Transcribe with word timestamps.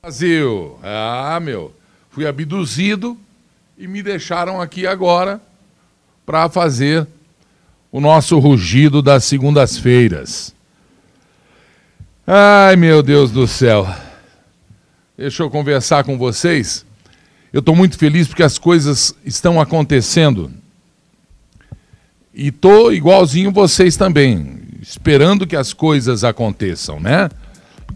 Brasil. 0.00 0.78
Ah, 0.80 1.40
meu. 1.42 1.74
Fui 2.10 2.24
abduzido 2.24 3.18
e 3.76 3.88
me 3.88 4.00
deixaram 4.00 4.60
aqui 4.60 4.86
agora 4.86 5.40
para 6.24 6.48
fazer 6.48 7.04
o 7.90 8.00
nosso 8.00 8.38
rugido 8.38 9.02
das 9.02 9.24
segundas-feiras. 9.24 10.54
Ai, 12.24 12.76
meu 12.76 13.02
Deus 13.02 13.32
do 13.32 13.48
céu. 13.48 13.92
Deixa 15.16 15.42
eu 15.42 15.50
conversar 15.50 16.04
com 16.04 16.16
vocês. 16.16 16.86
Eu 17.52 17.58
estou 17.58 17.74
muito 17.74 17.98
feliz 17.98 18.28
porque 18.28 18.44
as 18.44 18.56
coisas 18.56 19.12
estão 19.24 19.60
acontecendo. 19.60 20.48
E 22.32 22.48
estou 22.48 22.92
igualzinho 22.92 23.50
vocês 23.50 23.96
também, 23.96 24.60
esperando 24.80 25.44
que 25.44 25.56
as 25.56 25.72
coisas 25.72 26.22
aconteçam, 26.22 27.00
né? 27.00 27.28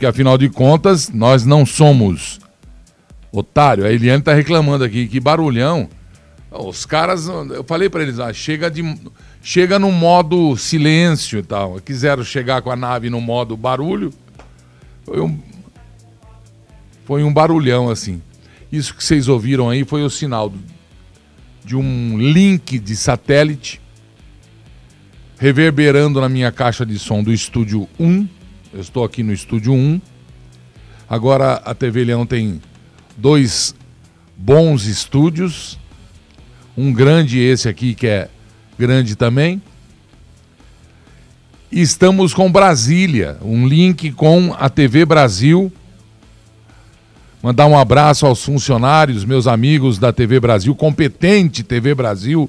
Porque 0.03 0.11
afinal 0.11 0.37
de 0.37 0.49
contas, 0.49 1.11
nós 1.11 1.47
não 1.47 1.65
somos 1.65 2.41
otário. 3.31 3.85
A 3.85 3.93
Eliane 3.93 4.19
está 4.19 4.35
reclamando 4.35 4.83
aqui, 4.83 5.07
que 5.07 5.21
barulhão. 5.21 5.89
Os 6.51 6.85
caras, 6.85 7.29
eu 7.29 7.63
falei 7.63 7.89
para 7.89 8.03
eles, 8.03 8.19
ah, 8.19 8.33
chega, 8.33 8.69
de, 8.69 8.83
chega 9.41 9.79
no 9.79 9.93
modo 9.93 10.57
silêncio 10.57 11.39
e 11.39 11.43
tal. 11.45 11.79
Quiseram 11.79 12.25
chegar 12.25 12.63
com 12.63 12.73
a 12.73 12.75
nave 12.75 13.09
no 13.09 13.21
modo 13.21 13.57
barulho. 13.57 14.13
Foi 15.05 15.21
um, 15.21 15.39
foi 17.05 17.23
um 17.23 17.33
barulhão 17.33 17.89
assim. 17.89 18.21
Isso 18.73 18.97
que 18.97 19.05
vocês 19.05 19.29
ouviram 19.29 19.71
aí 19.71 19.85
foi 19.85 20.03
o 20.03 20.11
sinal 20.11 20.49
do, 20.49 20.59
de 21.65 21.77
um 21.77 22.19
link 22.19 22.77
de 22.77 22.97
satélite 22.97 23.81
reverberando 25.39 26.21
na 26.21 26.29
minha 26.29 26.51
caixa 26.51 26.85
de 26.85 26.99
som 26.99 27.23
do 27.23 27.33
estúdio 27.33 27.89
1. 28.01 28.42
Eu 28.73 28.81
estou 28.81 29.05
aqui 29.05 29.23
no 29.23 29.35
estúdio 29.35 29.75
1. 29.75 30.01
Agora 31.07 31.57
a 31.57 31.75
TV 31.75 32.05
Leão 32.05 32.25
tem 32.25 32.63
dois 33.19 33.75
bons 34.35 34.87
estúdios. 34.87 35.79
Um 36.75 36.91
grande 36.91 37.39
esse 37.39 37.69
aqui 37.69 37.95
que 37.95 38.07
é 38.07 38.31
grande 38.79 39.15
também. 39.15 39.61
E 41.71 41.83
estamos 41.83 42.33
com 42.33 42.51
Brasília, 42.51 43.37
um 43.43 43.69
link 43.69 44.11
com 44.13 44.57
a 44.59 44.71
TV 44.71 45.05
Brasil. 45.05 45.71
Mandar 47.43 47.67
um 47.67 47.77
abraço 47.77 48.25
aos 48.25 48.43
funcionários, 48.43 49.23
meus 49.23 49.47
amigos 49.47 49.99
da 49.99 50.15
TV 50.15 50.41
Brasil, 50.41 50.75
competente 50.75 51.63
TV 51.63 51.95
Brasil, 51.95 52.49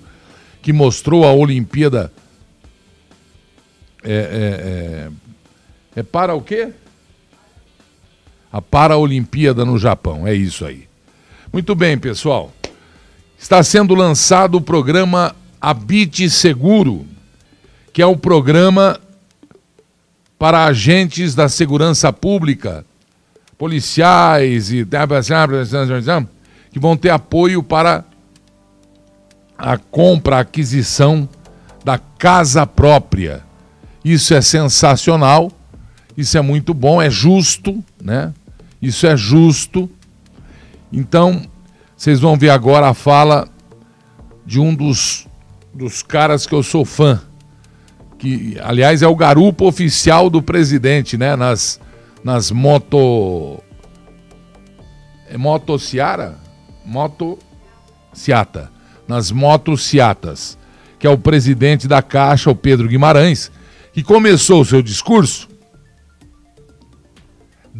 que 0.61 0.71
mostrou 0.71 1.25
a 1.25 1.33
Olimpíada 1.33 2.13
é, 4.05 4.11
é, 4.11 4.15
é, 4.15 5.09
é 5.95 6.03
para 6.03 6.33
o 6.35 6.41
quê? 6.41 6.69
A 8.51 8.61
Paraolimpíada 8.61 9.65
no 9.65 9.77
Japão, 9.77 10.27
é 10.27 10.33
isso 10.33 10.65
aí. 10.65 10.87
Muito 11.51 11.75
bem, 11.75 11.97
pessoal. 11.97 12.51
Está 13.37 13.61
sendo 13.61 13.93
lançado 13.93 14.55
o 14.55 14.61
programa 14.61 15.35
Habite 15.59 16.29
Seguro, 16.29 17.05
que 17.91 18.01
é 18.01 18.05
o 18.05 18.11
um 18.11 18.17
programa 18.17 18.99
para 20.37 20.65
agentes 20.65 21.35
da 21.35 21.47
segurança 21.47 22.11
pública, 22.11 22.85
policiais 23.57 24.71
e 24.71 24.85
que 26.71 26.79
vão 26.79 26.97
ter 26.97 27.11
apoio 27.11 27.61
para 27.61 28.03
a 29.57 29.77
compra, 29.77 30.37
a 30.37 30.39
aquisição 30.39 31.29
da 31.85 31.97
casa 31.97 32.65
própria. 32.65 33.43
Isso 34.03 34.33
é 34.33 34.41
sensacional, 34.41 35.51
isso 36.17 36.37
é 36.37 36.41
muito 36.41 36.73
bom, 36.73 37.01
é 37.01 37.09
justo, 37.09 37.83
né? 38.01 38.33
Isso 38.81 39.07
é 39.07 39.15
justo. 39.15 39.89
Então, 40.91 41.41
vocês 41.95 42.19
vão 42.19 42.37
ver 42.37 42.49
agora 42.49 42.89
a 42.89 42.93
fala 42.93 43.47
de 44.45 44.59
um 44.59 44.75
dos, 44.75 45.27
dos 45.73 46.03
caras 46.03 46.45
que 46.45 46.53
eu 46.53 46.61
sou 46.61 46.85
fã, 46.85 47.21
que 48.17 48.57
aliás 48.61 49.01
é 49.01 49.07
o 49.07 49.15
garupo 49.15 49.65
oficial 49.65 50.29
do 50.29 50.41
presidente, 50.41 51.17
né? 51.17 51.35
Nas, 51.35 51.79
nas 52.23 52.51
moto. 52.51 53.61
É 55.29 55.37
moto 55.37 55.79
Ciara? 55.79 56.37
Moto 56.85 57.39
Ciata. 58.13 58.71
Nas 59.07 59.31
motos 59.31 59.83
Ciatas, 59.83 60.57
que 60.99 61.07
é 61.07 61.09
o 61.09 61.17
presidente 61.17 61.87
da 61.87 62.01
Caixa, 62.01 62.51
o 62.51 62.55
Pedro 62.55 62.87
Guimarães 62.87 63.51
que 63.93 64.01
começou 64.01 64.61
o 64.61 64.65
seu 64.65 64.81
discurso 64.81 65.47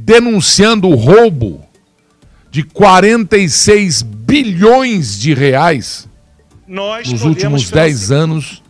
denunciando 0.05 0.89
o 0.89 0.95
roubo 0.95 1.65
de 2.51 2.61
46 2.61 4.01
bilhões 4.01 5.17
de 5.17 5.33
reais 5.33 6.09
Nós 6.67 7.09
nos 7.09 7.23
últimos 7.23 7.69
10 7.69 8.11
anos 8.11 8.61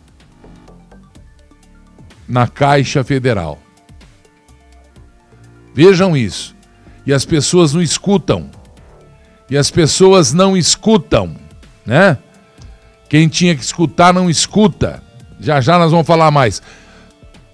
na 2.28 2.46
Caixa 2.46 3.02
Federal. 3.02 3.60
Vejam 5.74 6.16
isso. 6.16 6.54
E 7.04 7.12
as 7.12 7.24
pessoas 7.24 7.74
não 7.74 7.82
escutam. 7.82 8.48
E 9.50 9.56
as 9.56 9.70
pessoas 9.70 10.32
não 10.32 10.56
escutam, 10.56 11.36
né? 11.84 12.16
Quem 13.10 13.28
tinha 13.28 13.56
que 13.56 13.62
escutar 13.62 14.14
não 14.14 14.30
escuta. 14.30 15.02
Já 15.40 15.60
já 15.60 15.78
nós 15.78 15.90
vamos 15.90 16.06
falar 16.06 16.30
mais. 16.30 16.62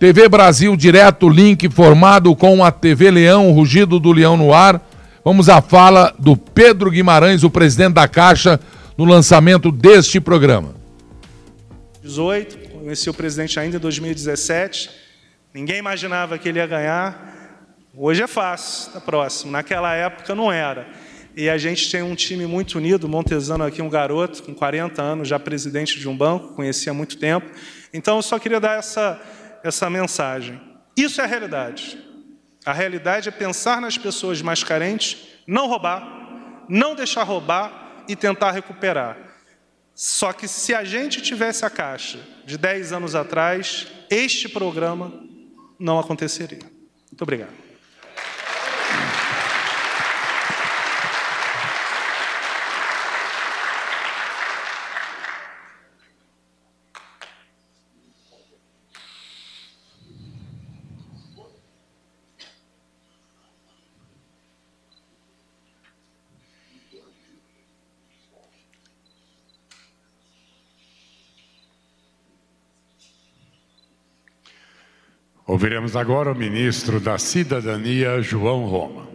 TV 0.00 0.30
Brasil 0.30 0.74
direto, 0.78 1.28
link 1.28 1.68
formado 1.68 2.34
com 2.34 2.64
a 2.64 2.72
TV 2.72 3.10
Leão, 3.10 3.52
Rugido 3.52 4.00
do 4.00 4.10
Leão 4.12 4.34
no 4.34 4.50
ar. 4.50 4.80
Vamos 5.22 5.50
à 5.50 5.60
fala 5.60 6.14
do 6.18 6.38
Pedro 6.38 6.90
Guimarães, 6.90 7.44
o 7.44 7.50
presidente 7.50 7.92
da 7.92 8.08
Caixa, 8.08 8.58
no 8.96 9.04
lançamento 9.04 9.70
deste 9.70 10.18
programa. 10.18 10.74
18, 12.02 12.78
conheci 12.78 13.10
o 13.10 13.12
presidente 13.12 13.60
ainda 13.60 13.76
em 13.76 13.78
2017. 13.80 14.88
Ninguém 15.52 15.76
imaginava 15.76 16.38
que 16.38 16.48
ele 16.48 16.60
ia 16.60 16.66
ganhar. 16.66 17.60
Hoje 17.94 18.22
é 18.22 18.26
fácil, 18.26 18.86
está 18.88 19.02
próximo. 19.02 19.52
Naquela 19.52 19.94
época 19.94 20.34
não 20.34 20.50
era. 20.50 20.88
E 21.36 21.46
a 21.50 21.58
gente 21.58 21.90
tem 21.90 22.00
um 22.00 22.14
time 22.14 22.46
muito 22.46 22.78
unido, 22.78 23.06
Montesano 23.06 23.64
aqui, 23.64 23.82
um 23.82 23.90
garoto 23.90 24.42
com 24.44 24.54
40 24.54 25.02
anos, 25.02 25.28
já 25.28 25.38
presidente 25.38 26.00
de 26.00 26.08
um 26.08 26.16
banco, 26.16 26.54
conhecia 26.54 26.90
há 26.90 26.94
muito 26.94 27.18
tempo. 27.18 27.46
Então 27.92 28.16
eu 28.16 28.22
só 28.22 28.38
queria 28.38 28.58
dar 28.58 28.78
essa 28.78 29.20
essa 29.62 29.88
mensagem. 29.88 30.60
Isso 30.96 31.20
é 31.20 31.24
a 31.24 31.26
realidade. 31.26 31.98
A 32.64 32.72
realidade 32.72 33.28
é 33.28 33.32
pensar 33.32 33.80
nas 33.80 33.96
pessoas 33.96 34.42
mais 34.42 34.62
carentes, 34.62 35.28
não 35.46 35.66
roubar, 35.66 36.64
não 36.68 36.94
deixar 36.94 37.22
roubar 37.22 38.04
e 38.06 38.14
tentar 38.14 38.50
recuperar. 38.50 39.16
Só 39.94 40.32
que 40.32 40.48
se 40.48 40.74
a 40.74 40.84
gente 40.84 41.20
tivesse 41.20 41.64
a 41.64 41.70
caixa 41.70 42.18
de 42.44 42.56
10 42.56 42.92
anos 42.92 43.14
atrás, 43.14 43.86
este 44.08 44.48
programa 44.48 45.12
não 45.78 45.98
aconteceria. 45.98 46.58
Muito 47.10 47.22
obrigado. 47.22 47.69
Ouviremos 75.50 75.96
agora 75.96 76.30
o 76.30 76.34
ministro 76.36 77.00
da 77.00 77.18
Cidadania, 77.18 78.22
João 78.22 78.66
Roma. 78.66 79.08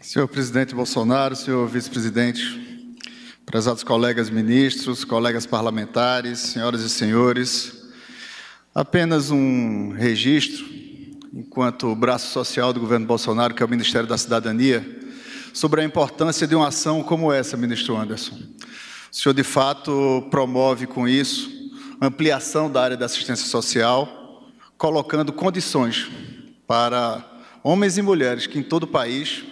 Senhor 0.00 0.28
presidente 0.28 0.76
Bolsonaro, 0.76 1.34
senhor 1.34 1.66
vice-presidente, 1.66 2.94
prezados 3.44 3.82
colegas 3.82 4.30
ministros, 4.30 5.04
colegas 5.04 5.46
parlamentares, 5.46 6.38
senhoras 6.38 6.82
e 6.82 6.88
senhores, 6.88 7.82
apenas 8.72 9.32
um 9.32 9.90
registro, 9.90 10.64
enquanto 11.32 11.92
braço 11.96 12.30
social 12.30 12.72
do 12.72 12.78
governo 12.78 13.06
Bolsonaro, 13.06 13.52
que 13.54 13.62
é 13.64 13.66
o 13.66 13.68
Ministério 13.68 14.08
da 14.08 14.16
Cidadania, 14.16 15.02
sobre 15.54 15.80
a 15.80 15.84
importância 15.84 16.46
de 16.46 16.54
uma 16.54 16.68
ação 16.68 17.02
como 17.02 17.32
essa, 17.32 17.56
ministro 17.56 17.96
Anderson. 17.96 18.34
O 18.34 19.16
senhor, 19.16 19.32
de 19.32 19.44
fato, 19.44 20.26
promove 20.30 20.86
com 20.86 21.08
isso 21.08 21.48
ampliação 22.00 22.70
da 22.70 22.82
área 22.82 22.96
da 22.96 23.06
assistência 23.06 23.46
social, 23.46 24.42
colocando 24.76 25.32
condições 25.32 26.10
para 26.66 27.24
homens 27.62 27.96
e 27.96 28.02
mulheres 28.02 28.48
que 28.48 28.58
em 28.58 28.62
todo 28.62 28.82
o 28.82 28.88
país 28.88 29.44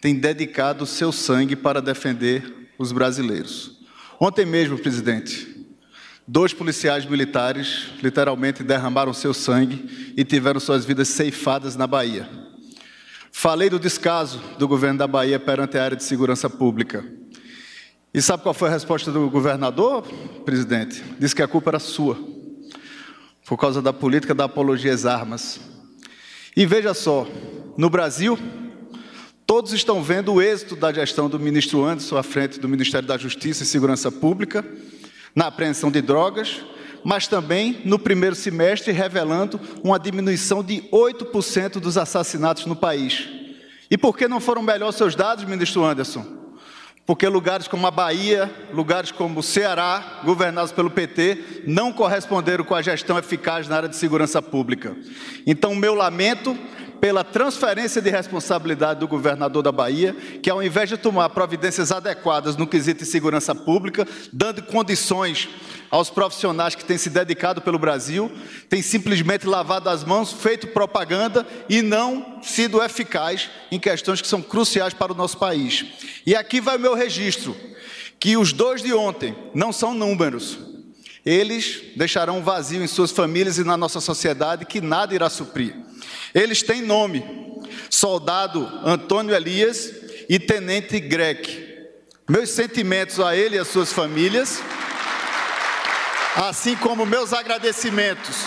têm 0.00 0.14
dedicado 0.14 0.86
seu 0.86 1.10
sangue 1.10 1.56
para 1.56 1.80
defender 1.80 2.70
os 2.78 2.92
brasileiros. 2.92 3.78
Ontem 4.20 4.44
mesmo, 4.44 4.78
presidente, 4.78 5.66
dois 6.26 6.52
policiais 6.52 7.06
militares 7.06 7.86
literalmente 8.02 8.62
derramaram 8.62 9.14
seu 9.14 9.32
sangue 9.32 10.14
e 10.14 10.24
tiveram 10.24 10.60
suas 10.60 10.84
vidas 10.84 11.08
ceifadas 11.08 11.74
na 11.74 11.86
Bahia. 11.86 12.47
Falei 13.40 13.70
do 13.70 13.78
descaso 13.78 14.42
do 14.58 14.66
governo 14.66 14.98
da 14.98 15.06
Bahia 15.06 15.38
perante 15.38 15.78
a 15.78 15.84
área 15.84 15.96
de 15.96 16.02
segurança 16.02 16.50
pública. 16.50 17.04
E 18.12 18.20
sabe 18.20 18.42
qual 18.42 18.52
foi 18.52 18.68
a 18.68 18.72
resposta 18.72 19.12
do 19.12 19.30
governador, 19.30 20.02
presidente? 20.44 21.04
Disse 21.20 21.36
que 21.36 21.42
a 21.42 21.46
culpa 21.46 21.70
era 21.70 21.78
sua, 21.78 22.18
por 23.46 23.56
causa 23.56 23.80
da 23.80 23.92
política 23.92 24.34
da 24.34 24.46
apologia 24.46 24.92
às 24.92 25.06
armas. 25.06 25.60
E 26.56 26.66
veja 26.66 26.92
só, 26.92 27.28
no 27.76 27.88
Brasil, 27.88 28.36
todos 29.46 29.72
estão 29.72 30.02
vendo 30.02 30.32
o 30.32 30.42
êxito 30.42 30.74
da 30.74 30.92
gestão 30.92 31.28
do 31.28 31.38
ministro 31.38 31.84
Anderson 31.84 32.16
à 32.16 32.24
frente 32.24 32.58
do 32.58 32.68
Ministério 32.68 33.06
da 33.06 33.16
Justiça 33.16 33.62
e 33.62 33.66
Segurança 33.66 34.10
Pública 34.10 34.66
na 35.32 35.46
apreensão 35.46 35.92
de 35.92 36.02
drogas, 36.02 36.60
mas 37.04 37.26
também 37.26 37.80
no 37.84 37.98
primeiro 37.98 38.34
semestre 38.34 38.92
revelando 38.92 39.60
uma 39.82 39.98
diminuição 39.98 40.62
de 40.62 40.82
8% 40.92 41.80
dos 41.80 41.96
assassinatos 41.96 42.66
no 42.66 42.76
país. 42.76 43.28
E 43.90 43.96
por 43.96 44.16
que 44.16 44.28
não 44.28 44.40
foram 44.40 44.62
melhores 44.62 44.96
seus 44.96 45.14
dados, 45.14 45.44
ministro 45.44 45.84
Anderson? 45.84 46.38
Porque 47.06 47.26
lugares 47.26 47.66
como 47.66 47.86
a 47.86 47.90
Bahia, 47.90 48.52
lugares 48.70 49.10
como 49.10 49.40
o 49.40 49.42
Ceará, 49.42 50.20
governados 50.24 50.72
pelo 50.72 50.90
PT, 50.90 51.62
não 51.66 51.90
corresponderam 51.90 52.64
com 52.64 52.74
a 52.74 52.82
gestão 52.82 53.18
eficaz 53.18 53.66
na 53.66 53.76
área 53.76 53.88
de 53.88 53.96
segurança 53.96 54.42
pública. 54.42 54.94
Então, 55.46 55.74
meu 55.74 55.94
lamento 55.94 56.54
pela 57.00 57.24
transferência 57.24 58.02
de 58.02 58.10
responsabilidade 58.10 59.00
do 59.00 59.08
governador 59.08 59.62
da 59.62 59.72
Bahia, 59.72 60.14
que 60.42 60.50
ao 60.50 60.62
invés 60.62 60.88
de 60.88 60.96
tomar 60.96 61.28
providências 61.30 61.92
adequadas 61.92 62.56
no 62.56 62.66
quesito 62.66 63.04
de 63.04 63.10
segurança 63.10 63.54
pública, 63.54 64.06
dando 64.32 64.62
condições 64.62 65.48
aos 65.90 66.10
profissionais 66.10 66.74
que 66.74 66.84
têm 66.84 66.98
se 66.98 67.10
dedicado 67.10 67.62
pelo 67.62 67.78
Brasil, 67.78 68.30
tem 68.68 68.82
simplesmente 68.82 69.46
lavado 69.46 69.88
as 69.88 70.04
mãos, 70.04 70.32
feito 70.32 70.66
propaganda 70.68 71.46
e 71.68 71.82
não 71.82 72.42
sido 72.42 72.82
eficaz 72.82 73.48
em 73.70 73.78
questões 73.78 74.20
que 74.20 74.28
são 74.28 74.42
cruciais 74.42 74.92
para 74.92 75.12
o 75.12 75.16
nosso 75.16 75.38
país. 75.38 75.84
E 76.26 76.34
aqui 76.34 76.60
vai 76.60 76.76
o 76.76 76.80
meu 76.80 76.94
registro, 76.94 77.56
que 78.20 78.36
os 78.36 78.52
dois 78.52 78.82
de 78.82 78.92
ontem 78.92 79.34
não 79.54 79.72
são 79.72 79.94
números, 79.94 80.58
eles 81.28 81.82
deixarão 81.94 82.42
vazio 82.42 82.82
em 82.82 82.86
suas 82.86 83.10
famílias 83.10 83.58
e 83.58 83.64
na 83.64 83.76
nossa 83.76 84.00
sociedade 84.00 84.64
que 84.64 84.80
nada 84.80 85.14
irá 85.14 85.28
suprir. 85.28 85.76
Eles 86.34 86.62
têm 86.62 86.80
nome: 86.80 87.22
Soldado 87.90 88.66
Antônio 88.82 89.34
Elias 89.34 89.92
e 90.26 90.38
Tenente 90.38 90.98
Grec. 90.98 91.68
Meus 92.26 92.48
sentimentos 92.48 93.20
a 93.20 93.36
ele 93.36 93.56
e 93.56 93.58
às 93.58 93.68
suas 93.68 93.92
famílias, 93.92 94.62
assim 96.34 96.74
como 96.76 97.04
meus 97.04 97.34
agradecimentos 97.34 98.46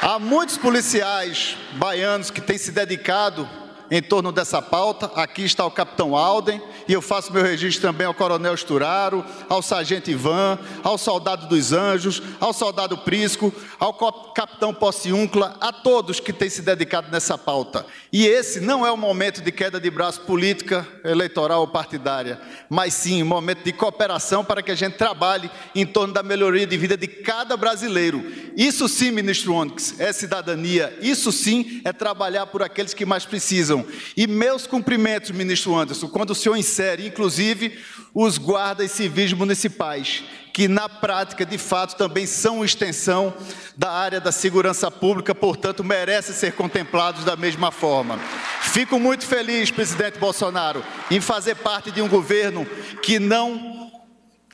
a 0.00 0.18
muitos 0.18 0.56
policiais 0.56 1.54
baianos 1.72 2.30
que 2.30 2.40
têm 2.40 2.56
se 2.56 2.72
dedicado 2.72 3.46
em 3.90 4.02
torno 4.02 4.32
dessa 4.32 4.62
pauta. 4.62 5.10
Aqui 5.14 5.44
está 5.44 5.66
o 5.66 5.70
capitão 5.70 6.16
Alden, 6.16 6.62
e 6.90 6.92
eu 6.92 7.00
faço 7.00 7.32
meu 7.32 7.44
registro 7.44 7.82
também 7.82 8.04
ao 8.04 8.12
coronel 8.12 8.52
Esturaro, 8.52 9.24
ao 9.48 9.62
sargento 9.62 10.10
Ivan, 10.10 10.58
ao 10.82 10.98
soldado 10.98 11.46
dos 11.46 11.72
Anjos, 11.72 12.20
ao 12.40 12.52
soldado 12.52 12.98
Prisco, 12.98 13.54
ao 13.78 13.94
capitão 14.32 14.74
Possiúncula, 14.74 15.56
a 15.60 15.72
todos 15.72 16.18
que 16.18 16.32
têm 16.32 16.50
se 16.50 16.62
dedicado 16.62 17.08
nessa 17.12 17.38
pauta. 17.38 17.86
E 18.12 18.26
esse 18.26 18.58
não 18.58 18.84
é 18.84 18.90
o 18.90 18.96
momento 18.96 19.40
de 19.40 19.52
queda 19.52 19.78
de 19.78 19.88
braço 19.88 20.22
política, 20.22 20.84
eleitoral 21.04 21.60
ou 21.60 21.68
partidária, 21.68 22.40
mas 22.68 22.92
sim 22.92 23.22
um 23.22 23.26
momento 23.26 23.62
de 23.62 23.72
cooperação 23.72 24.44
para 24.44 24.60
que 24.60 24.72
a 24.72 24.74
gente 24.74 24.96
trabalhe 24.96 25.48
em 25.76 25.86
torno 25.86 26.12
da 26.12 26.24
melhoria 26.24 26.66
de 26.66 26.76
vida 26.76 26.96
de 26.96 27.06
cada 27.06 27.56
brasileiro. 27.56 28.20
Isso 28.56 28.88
sim, 28.88 29.12
ministro 29.12 29.54
Onyx, 29.54 29.94
é 30.00 30.12
cidadania, 30.12 30.98
isso 31.00 31.30
sim 31.30 31.80
é 31.84 31.92
trabalhar 31.92 32.46
por 32.46 32.64
aqueles 32.64 32.92
que 32.92 33.06
mais 33.06 33.24
precisam. 33.24 33.86
E 34.16 34.26
meus 34.26 34.66
cumprimentos, 34.66 35.30
ministro 35.30 35.76
Anderson, 35.76 36.08
quando 36.08 36.30
o 36.30 36.34
senhor 36.34 36.56
insere, 36.80 37.06
inclusive, 37.06 37.78
os 38.14 38.38
guardas 38.38 38.90
civis 38.92 39.32
municipais, 39.34 40.24
que 40.52 40.66
na 40.66 40.88
prática, 40.88 41.44
de 41.44 41.58
fato, 41.58 41.94
também 41.94 42.26
são 42.26 42.64
extensão 42.64 43.34
da 43.76 43.90
área 43.90 44.20
da 44.20 44.32
segurança 44.32 44.90
pública, 44.90 45.34
portanto, 45.34 45.84
merecem 45.84 46.34
ser 46.34 46.52
contemplados 46.52 47.24
da 47.24 47.36
mesma 47.36 47.70
forma. 47.70 48.18
Fico 48.62 48.98
muito 48.98 49.26
feliz, 49.26 49.70
presidente 49.70 50.18
Bolsonaro, 50.18 50.82
em 51.10 51.20
fazer 51.20 51.56
parte 51.56 51.90
de 51.90 52.00
um 52.00 52.08
governo 52.08 52.64
que 53.02 53.18
não 53.18 53.89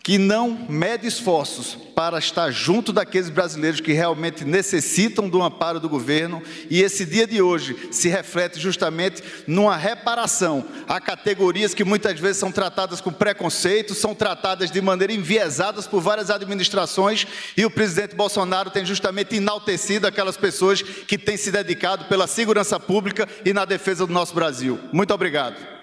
que 0.06 0.18
não 0.18 0.68
mede 0.68 1.08
esforços 1.08 1.76
para 1.96 2.16
estar 2.16 2.52
junto 2.52 2.92
daqueles 2.92 3.28
brasileiros 3.28 3.80
que 3.80 3.92
realmente 3.92 4.44
necessitam 4.44 5.28
do 5.28 5.42
amparo 5.42 5.80
do 5.80 5.88
governo, 5.88 6.40
e 6.70 6.80
esse 6.80 7.04
dia 7.04 7.26
de 7.26 7.42
hoje 7.42 7.88
se 7.90 8.08
reflete 8.08 8.60
justamente 8.60 9.20
numa 9.48 9.76
reparação 9.76 10.64
a 10.86 11.00
categorias 11.00 11.74
que 11.74 11.82
muitas 11.82 12.20
vezes 12.20 12.36
são 12.36 12.52
tratadas 12.52 13.00
com 13.00 13.12
preconceito, 13.12 13.96
são 13.96 14.14
tratadas 14.14 14.70
de 14.70 14.80
maneira 14.80 15.12
enviesadas 15.12 15.88
por 15.88 16.00
várias 16.00 16.30
administrações, 16.30 17.26
e 17.56 17.66
o 17.66 17.70
presidente 17.70 18.14
Bolsonaro 18.14 18.70
tem 18.70 18.86
justamente 18.86 19.34
enaltecido 19.34 20.06
aquelas 20.06 20.36
pessoas 20.36 20.82
que 20.82 21.18
têm 21.18 21.36
se 21.36 21.50
dedicado 21.50 22.04
pela 22.04 22.28
segurança 22.28 22.78
pública 22.78 23.28
e 23.44 23.52
na 23.52 23.64
defesa 23.64 24.06
do 24.06 24.12
nosso 24.12 24.36
Brasil. 24.36 24.78
Muito 24.92 25.12
obrigado. 25.12 25.75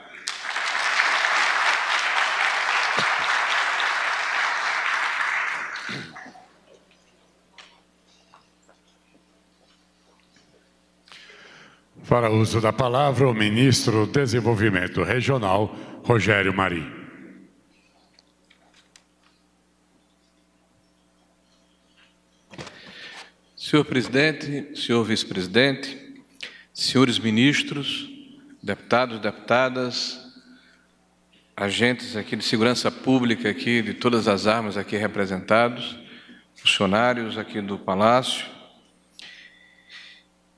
Para 12.14 12.30
uso 12.30 12.62
da 12.62 12.72
palavra, 12.72 13.28
o 13.28 13.34
ministro 13.34 14.06
do 14.06 14.12
Desenvolvimento 14.12 15.02
Regional, 15.02 15.76
Rogério 16.04 16.54
Marim. 16.54 16.88
Senhor 23.58 23.84
presidente, 23.84 24.80
senhor 24.80 25.04
vice-presidente, 25.04 25.98
senhores 26.72 27.18
ministros, 27.18 28.08
deputados, 28.62 29.20
deputadas, 29.20 30.20
agentes 31.58 32.16
aqui 32.16 32.36
de 32.36 32.44
segurança 32.44 32.92
pública 32.92 33.50
aqui 33.50 33.82
de 33.82 33.96
todas 33.96 34.28
as 34.28 34.46
armas 34.46 34.78
aqui 34.78 34.98
representados, 34.98 35.98
funcionários 36.54 37.40
aqui 37.40 37.60
do 37.60 37.80
palácio, 37.80 38.53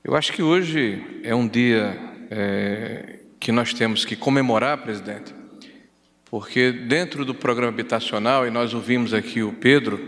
eu 0.06 0.14
acho 0.14 0.32
que 0.32 0.40
hoje 0.40 1.02
é 1.24 1.34
um 1.34 1.48
dia 1.48 1.98
é, 2.30 3.18
que 3.40 3.50
nós 3.50 3.74
temos 3.74 4.04
que 4.04 4.14
comemorar, 4.14 4.78
presidente, 4.78 5.34
porque 6.30 6.70
dentro 6.70 7.24
do 7.24 7.34
programa 7.34 7.72
habitacional, 7.72 8.46
e 8.46 8.50
nós 8.50 8.72
ouvimos 8.72 9.12
aqui 9.12 9.42
o 9.42 9.52
Pedro, 9.54 10.00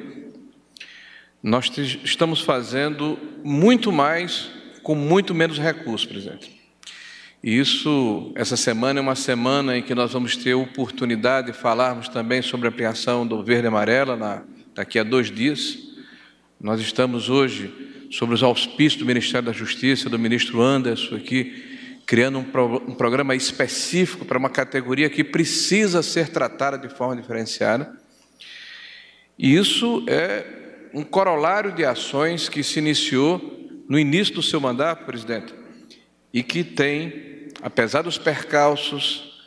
nós 1.43 1.77
estamos 2.05 2.41
fazendo 2.41 3.19
muito 3.43 3.91
mais 3.91 4.49
com 4.85 4.95
muito 4.95 5.35
menos 5.35 5.59
recursos, 5.59 6.07
presidente. 6.07 6.57
E 7.43 7.59
isso, 7.59 8.31
essa 8.37 8.57
semana 8.57 9.01
é 9.01 9.03
uma 9.03 9.17
semana 9.17 9.77
em 9.77 9.83
que 9.83 9.97
nós 9.97 10.13
vamos 10.13 10.37
ter 10.37 10.55
oportunidade 10.55 11.49
de 11.49 11.59
falarmos 11.59 12.09
também 12.09 12.41
sobre 12.41 12.69
a 12.69 12.71
ampliação 12.71 13.27
do 13.27 13.43
verde 13.43 13.65
e 13.65 13.67
amarela 13.67 14.15
na, 14.15 14.45
daqui 14.77 14.97
a 14.97 15.03
dois 15.03 15.29
dias. 15.29 15.77
Nós 16.61 16.81
estamos 16.81 17.29
hoje 17.29 17.89
sobre 18.11 18.35
os 18.35 18.43
auspícios 18.43 18.97
do 18.97 19.07
Ministério 19.07 19.47
da 19.47 19.53
Justiça, 19.53 20.09
do 20.09 20.19
ministro 20.19 20.61
Anderson 20.61 21.17
aqui, 21.17 22.01
criando 22.07 22.39
um, 22.39 22.45
pro, 22.45 22.83
um 22.89 22.95
programa 22.95 23.35
específico 23.35 24.25
para 24.25 24.39
uma 24.39 24.49
categoria 24.49 25.11
que 25.11 25.23
precisa 25.23 26.03
ser 26.03 26.29
tratada 26.29 26.79
de 26.79 26.89
forma 26.89 27.21
diferenciada. 27.21 27.99
E 29.39 29.55
isso 29.55 30.05
é 30.09 30.91
um 30.95 31.03
corolário 31.03 31.73
de 31.73 31.85
ações 31.85 32.49
que 32.49 32.63
se 32.63 32.79
iniciou 32.79 33.41
no 33.89 33.99
início 33.99 34.35
do 34.35 34.43
seu 34.43 34.61
mandato, 34.61 35.05
presidente, 35.05 35.55
e 36.33 36.43
que 36.43 36.65
tem, 36.65 37.49
apesar 37.63 38.03
dos 38.03 38.19
percalços, 38.19 39.39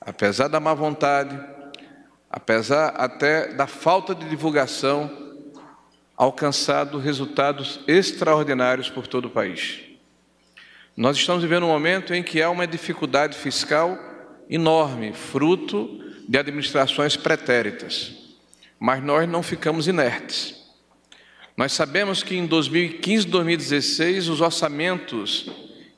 apesar 0.00 0.48
da 0.48 0.60
má 0.60 0.74
vontade, 0.74 1.38
apesar 2.30 2.88
até 2.90 3.54
da 3.54 3.66
falta 3.66 4.14
de 4.14 4.28
divulgação, 4.28 5.27
alcançado 6.18 6.98
resultados 6.98 7.78
extraordinários 7.86 8.90
por 8.90 9.06
todo 9.06 9.26
o 9.26 9.30
país. 9.30 9.78
Nós 10.96 11.16
estamos 11.16 11.44
vivendo 11.44 11.62
um 11.62 11.68
momento 11.68 12.12
em 12.12 12.24
que 12.24 12.42
há 12.42 12.50
uma 12.50 12.66
dificuldade 12.66 13.38
fiscal 13.38 13.96
enorme, 14.50 15.12
fruto 15.12 16.02
de 16.28 16.36
administrações 16.36 17.16
pretéritas. 17.16 18.12
Mas 18.80 19.00
nós 19.00 19.28
não 19.28 19.44
ficamos 19.44 19.86
inertes. 19.86 20.56
Nós 21.56 21.72
sabemos 21.72 22.24
que 22.24 22.36
em 22.36 22.46
2015 22.46 23.26
e 23.26 23.30
2016 23.30 24.28
os 24.28 24.40
orçamentos 24.40 25.48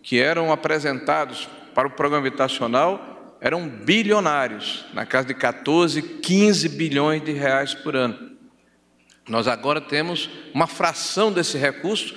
que 0.02 0.20
eram 0.20 0.52
apresentados 0.52 1.48
para 1.74 1.88
o 1.88 1.92
programa 1.92 2.26
habitacional 2.26 3.38
eram 3.40 3.66
bilionários, 3.66 4.84
na 4.92 5.06
casa 5.06 5.28
de 5.28 5.34
14, 5.34 6.02
15 6.02 6.68
bilhões 6.68 7.24
de 7.24 7.32
reais 7.32 7.74
por 7.74 7.96
ano. 7.96 8.29
Nós 9.30 9.46
agora 9.46 9.80
temos 9.80 10.28
uma 10.52 10.66
fração 10.66 11.32
desse 11.32 11.56
recurso 11.56 12.16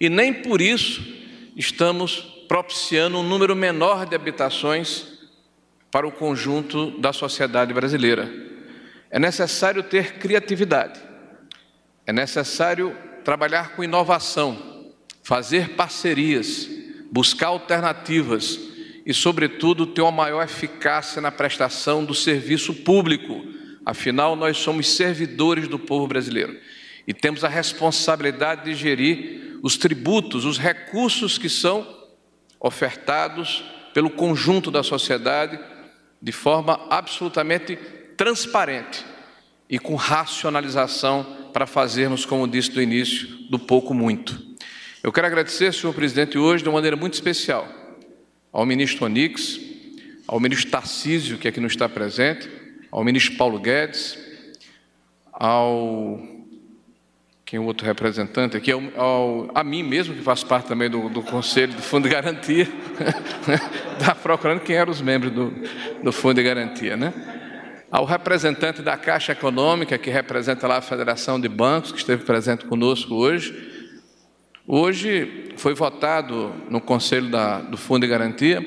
e 0.00 0.08
nem 0.08 0.32
por 0.32 0.60
isso 0.60 1.04
estamos 1.56 2.20
propiciando 2.46 3.18
um 3.18 3.24
número 3.24 3.56
menor 3.56 4.06
de 4.06 4.14
habitações 4.14 5.04
para 5.90 6.06
o 6.06 6.12
conjunto 6.12 6.92
da 7.00 7.12
sociedade 7.12 7.74
brasileira. 7.74 8.32
É 9.10 9.18
necessário 9.18 9.82
ter 9.82 10.14
criatividade, 10.14 11.00
é 12.06 12.12
necessário 12.12 12.96
trabalhar 13.24 13.74
com 13.74 13.82
inovação, 13.82 14.92
fazer 15.24 15.70
parcerias, 15.70 16.68
buscar 17.10 17.48
alternativas 17.48 18.60
e, 19.04 19.12
sobretudo, 19.12 19.86
ter 19.86 20.02
uma 20.02 20.12
maior 20.12 20.44
eficácia 20.44 21.20
na 21.20 21.32
prestação 21.32 22.04
do 22.04 22.14
serviço 22.14 22.72
público. 22.72 23.44
Afinal, 23.84 24.34
nós 24.34 24.56
somos 24.58 24.88
servidores 24.94 25.68
do 25.68 25.78
povo 25.78 26.06
brasileiro 26.06 26.58
e 27.06 27.12
temos 27.12 27.44
a 27.44 27.48
responsabilidade 27.48 28.64
de 28.64 28.74
gerir 28.74 29.58
os 29.62 29.76
tributos, 29.76 30.44
os 30.44 30.58
recursos 30.58 31.36
que 31.36 31.48
são 31.48 31.86
ofertados 32.58 33.64
pelo 33.92 34.10
conjunto 34.10 34.70
da 34.70 34.82
sociedade 34.82 35.58
de 36.20 36.32
forma 36.32 36.86
absolutamente 36.88 37.76
transparente 38.16 39.04
e 39.68 39.78
com 39.78 39.94
racionalização 39.94 41.50
para 41.52 41.66
fazermos, 41.66 42.24
como 42.24 42.48
disse 42.48 42.74
no 42.74 42.82
início, 42.82 43.28
do 43.50 43.58
pouco 43.58 43.92
muito. 43.92 44.54
Eu 45.02 45.12
quero 45.12 45.26
agradecer, 45.26 45.72
senhor 45.72 45.92
presidente, 45.92 46.38
hoje 46.38 46.62
de 46.62 46.68
uma 46.68 46.76
maneira 46.76 46.96
muito 46.96 47.14
especial 47.14 47.68
ao 48.50 48.64
ministro 48.64 49.04
Onix, 49.04 49.60
ao 50.26 50.40
ministro 50.40 50.70
Tarcísio, 50.70 51.36
que 51.36 51.48
aqui 51.48 51.60
não 51.60 51.66
está 51.66 51.88
presente, 51.88 52.48
ao 52.94 53.02
ministro 53.02 53.36
Paulo 53.36 53.58
Guedes, 53.58 54.16
ao 55.32 56.16
quem 57.44 57.58
é 57.58 57.60
o 57.60 57.64
outro 57.64 57.84
representante 57.84 58.56
aqui, 58.56 58.70
ao, 58.70 58.80
ao, 58.96 59.50
a 59.52 59.64
mim 59.64 59.82
mesmo, 59.82 60.14
que 60.14 60.22
faço 60.22 60.46
parte 60.46 60.68
também 60.68 60.88
do, 60.88 61.08
do 61.08 61.20
Conselho 61.20 61.74
do 61.74 61.82
Fundo 61.82 62.08
de 62.08 62.14
Garantia, 62.14 62.68
está 63.92 64.14
procurando 64.22 64.60
quem 64.60 64.76
eram 64.76 64.92
os 64.92 65.02
membros 65.02 65.32
do, 65.32 65.52
do 66.04 66.12
Fundo 66.12 66.36
de 66.36 66.44
Garantia, 66.44 66.96
né? 66.96 67.12
Ao 67.90 68.04
representante 68.04 68.80
da 68.80 68.96
Caixa 68.96 69.32
Econômica, 69.32 69.98
que 69.98 70.08
representa 70.08 70.68
lá 70.68 70.76
a 70.76 70.80
Federação 70.80 71.40
de 71.40 71.48
Bancos, 71.48 71.90
que 71.90 71.98
esteve 71.98 72.24
presente 72.24 72.64
conosco 72.64 73.12
hoje. 73.12 73.90
Hoje 74.66 75.52
foi 75.56 75.74
votado 75.74 76.54
no 76.70 76.80
Conselho 76.80 77.28
da, 77.28 77.58
do 77.58 77.76
Fundo 77.76 78.02
de 78.02 78.08
Garantia 78.08 78.62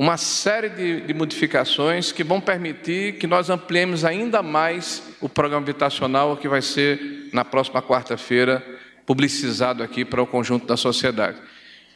uma 0.00 0.16
série 0.16 0.70
de, 0.70 1.00
de, 1.02 1.12
modificações 1.12 2.10
que 2.10 2.24
vão 2.24 2.40
permitir 2.40 3.18
que 3.18 3.26
nós 3.26 3.50
ampliemos 3.50 4.02
ainda 4.02 4.42
mais 4.42 5.02
o 5.20 5.28
programa 5.28 5.62
habitacional 5.62 6.38
que 6.38 6.48
vai 6.48 6.62
ser 6.62 7.28
na 7.34 7.44
próxima 7.44 7.82
quarta-feira 7.82 8.64
publicizado 9.04 9.82
aqui 9.82 10.02
para 10.02 10.22
o 10.22 10.26
conjunto 10.26 10.64
da 10.64 10.74
sociedade. 10.74 11.36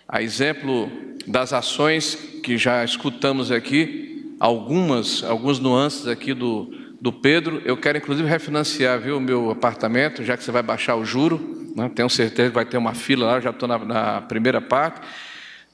A 0.07 0.21
exemplo 0.21 0.93
das 1.27 1.55
ações 1.55 2.15
que 2.43 2.59
já 2.59 2.85
escutamos 2.85 3.51
aqui, 3.51 4.37
algumas, 4.39 5.25
alguns 5.25 5.59
nuances 5.59 6.07
aqui 6.07 6.35
do, 6.35 6.75
do 7.01 7.11
Pedro, 7.11 7.63
eu 7.65 7.75
quero 7.75 7.97
inclusive 7.97 8.29
refinanciar 8.29 9.01
viu, 9.01 9.17
o 9.17 9.21
meu 9.21 9.51
apartamento, 9.51 10.23
já 10.23 10.37
que 10.37 10.45
você 10.45 10.53
vai 10.53 10.63
baixar 10.63 10.95
o 10.97 11.07
juro, 11.07 11.73
né? 11.75 11.91
tenho 11.95 12.11
certeza 12.11 12.51
que 12.51 12.55
vai 12.55 12.67
ter 12.67 12.77
uma 12.77 12.93
fila 12.93 13.25
lá, 13.25 13.41
já 13.41 13.49
estou 13.49 13.67
na, 13.67 13.79
na 13.79 14.21
primeira 14.21 14.61
parte. 14.61 15.01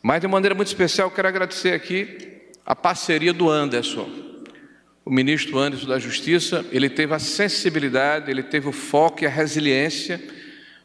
Mas 0.03 0.21
de 0.21 0.27
maneira 0.27 0.55
muito 0.55 0.69
especial, 0.69 1.11
quero 1.11 1.29
agradecer 1.29 1.73
aqui 1.73 2.41
a 2.65 2.75
parceria 2.75 3.33
do 3.33 3.51
Anderson. 3.51 4.09
O 5.05 5.11
ministro 5.11 5.59
Anderson 5.59 5.87
da 5.87 5.99
Justiça, 5.99 6.65
ele 6.71 6.89
teve 6.89 7.15
a 7.15 7.19
sensibilidade, 7.19 8.31
ele 8.31 8.43
teve 8.43 8.69
o 8.69 8.73
foco 8.73 9.25
e 9.25 9.27
a 9.27 9.31
resiliência 9.31 10.21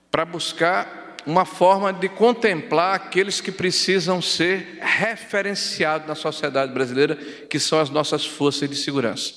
para 0.09 0.25
buscar 0.25 1.15
uma 1.25 1.45
forma 1.45 1.91
de 1.91 2.07
contemplar 2.07 2.95
aqueles 2.95 3.41
que 3.41 3.51
precisam 3.51 4.21
ser 4.21 4.79
referenciados 4.81 6.07
na 6.07 6.15
sociedade 6.15 6.71
brasileira, 6.71 7.15
que 7.15 7.59
são 7.59 7.79
as 7.79 7.89
nossas 7.89 8.25
forças 8.25 8.69
de 8.69 8.75
segurança. 8.75 9.33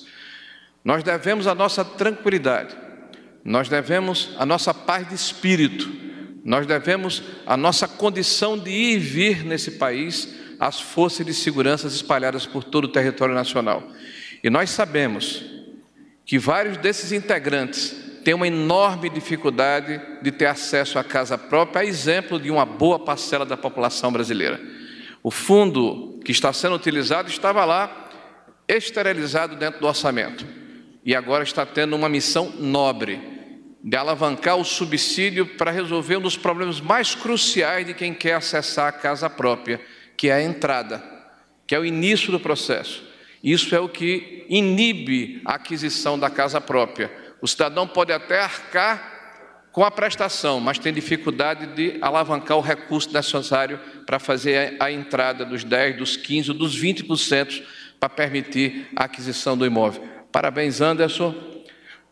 Nós 0.85 1.03
devemos 1.03 1.47
a 1.47 1.55
nossa 1.55 1.85
tranquilidade, 1.85 2.77
nós 3.45 3.69
devemos 3.69 4.35
a 4.39 4.45
nossa 4.45 4.75
paz 4.75 5.09
de 5.09 5.15
espírito, 5.15 5.91
nós 6.45 6.67
devemos 6.67 7.23
a 7.47 7.57
nossa 7.57 7.87
condição 7.87 8.59
de 8.59 8.71
ir 8.71 8.97
e 8.97 8.99
vir 8.99 9.45
nesse 9.45 9.73
país 9.73 10.35
às 10.59 10.81
forças 10.81 11.25
de 11.25 11.35
segurança 11.35 11.87
espalhadas 11.87 12.47
por 12.47 12.65
todo 12.65 12.85
o 12.85 12.89
território 12.89 13.35
nacional. 13.35 13.83
E 14.43 14.51
nós 14.51 14.71
sabemos 14.71 15.45
que 16.25 16.39
vários 16.39 16.77
desses 16.77 17.13
integrantes 17.13 17.95
têm 18.25 18.35
uma 18.35 18.47
enorme 18.47 19.09
dificuldade 19.09 20.01
de 20.23 20.31
ter 20.31 20.47
acesso 20.47 20.99
à 20.99 21.05
casa 21.05 21.39
própria, 21.39 21.83
a 21.83 21.85
exemplo 21.85 22.39
de 22.39 22.51
uma 22.51 22.67
boa 22.67 22.99
parcela 22.99 23.47
da 23.47 23.57
população 23.57 24.13
brasileira. 24.13 24.61
O 25.23 25.31
fundo 25.31 26.21
que 26.25 26.33
está 26.33 26.53
sendo 26.53 26.75
utilizado 26.75 27.29
estava 27.29 27.65
lá 27.65 28.11
esterilizado 28.69 29.57
dentro 29.57 29.81
do 29.81 29.87
orçamento 29.87 30.47
e 31.05 31.15
agora 31.15 31.43
está 31.43 31.65
tendo 31.65 31.97
uma 31.97 32.09
missão 32.09 32.53
nobre 32.59 33.38
de 33.83 33.97
alavancar 33.97 34.57
o 34.57 34.65
subsídio 34.65 35.47
para 35.47 35.71
resolver 35.71 36.17
um 36.17 36.23
dos 36.23 36.37
problemas 36.37 36.81
mais 36.81 37.15
cruciais 37.15 37.87
de 37.87 37.95
quem 37.95 38.13
quer 38.13 38.35
acessar 38.35 38.89
a 38.89 38.93
casa 38.93 39.31
própria, 39.31 39.81
que 40.17 40.29
é 40.29 40.35
a 40.35 40.43
entrada, 40.43 41.03
que 41.67 41.75
é 41.75 41.79
o 41.79 41.85
início 41.85 42.33
do 42.33 42.41
processo. 42.41 43.07
Isso 43.43 43.75
é 43.75 43.81
o 43.81 43.89
que 43.89 44.45
inibe 44.49 45.41
a 45.45 45.55
aquisição 45.55 46.19
da 46.19 46.29
casa 46.29 46.61
própria. 46.61 47.11
O 47.41 47.47
cidadão 47.47 47.87
pode 47.87 48.13
até 48.13 48.41
arcar 48.41 49.19
com 49.71 49.85
a 49.85 49.91
prestação, 49.91 50.59
mas 50.59 50.79
tem 50.79 50.93
dificuldade 50.93 51.69
de 51.69 51.99
alavancar 52.01 52.57
o 52.57 52.63
recurso 52.63 53.13
necessário 53.13 53.79
para 54.05 54.19
fazer 54.19 54.77
a 54.81 54.91
entrada 54.91 55.45
dos 55.45 55.63
10, 55.63 55.99
dos 55.99 56.17
15, 56.17 56.53
dos 56.53 56.77
20% 56.77 57.63
para 58.01 58.09
permitir 58.09 58.89
a 58.97 59.05
aquisição 59.05 59.57
do 59.57 59.65
imóvel. 59.65 60.03
Parabéns, 60.33 60.81
Anderson. 60.81 61.58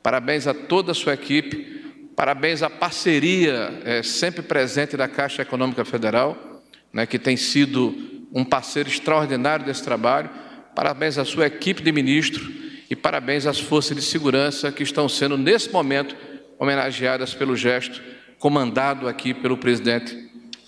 Parabéns 0.07 0.47
a 0.47 0.55
toda 0.55 0.93
a 0.93 0.95
sua 0.95 1.15
equipe, 1.15 1.83
parabéns 2.15 2.63
à 2.63 2.71
parceria 2.71 3.77
é, 3.85 4.05
sempre 4.05 4.41
presente 4.41 4.97
da 4.97 5.09
Caixa 5.09 5.43
Econômica 5.43 5.85
Federal, 5.85 6.63
né, 6.93 7.07
que 7.07 7.19
tem 7.19 7.37
sido 7.37 7.93
um 8.33 8.45
parceiro 8.45 8.89
extraordinário 8.89 9.67
desse 9.67 9.83
trabalho. 9.83 10.31
Parabéns 10.77 11.19
à 11.19 11.25
sua 11.25 11.49
equipe 11.49 11.83
de 11.83 11.91
ministros 11.91 12.49
e 12.89 12.95
parabéns 12.95 13.47
às 13.47 13.59
forças 13.59 13.97
de 13.97 14.03
segurança 14.03 14.71
que 14.71 14.85
estão 14.85 15.09
sendo, 15.09 15.37
nesse 15.37 15.73
momento, 15.73 16.15
homenageadas 16.57 17.35
pelo 17.35 17.57
gesto 17.57 18.01
comandado 18.39 19.09
aqui 19.09 19.35
pelo 19.35 19.57
presidente 19.57 20.17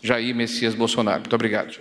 Jair 0.03 0.35
Messias 0.35 0.75
Bolsonaro. 0.75 1.21
Muito 1.21 1.37
obrigado. 1.37 1.79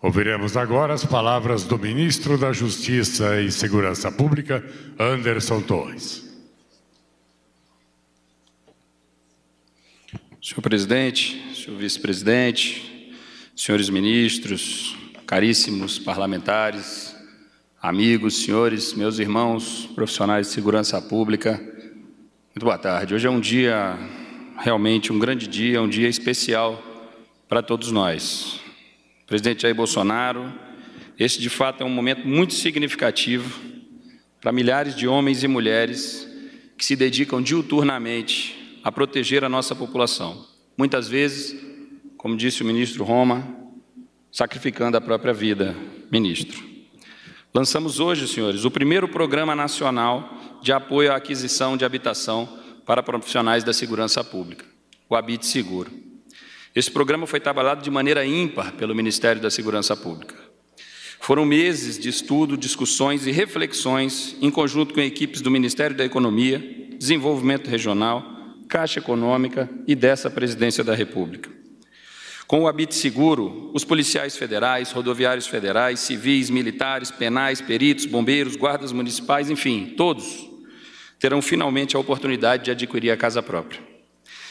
Ouviremos 0.00 0.56
agora 0.56 0.94
as 0.94 1.04
palavras 1.04 1.64
do 1.64 1.76
ministro 1.76 2.38
da 2.38 2.52
Justiça 2.52 3.40
e 3.42 3.50
Segurança 3.50 4.12
Pública, 4.12 4.64
Anderson 4.96 5.60
Torres. 5.60 6.24
Senhor 10.40 10.62
presidente, 10.62 11.42
senhor 11.52 11.76
vice-presidente, 11.78 13.12
senhores 13.56 13.90
ministros, 13.90 14.96
caríssimos 15.26 15.98
parlamentares, 15.98 17.16
amigos, 17.82 18.44
senhores, 18.44 18.94
meus 18.94 19.18
irmãos, 19.18 19.90
profissionais 19.96 20.46
de 20.46 20.52
segurança 20.52 21.02
pública, 21.02 21.60
muito 22.54 22.64
boa 22.64 22.78
tarde. 22.78 23.14
Hoje 23.14 23.26
é 23.26 23.30
um 23.30 23.40
dia, 23.40 23.98
realmente 24.58 25.12
um 25.12 25.18
grande 25.18 25.48
dia, 25.48 25.82
um 25.82 25.88
dia 25.88 26.08
especial 26.08 26.80
para 27.48 27.62
todos 27.62 27.90
nós 27.90 28.67
presidente 29.28 29.62
Jair 29.62 29.74
Bolsonaro, 29.74 30.50
esse 31.18 31.38
de 31.38 31.50
fato 31.50 31.82
é 31.82 31.86
um 31.86 31.90
momento 31.90 32.26
muito 32.26 32.54
significativo 32.54 33.60
para 34.40 34.50
milhares 34.50 34.96
de 34.96 35.06
homens 35.06 35.44
e 35.44 35.48
mulheres 35.48 36.26
que 36.78 36.84
se 36.84 36.96
dedicam 36.96 37.42
diuturnamente 37.42 38.80
a 38.82 38.90
proteger 38.90 39.44
a 39.44 39.48
nossa 39.48 39.74
população. 39.74 40.46
Muitas 40.78 41.08
vezes, 41.08 41.54
como 42.16 42.36
disse 42.38 42.62
o 42.62 42.64
ministro 42.64 43.04
Roma, 43.04 43.46
sacrificando 44.32 44.96
a 44.96 45.00
própria 45.00 45.34
vida, 45.34 45.76
ministro. 46.10 46.66
Lançamos 47.52 48.00
hoje, 48.00 48.26
senhores, 48.26 48.64
o 48.64 48.70
primeiro 48.70 49.08
programa 49.08 49.54
nacional 49.54 50.58
de 50.62 50.72
apoio 50.72 51.12
à 51.12 51.16
aquisição 51.16 51.76
de 51.76 51.84
habitação 51.84 52.48
para 52.86 53.02
profissionais 53.02 53.62
da 53.62 53.74
segurança 53.74 54.24
pública, 54.24 54.64
o 55.06 55.14
Habite 55.14 55.44
Seguro. 55.44 56.07
Esse 56.74 56.90
programa 56.90 57.26
foi 57.26 57.40
trabalhado 57.40 57.82
de 57.82 57.90
maneira 57.90 58.24
ímpar 58.24 58.72
pelo 58.72 58.94
Ministério 58.94 59.40
da 59.40 59.50
Segurança 59.50 59.96
Pública. 59.96 60.34
Foram 61.20 61.44
meses 61.44 61.98
de 61.98 62.08
estudo, 62.08 62.56
discussões 62.56 63.26
e 63.26 63.30
reflexões 63.30 64.36
em 64.40 64.50
conjunto 64.50 64.94
com 64.94 65.00
equipes 65.00 65.40
do 65.40 65.50
Ministério 65.50 65.96
da 65.96 66.04
Economia, 66.04 66.58
Desenvolvimento 66.96 67.68
Regional, 67.68 68.24
Caixa 68.68 68.98
Econômica 69.00 69.68
e 69.86 69.94
dessa 69.94 70.30
Presidência 70.30 70.84
da 70.84 70.94
República. 70.94 71.50
Com 72.46 72.62
o 72.62 72.68
Habite 72.68 72.94
Seguro, 72.94 73.70
os 73.74 73.84
policiais 73.84 74.36
federais, 74.36 74.90
rodoviários 74.90 75.46
federais, 75.46 76.00
civis, 76.00 76.48
militares, 76.48 77.10
penais, 77.10 77.60
peritos, 77.60 78.06
bombeiros, 78.06 78.56
guardas 78.56 78.90
municipais, 78.92 79.50
enfim, 79.50 79.94
todos 79.96 80.48
terão 81.18 81.42
finalmente 81.42 81.96
a 81.96 81.98
oportunidade 81.98 82.64
de 82.64 82.70
adquirir 82.70 83.10
a 83.10 83.16
casa 83.16 83.42
própria. 83.42 83.87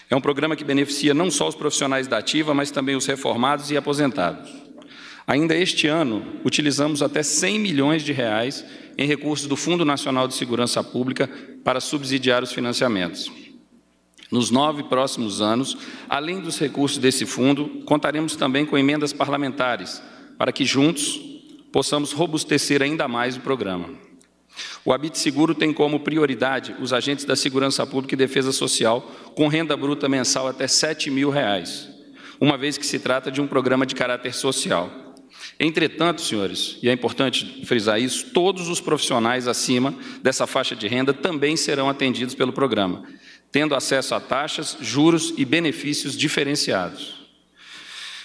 É 0.09 0.15
um 0.15 0.21
programa 0.21 0.55
que 0.55 0.63
beneficia 0.63 1.13
não 1.13 1.29
só 1.29 1.47
os 1.47 1.55
profissionais 1.55 2.07
da 2.07 2.17
ativa, 2.17 2.53
mas 2.53 2.71
também 2.71 2.95
os 2.95 3.05
reformados 3.05 3.69
e 3.71 3.77
aposentados. 3.77 4.49
Ainda 5.25 5.53
este 5.53 5.87
ano, 5.87 6.25
utilizamos 6.45 7.01
até 7.01 7.21
100 7.21 7.59
milhões 7.59 8.03
de 8.03 8.13
reais 8.13 8.65
em 8.97 9.05
recursos 9.05 9.47
do 9.47 9.57
Fundo 9.57 9.83
Nacional 9.83 10.27
de 10.27 10.33
Segurança 10.33 10.81
Pública 10.81 11.29
para 11.63 11.81
subsidiar 11.81 12.41
os 12.41 12.53
financiamentos. 12.53 13.29
Nos 14.31 14.49
nove 14.49 14.83
próximos 14.83 15.41
anos, 15.41 15.77
além 16.07 16.39
dos 16.39 16.57
recursos 16.57 16.97
desse 16.97 17.25
fundo, 17.25 17.83
contaremos 17.85 18.35
também 18.35 18.65
com 18.65 18.77
emendas 18.77 19.11
parlamentares, 19.11 20.01
para 20.37 20.51
que 20.53 20.65
juntos 20.65 21.19
possamos 21.71 22.13
robustecer 22.13 22.81
ainda 22.81 23.07
mais 23.07 23.35
o 23.35 23.41
programa. 23.41 24.06
O 24.83 24.93
Habite 24.93 25.19
Seguro 25.19 25.53
tem 25.53 25.73
como 25.73 25.99
prioridade 25.99 26.75
os 26.79 26.93
agentes 26.93 27.25
da 27.25 27.35
Segurança 27.35 27.85
Pública 27.85 28.15
e 28.15 28.17
Defesa 28.17 28.51
Social, 28.51 29.01
com 29.35 29.47
renda 29.47 29.75
bruta 29.75 30.07
mensal 30.09 30.47
até 30.47 30.67
7 30.67 31.09
mil 31.09 31.29
reais, 31.29 31.89
uma 32.39 32.57
vez 32.57 32.77
que 32.77 32.85
se 32.85 32.99
trata 32.99 33.31
de 33.31 33.41
um 33.41 33.47
programa 33.47 33.85
de 33.85 33.95
caráter 33.95 34.33
social. 34.33 35.15
Entretanto, 35.59 36.21
senhores, 36.21 36.77
e 36.81 36.89
é 36.89 36.93
importante 36.93 37.65
frisar 37.65 37.99
isso, 37.99 38.27
todos 38.31 38.69
os 38.69 38.79
profissionais 38.79 39.47
acima 39.47 39.93
dessa 40.21 40.45
faixa 40.45 40.75
de 40.75 40.87
renda 40.87 41.13
também 41.13 41.55
serão 41.57 41.89
atendidos 41.89 42.35
pelo 42.35 42.53
programa, 42.53 43.03
tendo 43.51 43.75
acesso 43.75 44.13
a 44.13 44.19
taxas, 44.19 44.77
juros 44.79 45.33
e 45.37 45.45
benefícios 45.45 46.15
diferenciados. 46.15 47.26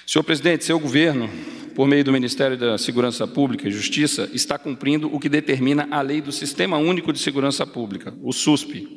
Senhor 0.06 0.24
presidente, 0.24 0.64
seu 0.64 0.78
governo, 0.78 1.30
por 1.74 1.86
meio 1.86 2.04
do 2.04 2.12
Ministério 2.12 2.56
da 2.56 2.76
Segurança 2.76 3.26
Pública 3.26 3.68
e 3.68 3.70
Justiça, 3.70 4.28
está 4.32 4.58
cumprindo 4.58 5.14
o 5.14 5.18
que 5.18 5.28
determina 5.28 5.86
a 5.90 6.00
lei 6.02 6.20
do 6.20 6.32
Sistema 6.32 6.76
Único 6.76 7.12
de 7.12 7.18
Segurança 7.18 7.66
Pública, 7.66 8.12
o 8.22 8.32
SUSP, 8.32 8.88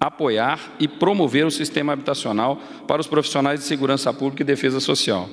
apoiar 0.00 0.76
e 0.78 0.86
promover 0.86 1.44
o 1.44 1.50
sistema 1.50 1.92
habitacional 1.92 2.56
para 2.86 3.00
os 3.00 3.06
profissionais 3.06 3.60
de 3.60 3.66
segurança 3.66 4.12
pública 4.12 4.42
e 4.42 4.46
defesa 4.46 4.80
social. 4.80 5.28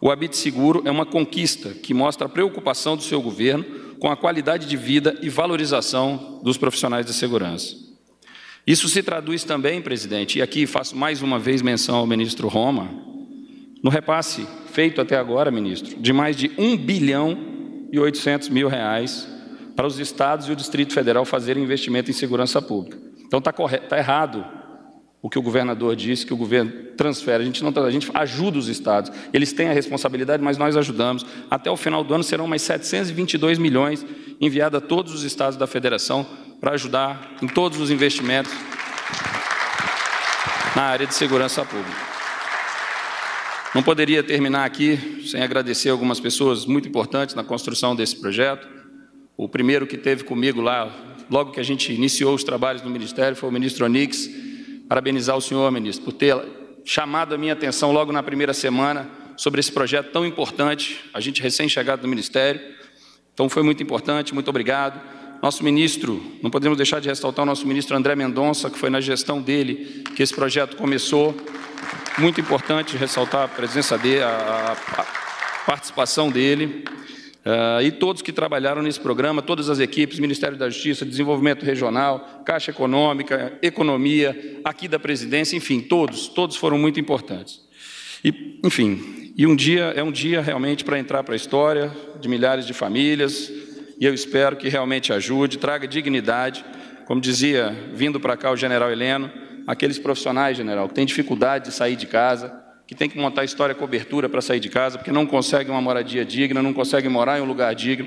O 0.00 0.10
Habite 0.10 0.36
Seguro 0.36 0.82
é 0.84 0.90
uma 0.90 1.06
conquista 1.06 1.70
que 1.70 1.94
mostra 1.94 2.26
a 2.26 2.30
preocupação 2.30 2.96
do 2.96 3.02
seu 3.02 3.22
governo 3.22 3.64
com 3.98 4.10
a 4.10 4.16
qualidade 4.16 4.66
de 4.66 4.76
vida 4.76 5.18
e 5.22 5.30
valorização 5.30 6.40
dos 6.42 6.58
profissionais 6.58 7.06
de 7.06 7.14
segurança. 7.14 7.74
Isso 8.66 8.88
se 8.88 9.02
traduz 9.02 9.44
também, 9.44 9.80
presidente, 9.80 10.38
e 10.38 10.42
aqui 10.42 10.66
faço 10.66 10.96
mais 10.96 11.22
uma 11.22 11.38
vez 11.38 11.62
menção 11.62 11.96
ao 11.96 12.06
ministro 12.06 12.48
Roma, 12.48 13.13
no 13.84 13.90
repasse 13.90 14.48
feito 14.72 14.98
até 14.98 15.14
agora, 15.14 15.50
ministro, 15.50 15.94
de 16.00 16.10
mais 16.10 16.34
de 16.34 16.50
1 16.56 16.78
bilhão 16.78 17.36
e 17.92 17.98
800 17.98 18.48
mil 18.48 18.66
reais 18.66 19.28
para 19.76 19.86
os 19.86 19.98
estados 19.98 20.48
e 20.48 20.52
o 20.52 20.56
Distrito 20.56 20.94
Federal 20.94 21.26
fazerem 21.26 21.62
investimento 21.62 22.10
em 22.10 22.14
segurança 22.14 22.62
pública. 22.62 22.96
Então 23.26 23.40
está 23.40 23.52
tá 23.52 23.98
errado 23.98 24.42
o 25.20 25.28
que 25.28 25.38
o 25.38 25.42
governador 25.42 25.94
disse, 25.94 26.24
que 26.24 26.32
o 26.32 26.36
governo 26.36 26.72
transfere. 26.96 27.42
A 27.42 27.46
gente 27.46 27.62
não 27.62 27.84
a 27.84 27.90
gente 27.90 28.10
ajuda 28.14 28.58
os 28.58 28.68
estados. 28.68 29.10
Eles 29.34 29.52
têm 29.52 29.68
a 29.68 29.72
responsabilidade, 29.74 30.42
mas 30.42 30.56
nós 30.56 30.78
ajudamos. 30.78 31.26
Até 31.50 31.70
o 31.70 31.76
final 31.76 32.02
do 32.02 32.14
ano 32.14 32.24
serão 32.24 32.46
mais 32.46 32.62
722 32.62 33.58
milhões 33.58 34.04
enviados 34.40 34.78
a 34.78 34.80
todos 34.80 35.12
os 35.12 35.24
estados 35.24 35.58
da 35.58 35.66
federação 35.66 36.26
para 36.58 36.72
ajudar 36.72 37.36
em 37.42 37.46
todos 37.46 37.78
os 37.78 37.90
investimentos 37.90 38.52
na 40.74 40.82
área 40.84 41.06
de 41.06 41.14
segurança 41.14 41.64
pública. 41.66 42.13
Não 43.74 43.82
poderia 43.82 44.22
terminar 44.22 44.64
aqui 44.64 45.20
sem 45.26 45.42
agradecer 45.42 45.88
algumas 45.88 46.20
pessoas 46.20 46.64
muito 46.64 46.88
importantes 46.88 47.34
na 47.34 47.42
construção 47.42 47.96
desse 47.96 48.14
projeto. 48.14 48.68
O 49.36 49.48
primeiro 49.48 49.84
que 49.84 49.96
teve 49.96 50.22
comigo 50.22 50.60
lá, 50.60 50.94
logo 51.28 51.50
que 51.50 51.58
a 51.58 51.62
gente 51.64 51.92
iniciou 51.92 52.36
os 52.36 52.44
trabalhos 52.44 52.82
no 52.82 52.90
Ministério, 52.90 53.36
foi 53.36 53.48
o 53.48 53.52
ministro 53.52 53.84
Onix, 53.84 54.30
parabenizar 54.88 55.36
o 55.36 55.40
senhor, 55.40 55.72
ministro, 55.72 56.04
por 56.04 56.12
ter 56.12 56.36
chamado 56.84 57.34
a 57.34 57.38
minha 57.38 57.52
atenção 57.52 57.90
logo 57.90 58.12
na 58.12 58.22
primeira 58.22 58.54
semana 58.54 59.10
sobre 59.36 59.58
esse 59.58 59.72
projeto 59.72 60.12
tão 60.12 60.24
importante, 60.24 61.00
a 61.12 61.18
gente 61.18 61.42
recém-chegado 61.42 62.02
do 62.02 62.06
Ministério. 62.06 62.60
Então, 63.32 63.48
foi 63.48 63.64
muito 63.64 63.82
importante, 63.82 64.32
muito 64.32 64.48
obrigado. 64.48 65.00
Nosso 65.42 65.64
ministro, 65.64 66.22
não 66.40 66.48
podemos 66.48 66.76
deixar 66.76 67.00
de 67.00 67.08
ressaltar 67.08 67.42
o 67.42 67.46
nosso 67.46 67.66
ministro 67.66 67.96
André 67.96 68.14
Mendonça, 68.14 68.70
que 68.70 68.78
foi 68.78 68.88
na 68.88 69.00
gestão 69.00 69.42
dele 69.42 70.04
que 70.14 70.22
esse 70.22 70.32
projeto 70.32 70.76
começou. 70.76 71.34
Muito 72.16 72.40
importante 72.40 72.96
ressaltar 72.96 73.42
a 73.42 73.48
presença 73.48 73.98
dele, 73.98 74.22
a, 74.22 74.76
a 74.98 75.04
participação 75.66 76.30
dele. 76.30 76.84
Uh, 77.44 77.82
e 77.82 77.90
todos 77.90 78.22
que 78.22 78.32
trabalharam 78.32 78.80
nesse 78.82 79.00
programa, 79.00 79.42
todas 79.42 79.68
as 79.68 79.80
equipes, 79.80 80.20
Ministério 80.20 80.56
da 80.56 80.70
Justiça, 80.70 81.04
Desenvolvimento 81.04 81.64
Regional, 81.64 82.42
Caixa 82.46 82.70
Econômica, 82.70 83.58
Economia, 83.60 84.60
aqui 84.62 84.86
da 84.86 84.98
Presidência, 84.98 85.56
enfim, 85.56 85.80
todos, 85.80 86.28
todos 86.28 86.54
foram 86.54 86.78
muito 86.78 87.00
importantes. 87.00 87.60
E, 88.24 88.60
enfim, 88.62 89.32
e 89.36 89.44
um 89.44 89.56
dia 89.56 89.92
é 89.96 90.02
um 90.02 90.12
dia 90.12 90.40
realmente 90.40 90.84
para 90.84 90.98
entrar 90.98 91.24
para 91.24 91.34
a 91.34 91.36
história 91.36 91.92
de 92.20 92.28
milhares 92.28 92.64
de 92.64 92.72
famílias, 92.72 93.50
e 93.98 94.06
eu 94.06 94.14
espero 94.14 94.56
que 94.56 94.68
realmente 94.68 95.12
ajude, 95.12 95.58
traga 95.58 95.88
dignidade, 95.88 96.64
como 97.06 97.20
dizia, 97.20 97.76
vindo 97.92 98.20
para 98.20 98.36
cá 98.36 98.52
o 98.52 98.56
general 98.56 98.90
Heleno, 98.90 99.30
aqueles 99.66 99.98
profissionais, 99.98 100.56
general, 100.56 100.88
que 100.88 100.94
têm 100.94 101.06
dificuldade 101.06 101.66
de 101.66 101.74
sair 101.74 101.96
de 101.96 102.06
casa, 102.06 102.62
que 102.86 102.94
tem 102.94 103.08
que 103.08 103.18
montar 103.18 103.44
história 103.44 103.74
cobertura 103.74 104.28
para 104.28 104.42
sair 104.42 104.60
de 104.60 104.68
casa, 104.68 104.98
porque 104.98 105.10
não 105.10 105.26
conseguem 105.26 105.72
uma 105.72 105.80
moradia 105.80 106.24
digna, 106.24 106.62
não 106.62 106.72
conseguem 106.72 107.10
morar 107.10 107.38
em 107.38 107.42
um 107.42 107.46
lugar 107.46 107.74
digno. 107.74 108.06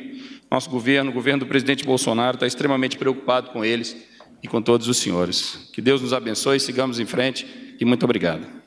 Nosso 0.50 0.70
governo, 0.70 1.10
o 1.10 1.14
governo 1.14 1.40
do 1.40 1.46
presidente 1.48 1.84
Bolsonaro, 1.84 2.36
está 2.36 2.46
extremamente 2.46 2.98
preocupado 2.98 3.50
com 3.50 3.66
eles 3.66 3.98
e 4.44 4.48
com 4.48 4.62
todos 4.62 4.88
os 4.88 4.98
senhores. 4.98 5.70
Que 5.74 5.82
Deus 5.82 6.02
nos 6.02 6.14
abençoe, 6.14 6.60
sigamos 6.60 7.00
em 7.00 7.06
frente 7.06 7.76
e 7.80 7.86
muito 7.86 8.04
obrigado. 8.04 8.67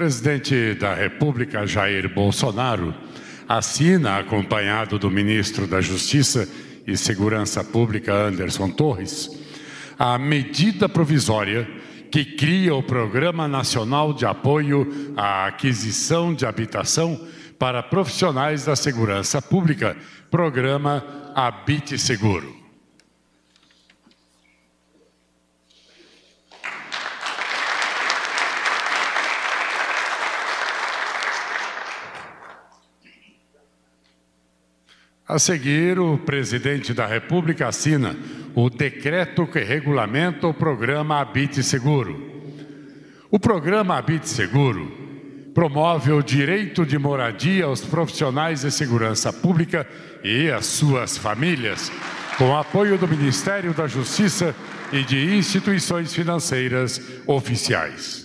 Presidente 0.00 0.72
da 0.76 0.94
República, 0.94 1.66
Jair 1.66 2.08
Bolsonaro, 2.08 2.94
assina, 3.46 4.16
acompanhado 4.16 4.98
do 4.98 5.10
ministro 5.10 5.66
da 5.66 5.82
Justiça 5.82 6.48
e 6.86 6.96
Segurança 6.96 7.62
Pública, 7.62 8.14
Anderson 8.14 8.70
Torres, 8.70 9.28
a 9.98 10.16
medida 10.16 10.88
provisória 10.88 11.68
que 12.10 12.24
cria 12.24 12.74
o 12.74 12.82
Programa 12.82 13.46
Nacional 13.46 14.14
de 14.14 14.24
Apoio 14.24 15.12
à 15.18 15.44
Aquisição 15.48 16.32
de 16.32 16.46
Habitação 16.46 17.20
para 17.58 17.82
Profissionais 17.82 18.64
da 18.64 18.74
Segurança 18.74 19.42
Pública, 19.42 19.94
Programa 20.30 21.04
Habite 21.34 21.98
Seguro. 21.98 22.59
A 35.30 35.38
seguir, 35.38 35.96
o 35.96 36.18
presidente 36.18 36.92
da 36.92 37.06
República 37.06 37.68
assina 37.68 38.16
o 38.52 38.68
decreto 38.68 39.46
que 39.46 39.60
regulamenta 39.60 40.48
o 40.48 40.52
programa 40.52 41.20
Habite 41.20 41.62
Seguro. 41.62 42.20
O 43.30 43.38
programa 43.38 43.96
Habite 43.96 44.28
Seguro 44.28 44.90
promove 45.54 46.10
o 46.10 46.20
direito 46.20 46.84
de 46.84 46.98
moradia 46.98 47.66
aos 47.66 47.80
profissionais 47.80 48.62
de 48.62 48.72
segurança 48.72 49.32
pública 49.32 49.86
e 50.24 50.50
às 50.50 50.66
suas 50.66 51.16
famílias, 51.16 51.92
com 52.36 52.56
apoio 52.56 52.98
do 52.98 53.06
Ministério 53.06 53.72
da 53.72 53.86
Justiça 53.86 54.52
e 54.92 55.04
de 55.04 55.36
instituições 55.36 56.12
financeiras 56.12 57.00
oficiais. 57.24 58.19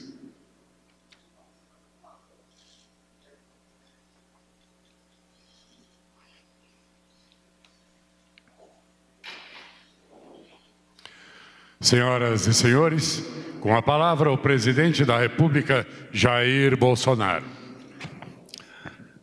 Senhoras 11.85 12.47
e 12.47 12.53
senhores, 12.55 13.23
com 13.61 13.75
a 13.75 13.79
palavra 13.79 14.31
o 14.31 14.37
presidente 14.39 15.05
da 15.05 15.19
República, 15.19 15.85
Jair 16.11 16.75
Bolsonaro. 16.75 17.45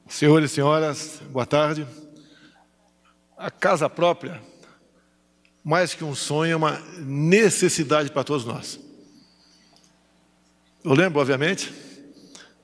Senhores 0.07 0.53
e 0.53 0.55
senhoras, 0.55 1.21
boa 1.33 1.45
tarde. 1.45 1.85
A 3.37 3.51
casa 3.51 3.91
própria, 3.91 4.41
mais 5.65 5.93
que 5.93 6.05
um 6.05 6.15
sonho, 6.15 6.53
é 6.53 6.57
uma 6.57 6.81
necessidade 7.01 8.13
para 8.13 8.23
todos 8.23 8.45
nós. 8.45 8.79
Eu 10.85 10.95
lembro, 10.95 11.21
obviamente, 11.21 11.75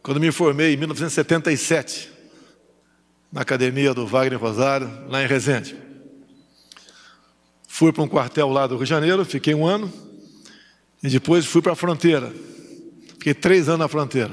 quando 0.00 0.20
me 0.20 0.30
formei 0.30 0.74
em 0.74 0.76
1977, 0.76 2.08
na 3.32 3.40
academia 3.40 3.92
do 3.92 4.06
Wagner 4.06 4.38
Rosário, 4.38 4.88
lá 5.08 5.24
em 5.24 5.26
Resende. 5.26 5.87
Fui 7.78 7.92
para 7.92 8.02
um 8.02 8.08
quartel 8.08 8.48
lá 8.48 8.66
do 8.66 8.74
Rio 8.74 8.82
de 8.82 8.90
Janeiro, 8.90 9.24
fiquei 9.24 9.54
um 9.54 9.64
ano, 9.64 9.88
e 11.00 11.08
depois 11.08 11.46
fui 11.46 11.62
para 11.62 11.74
a 11.74 11.76
fronteira. 11.76 12.34
Fiquei 13.10 13.32
três 13.32 13.68
anos 13.68 13.78
na 13.78 13.86
fronteira. 13.86 14.32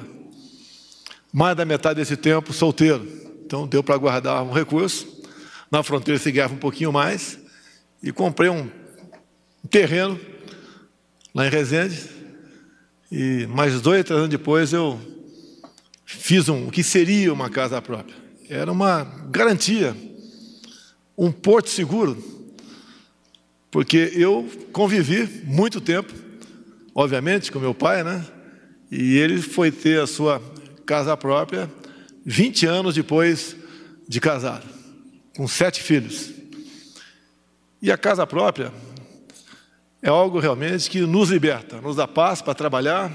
Mais 1.31 1.55
da 1.55 1.63
metade 1.63 1.99
desse 1.99 2.17
tempo 2.17 2.51
solteiro. 2.51 3.07
Então 3.45 3.67
deu 3.67 3.83
para 3.83 3.95
guardar 3.97 4.41
um 4.41 4.51
recurso. 4.51 5.05
Na 5.69 5.83
fronteira 5.83 6.19
se 6.19 6.31
ganhava 6.31 6.55
um 6.55 6.57
pouquinho 6.57 6.91
mais. 6.91 7.37
E 8.01 8.11
comprei 8.11 8.49
um 8.49 8.67
terreno 9.69 10.19
lá 11.31 11.45
em 11.45 11.49
Resende. 11.51 12.01
E 13.11 13.45
mais 13.45 13.79
dois, 13.79 14.03
três 14.05 14.17
anos 14.17 14.31
depois 14.31 14.73
eu 14.73 14.99
fiz 16.03 16.49
um, 16.49 16.65
o 16.65 16.71
que 16.71 16.81
seria 16.81 17.31
uma 17.31 17.51
casa 17.51 17.79
própria. 17.79 18.15
Era 18.49 18.71
uma 18.71 19.03
garantia, 19.29 19.95
um 21.15 21.31
porto 21.31 21.69
seguro, 21.69 22.34
porque 23.75 24.09
eu 24.13 24.49
convivi 24.71 25.27
muito 25.43 25.81
tempo, 25.81 26.13
obviamente, 26.93 27.51
com 27.51 27.59
meu 27.59 27.73
pai, 27.73 28.05
né? 28.05 28.25
E 28.89 29.17
ele 29.17 29.41
foi 29.41 29.69
ter 29.69 29.99
a 29.99 30.07
sua 30.07 30.41
casa 30.85 31.17
própria 31.17 31.69
20 32.25 32.65
anos 32.67 32.95
depois 32.95 33.53
de 34.07 34.21
casado, 34.21 34.65
com 35.35 35.45
sete 35.45 35.83
filhos. 35.83 36.31
E 37.81 37.91
a 37.91 37.97
casa 37.97 38.25
própria 38.25 38.71
é 40.01 40.07
algo 40.07 40.39
realmente 40.39 40.89
que 40.89 41.01
nos 41.01 41.29
liberta, 41.29 41.81
nos 41.81 41.97
dá 41.97 42.07
paz 42.07 42.41
para 42.41 42.53
trabalhar, 42.53 43.11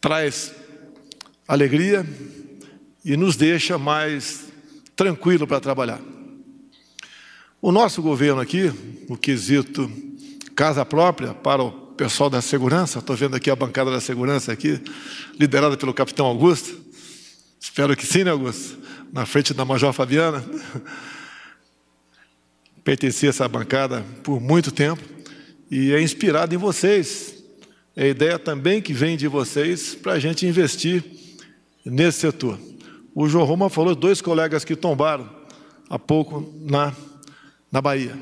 traz 0.00 0.52
alegria 1.46 2.04
e 3.04 3.16
nos 3.16 3.36
deixa 3.36 3.78
mais 3.78 4.46
tranquilo 4.96 5.46
para 5.46 5.60
trabalhar. 5.60 6.17
O 7.60 7.72
nosso 7.72 8.00
governo 8.00 8.40
aqui, 8.40 8.72
no 9.08 9.18
quesito 9.18 9.90
casa 10.54 10.84
própria 10.86 11.34
para 11.34 11.60
o 11.60 11.72
pessoal 11.72 12.30
da 12.30 12.40
segurança, 12.40 13.00
estou 13.00 13.16
vendo 13.16 13.34
aqui 13.34 13.50
a 13.50 13.56
bancada 13.56 13.90
da 13.90 14.00
segurança 14.00 14.52
aqui, 14.52 14.80
liderada 15.36 15.76
pelo 15.76 15.92
capitão 15.92 16.26
Augusto. 16.26 16.78
Espero 17.60 17.96
que 17.96 18.06
sim, 18.06 18.22
né, 18.22 18.30
Augusto? 18.30 18.78
Na 19.12 19.26
frente 19.26 19.52
da 19.52 19.64
Major 19.64 19.92
Fabiana. 19.92 20.44
Pertenci 22.84 23.26
a 23.26 23.30
essa 23.30 23.48
bancada 23.48 24.04
por 24.22 24.40
muito 24.40 24.70
tempo 24.70 25.02
e 25.68 25.92
é 25.92 26.00
inspirado 26.00 26.54
em 26.54 26.58
vocês. 26.58 27.42
É 27.96 28.04
a 28.04 28.08
ideia 28.08 28.38
também 28.38 28.80
que 28.80 28.92
vem 28.92 29.16
de 29.16 29.26
vocês 29.26 29.96
para 29.96 30.12
a 30.12 30.18
gente 30.20 30.46
investir 30.46 31.04
nesse 31.84 32.20
setor. 32.20 32.56
O 33.12 33.28
João 33.28 33.44
Roma 33.44 33.68
falou 33.68 33.96
dois 33.96 34.20
colegas 34.20 34.64
que 34.64 34.76
tombaram 34.76 35.28
há 35.90 35.98
pouco 35.98 36.54
na, 36.60 36.94
na 37.70 37.80
Bahia. 37.80 38.18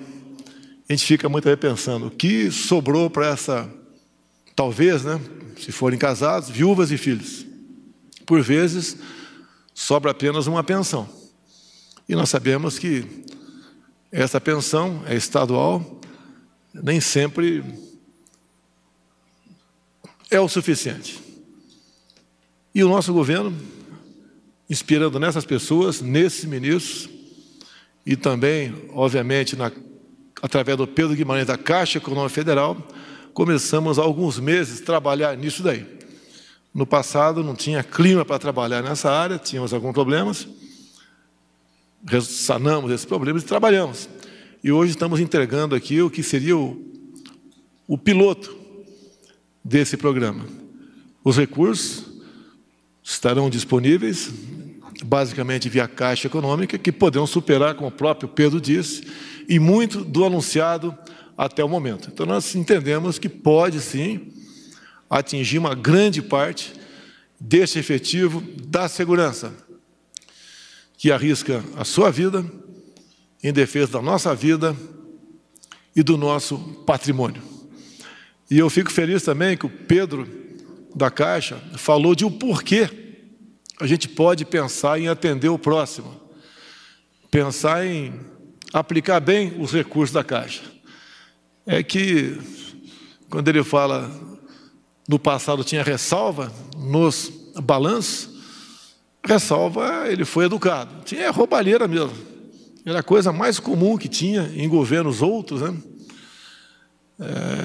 A 0.88 0.92
gente 0.92 1.04
fica 1.04 1.28
muito 1.28 1.48
aí 1.48 1.56
pensando, 1.56 2.06
o 2.06 2.10
que 2.10 2.50
sobrou 2.50 3.10
para 3.10 3.28
essa, 3.28 3.68
talvez, 4.54 5.04
né, 5.04 5.20
se 5.58 5.72
forem 5.72 5.98
casados, 5.98 6.48
viúvas 6.48 6.90
e 6.90 6.98
filhos? 6.98 7.44
Por 8.24 8.42
vezes, 8.42 8.96
sobra 9.74 10.10
apenas 10.10 10.46
uma 10.46 10.62
pensão. 10.62 11.08
E 12.08 12.14
nós 12.14 12.28
sabemos 12.28 12.78
que 12.78 13.04
essa 14.12 14.40
pensão 14.40 15.02
é 15.06 15.16
estadual, 15.16 16.00
nem 16.72 17.00
sempre 17.00 17.64
é 20.30 20.40
o 20.40 20.48
suficiente. 20.48 21.20
E 22.74 22.84
o 22.84 22.88
nosso 22.88 23.12
governo 23.12 23.56
inspirando 24.68 25.18
nessas 25.18 25.44
pessoas, 25.44 26.00
nesses 26.00 26.44
ministros, 26.44 27.08
e 28.06 28.14
também, 28.14 28.72
obviamente, 28.94 29.56
na, 29.56 29.72
através 30.40 30.78
do 30.78 30.86
Pedro 30.86 31.16
Guimarães 31.16 31.48
da 31.48 31.58
Caixa 31.58 31.98
Econômica 31.98 32.32
Federal, 32.32 32.76
começamos 33.34 33.98
há 33.98 34.02
alguns 34.02 34.38
meses 34.38 34.80
a 34.80 34.84
trabalhar 34.84 35.36
nisso 35.36 35.60
daí. 35.60 35.84
No 36.72 36.86
passado 36.86 37.42
não 37.42 37.56
tinha 37.56 37.82
clima 37.82 38.24
para 38.24 38.38
trabalhar 38.38 38.80
nessa 38.80 39.10
área, 39.10 39.38
tínhamos 39.38 39.74
alguns 39.74 39.92
problemas, 39.92 40.46
sanamos 42.22 42.92
esses 42.92 43.04
problemas 43.04 43.42
e 43.42 43.46
trabalhamos. 43.46 44.08
E 44.62 44.70
hoje 44.70 44.92
estamos 44.92 45.18
entregando 45.18 45.74
aqui 45.74 46.00
o 46.00 46.08
que 46.08 46.22
seria 46.22 46.56
o, 46.56 46.80
o 47.88 47.98
piloto 47.98 48.56
desse 49.64 49.96
programa. 49.96 50.46
Os 51.24 51.36
recursos 51.36 52.04
estarão 53.02 53.50
disponíveis 53.50 54.32
basicamente 55.04 55.68
via 55.68 55.88
Caixa 55.88 56.26
Econômica, 56.26 56.78
que 56.78 56.92
poderão 56.92 57.26
superar, 57.26 57.74
como 57.74 57.88
o 57.88 57.92
próprio 57.92 58.28
Pedro 58.28 58.60
disse, 58.60 59.02
e 59.48 59.58
muito 59.58 60.04
do 60.04 60.24
anunciado 60.24 60.96
até 61.36 61.62
o 61.62 61.68
momento. 61.68 62.08
Então, 62.12 62.26
nós 62.26 62.54
entendemos 62.54 63.18
que 63.18 63.28
pode 63.28 63.80
sim 63.80 64.32
atingir 65.08 65.58
uma 65.58 65.74
grande 65.74 66.22
parte 66.22 66.72
desse 67.38 67.78
efetivo 67.78 68.42
da 68.66 68.88
segurança, 68.88 69.52
que 70.96 71.12
arrisca 71.12 71.62
a 71.76 71.84
sua 71.84 72.10
vida 72.10 72.44
em 73.42 73.52
defesa 73.52 73.92
da 73.92 74.02
nossa 74.02 74.34
vida 74.34 74.74
e 75.94 76.02
do 76.02 76.16
nosso 76.16 76.58
patrimônio. 76.86 77.42
E 78.50 78.58
eu 78.58 78.70
fico 78.70 78.90
feliz 78.90 79.22
também 79.22 79.56
que 79.56 79.66
o 79.66 79.70
Pedro 79.70 80.26
da 80.94 81.10
Caixa 81.10 81.56
falou 81.76 82.14
de 82.14 82.24
o 82.24 82.28
um 82.28 82.32
porquê 82.32 83.05
a 83.80 83.86
gente 83.86 84.08
pode 84.08 84.44
pensar 84.44 84.98
em 84.98 85.08
atender 85.08 85.48
o 85.48 85.58
próximo, 85.58 86.20
pensar 87.30 87.86
em 87.86 88.18
aplicar 88.72 89.20
bem 89.20 89.60
os 89.60 89.72
recursos 89.72 90.12
da 90.12 90.24
Caixa. 90.24 90.62
É 91.66 91.82
que, 91.82 92.38
quando 93.28 93.48
ele 93.48 93.62
fala 93.62 94.10
no 95.08 95.18
passado 95.18 95.62
tinha 95.62 95.82
ressalva 95.82 96.52
nos 96.76 97.30
balanços, 97.62 98.30
ressalva 99.24 100.08
ele 100.08 100.24
foi 100.24 100.46
educado. 100.46 101.04
Tinha 101.04 101.30
roubalheira 101.30 101.86
mesmo. 101.86 102.16
Era 102.84 103.00
a 103.00 103.02
coisa 103.02 103.32
mais 103.32 103.58
comum 103.58 103.98
que 103.98 104.08
tinha 104.08 104.50
em 104.54 104.68
governos 104.68 105.20
outros. 105.20 105.60
Né? 105.60 105.76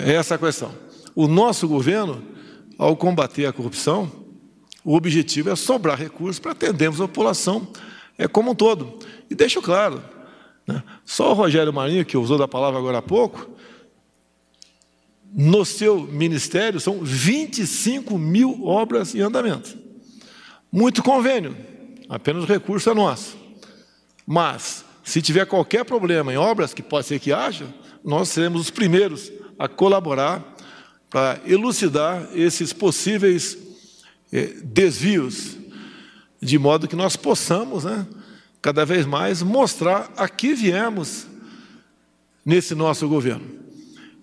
É 0.06 0.14
essa 0.14 0.36
a 0.36 0.38
questão. 0.38 0.72
O 1.14 1.28
nosso 1.28 1.68
governo, 1.68 2.24
ao 2.78 2.98
combater 2.98 3.46
a 3.46 3.54
corrupção, 3.54 4.21
o 4.84 4.96
objetivo 4.96 5.50
é 5.50 5.56
sobrar 5.56 5.98
recursos 5.98 6.40
para 6.40 6.52
atendermos 6.52 7.00
a 7.00 7.08
população 7.08 7.68
é, 8.18 8.28
como 8.28 8.52
um 8.52 8.56
todo. 8.56 9.00
E 9.30 9.36
deixo 9.36 9.62
claro, 9.62 10.04
né, 10.68 10.84
só 11.06 11.32
o 11.32 11.34
Rogério 11.34 11.74
Marinho, 11.74 12.06
que 12.06 12.18
usou 12.18 12.38
da 12.38 12.48
palavra 12.48 12.80
agora 12.80 13.00
há 13.00 13.02
pouco, 13.02 13.50
no 15.34 15.64
seu 15.64 16.02
ministério 16.02 16.80
são 16.80 17.00
25 17.02 18.18
mil 18.18 18.66
obras 18.66 19.16
em 19.16 19.22
andamento. 19.22 19.78
Muito 20.72 21.02
convênio, 21.02 21.56
apenas 22.10 22.44
o 22.44 22.48
recurso 22.48 22.90
é 22.90 22.94
nosso. 22.94 23.38
Mas, 24.26 24.84
se 25.04 25.22
tiver 25.22 25.46
qualquer 25.46 25.86
problema 25.86 26.34
em 26.34 26.38
obras, 26.38 26.74
que 26.74 26.84
pode 26.84 27.08
ser 27.08 27.20
que 27.20 27.32
haja, 27.32 27.68
nós 28.04 28.30
seremos 28.30 28.62
os 28.62 28.70
primeiros 28.70 29.32
a 29.58 29.68
colaborar 29.68 30.56
para 31.10 31.40
elucidar 31.46 32.30
esses 32.34 32.74
possíveis 32.74 33.58
é, 33.58 33.71
desvios, 34.64 35.58
de 36.42 36.58
modo 36.58 36.88
que 36.88 36.96
nós 36.96 37.16
possamos, 37.16 37.84
né, 37.84 38.08
cada 38.62 38.86
vez 38.86 39.06
mais, 39.06 39.42
mostrar 39.42 40.12
a 40.16 40.30
que 40.30 40.54
viemos 40.54 41.28
nesse 42.46 42.74
nosso 42.74 43.08
governo. 43.08 43.46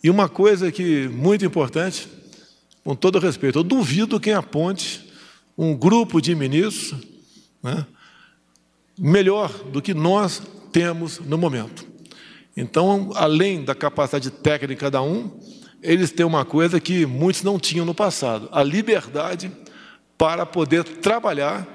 E 0.03 0.09
uma 0.09 0.29
coisa 0.29 0.73
que 0.73 1.09
muito 1.09 1.45
importante, 1.45 2.09
com 2.85 2.95
todo 2.95 3.19
respeito, 3.19 3.59
eu 3.59 3.65
duvido 3.65 4.21
quem 4.21 4.33
aponte 4.33 5.07
um 5.57 5.77
grupo 5.77 6.21
de 6.21 6.35
ministros 6.35 6.95
né, 7.63 7.85
melhor 8.97 9.53
do 9.65 9.83
que 9.83 9.93
nós 9.93 10.43
temos 10.73 11.19
no 11.19 11.37
momento. 11.37 11.87
Então, 12.57 13.11
além 13.15 13.65
da 13.65 13.75
capacidade 13.75 14.31
técnica 14.31 14.75
de 14.75 14.77
cada 14.77 15.03
um, 15.03 15.31
eles 15.83 16.11
têm 16.11 16.27
uma 16.27 16.45
coisa 16.45 16.81
que 16.81 17.07
muitos 17.07 17.43
não 17.43 17.59
tinham 17.59 17.87
no 17.87 17.95
passado: 17.95 18.49
a 18.51 18.63
liberdade 18.63 19.51
para 20.19 20.45
poder 20.45 20.85
trabalhar 20.85 21.67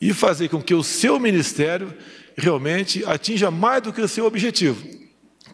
e 0.00 0.12
fazer 0.12 0.48
com 0.48 0.60
que 0.60 0.74
o 0.74 0.82
seu 0.82 1.18
ministério 1.18 1.94
realmente 2.36 3.04
atinja 3.06 3.50
mais 3.50 3.82
do 3.82 3.92
que 3.92 4.00
o 4.02 4.08
seu 4.08 4.26
objetivo. 4.26 4.84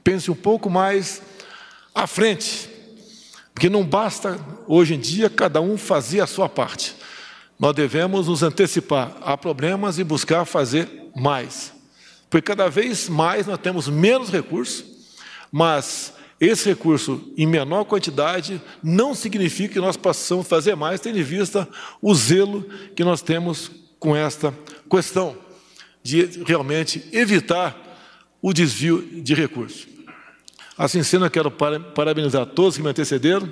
Pense 0.03 0.31
um 0.31 0.35
pouco 0.35 0.68
mais 0.68 1.23
à 1.95 2.07
frente, 2.07 2.68
porque 3.55 3.68
não 3.68 3.85
basta 3.85 4.40
hoje 4.66 4.95
em 4.95 4.99
dia 4.99 5.31
cada 5.31 5.61
um 5.61 5.77
fazer 5.77 6.21
a 6.21 6.27
sua 6.27 6.49
parte. 6.49 6.97
Nós 7.59 7.75
devemos 7.75 8.27
nos 8.27 8.42
antecipar 8.42 9.16
a 9.21 9.37
problemas 9.37 9.99
e 9.99 10.03
buscar 10.03 10.45
fazer 10.45 10.88
mais. 11.14 11.73
Porque 12.29 12.47
cada 12.47 12.68
vez 12.68 13.09
mais 13.09 13.47
nós 13.47 13.59
temos 13.59 13.88
menos 13.88 14.31
recursos, 14.31 14.85
mas 15.53 16.14
esse 16.45 16.69
recurso 16.69 17.33
em 17.37 17.47
menor 17.47 17.85
quantidade 17.85 18.61
não 18.83 19.15
significa 19.15 19.75
que 19.75 19.81
nós 19.81 19.97
possamos 19.97 20.49
fazer 20.49 20.75
mais, 20.75 21.01
tendo 21.01 21.17
em 21.17 21.23
vista 21.23 21.69
o 22.01 22.13
zelo 22.13 22.69
que 22.97 23.05
nós 23.05 23.23
temos 23.23 23.71
com 23.97 24.17
esta 24.17 24.53
questão 24.91 25.37
de 26.03 26.43
realmente 26.45 27.09
evitar 27.13 27.81
o 28.43 28.53
desvio 28.53 29.23
de 29.23 29.35
recursos. 29.35 29.87
Assim 30.77 31.05
sendo, 31.05 31.27
eu 31.27 31.31
quero 31.31 31.49
parabenizar 31.49 32.45
todos 32.45 32.77
que 32.77 32.83
me 32.83 32.89
antecederam, 32.89 33.49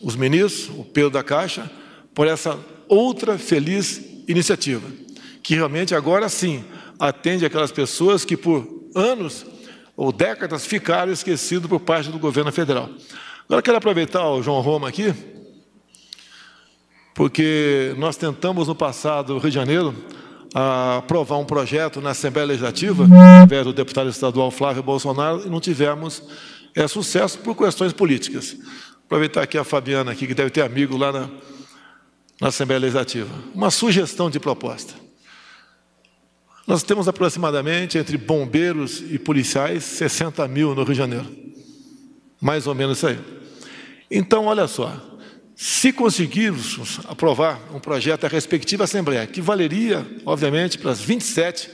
os 0.00 0.14
ministros, 0.14 0.68
o 0.78 0.84
Pedro 0.84 1.10
da 1.10 1.24
Caixa, 1.24 1.68
por 2.14 2.28
essa 2.28 2.56
outra 2.86 3.36
feliz 3.36 4.00
iniciativa, 4.28 4.88
que 5.42 5.56
realmente 5.56 5.92
agora 5.92 6.28
sim 6.28 6.64
atende 7.00 7.44
aquelas 7.44 7.72
pessoas 7.72 8.24
que 8.24 8.36
por 8.36 8.92
anos 8.94 9.44
ou 9.96 10.12
décadas 10.12 10.66
ficaram 10.66 11.12
esquecidos 11.12 11.68
por 11.68 11.80
parte 11.80 12.10
do 12.10 12.18
governo 12.18 12.52
federal. 12.52 12.88
Agora 13.46 13.62
quero 13.62 13.76
aproveitar 13.76 14.28
o 14.28 14.42
João 14.42 14.60
Roma 14.60 14.88
aqui, 14.88 15.14
porque 17.14 17.94
nós 17.98 18.16
tentamos 18.16 18.68
no 18.68 18.74
passado, 18.74 19.34
no 19.34 19.38
Rio 19.38 19.50
de 19.50 19.54
Janeiro, 19.54 19.94
aprovar 20.52 21.38
um 21.38 21.44
projeto 21.44 22.00
na 22.00 22.10
Assembleia 22.10 22.46
Legislativa, 22.46 23.04
através 23.04 23.64
do 23.64 23.72
deputado 23.72 24.08
estadual 24.08 24.50
Flávio 24.50 24.82
Bolsonaro, 24.82 25.46
e 25.46 25.50
não 25.50 25.60
tivemos 25.60 26.22
é, 26.74 26.86
sucesso 26.88 27.38
por 27.38 27.56
questões 27.56 27.92
políticas. 27.92 28.56
Aproveitar 29.06 29.42
aqui 29.42 29.58
a 29.58 29.64
Fabiana, 29.64 30.12
aqui, 30.12 30.26
que 30.26 30.34
deve 30.34 30.50
ter 30.50 30.62
amigo 30.62 30.96
lá 30.96 31.12
na, 31.12 31.28
na 32.40 32.48
Assembleia 32.48 32.80
Legislativa. 32.80 33.30
Uma 33.54 33.70
sugestão 33.70 34.30
de 34.30 34.40
proposta. 34.40 35.03
Nós 36.66 36.82
temos 36.82 37.06
aproximadamente, 37.06 37.98
entre 37.98 38.16
bombeiros 38.16 39.02
e 39.10 39.18
policiais, 39.18 39.84
60 39.84 40.48
mil 40.48 40.74
no 40.74 40.82
Rio 40.82 40.92
de 40.92 40.98
Janeiro. 40.98 41.26
Mais 42.40 42.66
ou 42.66 42.74
menos 42.74 42.98
isso 42.98 43.06
aí. 43.06 43.18
Então, 44.10 44.46
olha 44.46 44.66
só, 44.66 44.98
se 45.54 45.92
conseguirmos 45.92 47.00
aprovar 47.06 47.60
um 47.74 47.78
projeto 47.78 48.22
da 48.22 48.28
respectiva 48.28 48.84
Assembleia, 48.84 49.26
que 49.26 49.40
valeria, 49.40 50.06
obviamente, 50.24 50.78
para 50.78 50.90
as 50.90 51.00
27 51.00 51.70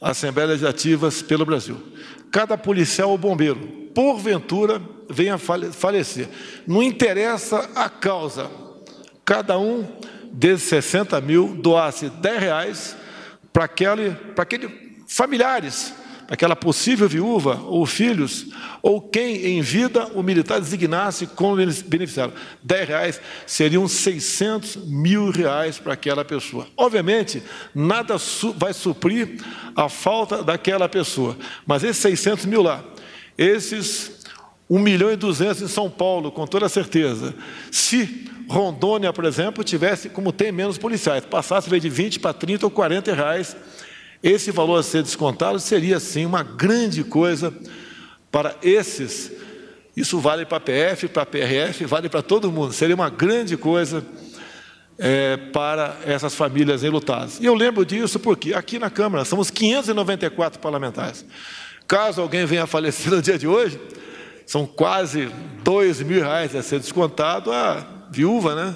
Assembleias 0.00 0.50
Legislativas 0.50 1.22
pelo 1.22 1.44
Brasil, 1.44 1.80
cada 2.30 2.56
policial 2.56 3.10
ou 3.10 3.18
bombeiro, 3.18 3.60
porventura, 3.94 4.80
venha 5.08 5.36
falecer. 5.36 6.28
Não 6.66 6.82
interessa 6.82 7.70
a 7.74 7.90
causa, 7.90 8.50
cada 9.24 9.58
um 9.58 9.86
desses 10.32 10.68
60 10.68 11.20
mil 11.20 11.54
doasse 11.54 12.08
10 12.08 12.40
reais 12.40 12.96
para 13.52 13.64
aquele, 13.64 14.12
para 14.34 14.42
aquele 14.42 14.96
familiares, 15.06 15.94
aquela 16.28 16.56
possível 16.56 17.06
viúva 17.06 17.60
ou 17.66 17.84
filhos, 17.84 18.46
ou 18.80 19.02
quem 19.02 19.36
em 19.44 19.60
vida 19.60 20.06
o 20.14 20.22
militar 20.22 20.58
designasse 20.58 21.26
como 21.26 21.56
beneficiário. 21.56 22.32
10 22.62 22.88
reais 22.88 23.20
seriam 23.46 23.86
600 23.86 24.76
mil 24.86 25.30
reais 25.30 25.78
para 25.78 25.92
aquela 25.92 26.24
pessoa. 26.24 26.66
Obviamente, 26.76 27.42
nada 27.74 28.16
vai 28.56 28.72
suprir 28.72 29.42
a 29.76 29.88
falta 29.88 30.42
daquela 30.42 30.88
pessoa, 30.88 31.36
mas 31.66 31.84
esses 31.84 32.00
600 32.00 32.46
mil 32.46 32.62
lá, 32.62 32.82
esses 33.36 34.21
1 34.72 34.78
milhão 34.78 35.12
e 35.12 35.16
200 35.16 35.60
em 35.60 35.68
São 35.68 35.90
Paulo, 35.90 36.32
com 36.32 36.46
toda 36.46 36.66
certeza, 36.66 37.34
se 37.70 38.24
Rondônia, 38.48 39.12
por 39.12 39.26
exemplo, 39.26 39.62
tivesse, 39.62 40.08
como 40.08 40.32
tem 40.32 40.50
menos 40.50 40.78
policiais, 40.78 41.26
passasse 41.26 41.68
de 41.78 41.88
20 41.90 42.18
para 42.20 42.32
30 42.32 42.64
ou 42.64 42.70
40 42.70 43.14
reais, 43.14 43.54
esse 44.22 44.50
valor 44.50 44.78
a 44.78 44.82
ser 44.82 45.02
descontado 45.02 45.60
seria, 45.60 46.00
sim, 46.00 46.24
uma 46.24 46.42
grande 46.42 47.04
coisa 47.04 47.52
para 48.30 48.56
esses. 48.62 49.30
Isso 49.94 50.18
vale 50.18 50.46
para 50.46 50.56
a 50.56 50.60
PF, 50.60 51.06
para 51.08 51.24
a 51.24 51.26
PRF, 51.26 51.84
vale 51.84 52.08
para 52.08 52.22
todo 52.22 52.50
mundo. 52.50 52.72
Seria 52.72 52.94
uma 52.94 53.10
grande 53.10 53.58
coisa 53.58 54.02
é, 54.98 55.36
para 55.36 55.98
essas 56.06 56.34
famílias 56.34 56.82
enlutadas. 56.82 57.38
E 57.40 57.44
eu 57.44 57.54
lembro 57.54 57.84
disso 57.84 58.18
porque 58.18 58.54
aqui 58.54 58.78
na 58.78 58.88
Câmara 58.88 59.26
somos 59.26 59.50
594 59.50 60.58
parlamentares. 60.60 61.26
Caso 61.86 62.22
alguém 62.22 62.46
venha 62.46 62.62
a 62.62 62.66
falecer 62.66 63.12
no 63.12 63.20
dia 63.20 63.36
de 63.36 63.46
hoje, 63.46 63.78
são 64.52 64.66
quase 64.66 65.30
dois 65.64 66.02
mil 66.02 66.20
reais 66.20 66.54
a 66.54 66.62
ser 66.62 66.78
descontado 66.78 67.50
a 67.50 67.86
viúva, 68.10 68.54
né? 68.54 68.74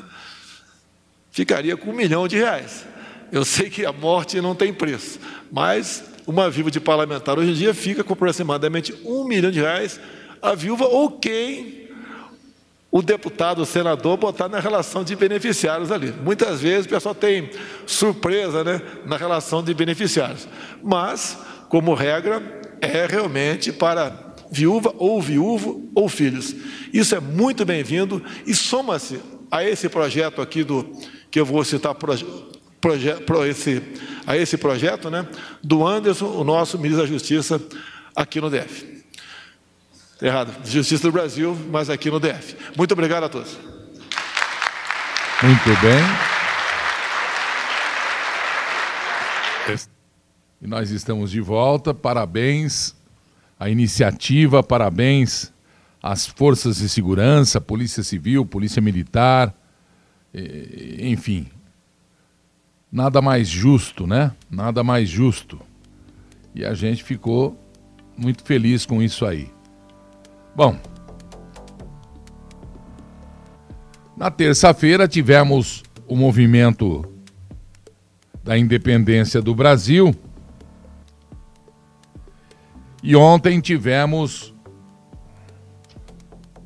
Ficaria 1.30 1.76
com 1.76 1.90
um 1.90 1.94
milhão 1.94 2.26
de 2.26 2.38
reais. 2.38 2.86
Eu 3.30 3.44
sei 3.44 3.68
que 3.68 3.84
a 3.84 3.92
morte 3.92 4.40
não 4.40 4.54
tem 4.54 4.72
preço, 4.72 5.20
mas 5.52 6.02
uma 6.26 6.48
viúva 6.48 6.70
de 6.70 6.80
parlamentar 6.80 7.38
hoje 7.38 7.50
em 7.50 7.52
dia 7.54 7.74
fica 7.74 8.02
com 8.02 8.14
aproximadamente 8.14 8.94
um 9.04 9.24
milhão 9.24 9.50
de 9.50 9.60
reais 9.60 10.00
a 10.40 10.54
viúva 10.54 10.86
ou 10.86 11.10
quem 11.10 11.90
o 12.90 13.02
deputado, 13.02 13.60
o 13.60 13.66
senador 13.66 14.16
botar 14.16 14.48
na 14.48 14.60
relação 14.60 15.04
de 15.04 15.14
beneficiários 15.14 15.92
ali. 15.92 16.10
Muitas 16.10 16.62
vezes 16.62 16.86
o 16.86 16.88
pessoal 16.88 17.14
tem 17.14 17.50
surpresa 17.84 18.64
né, 18.64 18.80
na 19.04 19.18
relação 19.18 19.62
de 19.62 19.74
beneficiários, 19.74 20.48
mas, 20.82 21.36
como 21.68 21.92
regra, 21.92 22.42
é 22.80 23.04
realmente 23.04 23.70
para 23.74 24.25
viúva 24.50 24.94
ou 24.98 25.20
viúvo 25.20 25.88
ou 25.94 26.08
filhos. 26.08 26.54
Isso 26.92 27.14
é 27.14 27.20
muito 27.20 27.64
bem-vindo 27.64 28.22
e 28.46 28.54
soma-se 28.54 29.20
a 29.50 29.64
esse 29.64 29.88
projeto 29.88 30.40
aqui 30.40 30.64
do 30.64 30.84
que 31.30 31.38
eu 31.38 31.44
vou 31.44 31.64
citar 31.64 31.94
proje, 31.94 32.26
proje, 32.80 33.12
pro 33.24 33.46
esse, 33.46 33.82
a 34.26 34.36
esse 34.36 34.56
projeto, 34.56 35.10
né, 35.10 35.26
do 35.62 35.86
Anderson, 35.86 36.26
o 36.26 36.44
nosso 36.44 36.78
ministro 36.78 37.04
da 37.04 37.08
Justiça 37.08 37.60
aqui 38.14 38.40
no 38.40 38.50
DF. 38.50 38.96
Errado, 40.20 40.54
Justiça 40.64 41.02
do 41.02 41.12
Brasil, 41.12 41.56
mas 41.70 41.90
aqui 41.90 42.10
no 42.10 42.18
DF. 42.18 42.56
Muito 42.76 42.92
obrigado 42.92 43.24
a 43.24 43.28
todos. 43.28 43.58
Muito 45.42 45.80
bem. 45.82 46.36
E 50.62 50.66
nós 50.66 50.90
estamos 50.90 51.30
de 51.30 51.40
volta. 51.40 51.92
Parabéns 51.92 52.96
a 53.58 53.70
iniciativa, 53.70 54.62
parabéns 54.62 55.52
às 56.02 56.26
forças 56.26 56.76
de 56.76 56.88
segurança, 56.88 57.60
Polícia 57.60 58.02
Civil, 58.02 58.44
Polícia 58.44 58.82
Militar, 58.82 59.54
enfim. 61.00 61.46
Nada 62.92 63.20
mais 63.20 63.48
justo, 63.48 64.06
né? 64.06 64.32
Nada 64.50 64.84
mais 64.84 65.08
justo. 65.08 65.60
E 66.54 66.64
a 66.64 66.74
gente 66.74 67.02
ficou 67.02 67.58
muito 68.16 68.44
feliz 68.44 68.86
com 68.86 69.02
isso 69.02 69.26
aí. 69.26 69.50
Bom, 70.54 70.78
na 74.16 74.30
terça-feira 74.30 75.08
tivemos 75.08 75.82
o 76.06 76.16
movimento 76.16 77.04
da 78.42 78.56
independência 78.56 79.42
do 79.42 79.54
Brasil 79.54 80.14
e 83.06 83.14
ontem 83.14 83.60
tivemos 83.60 84.52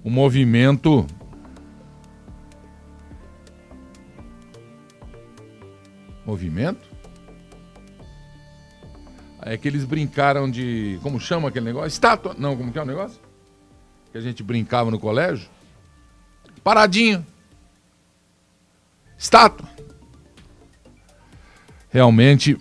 um 0.03 0.11
movimento 0.11 1.07
movimento? 6.25 6.89
É 9.43 9.59
que 9.59 9.69
eles 9.69 9.85
brincaram 9.85 10.51
de. 10.51 10.99
Como 11.03 11.21
chama 11.21 11.49
aquele 11.49 11.67
negócio? 11.67 11.89
Estátua. 11.89 12.35
Não, 12.39 12.57
como 12.57 12.73
que 12.73 12.79
é 12.79 12.83
o 12.83 12.87
negócio? 12.87 13.21
Que 14.11 14.17
a 14.17 14.23
gente 14.23 14.43
brincava 14.43 14.91
no 14.91 14.99
colégio? 14.99 15.47
Paradinho. 16.65 17.27
Estátua. 19.19 19.69
Realmente 21.91 22.57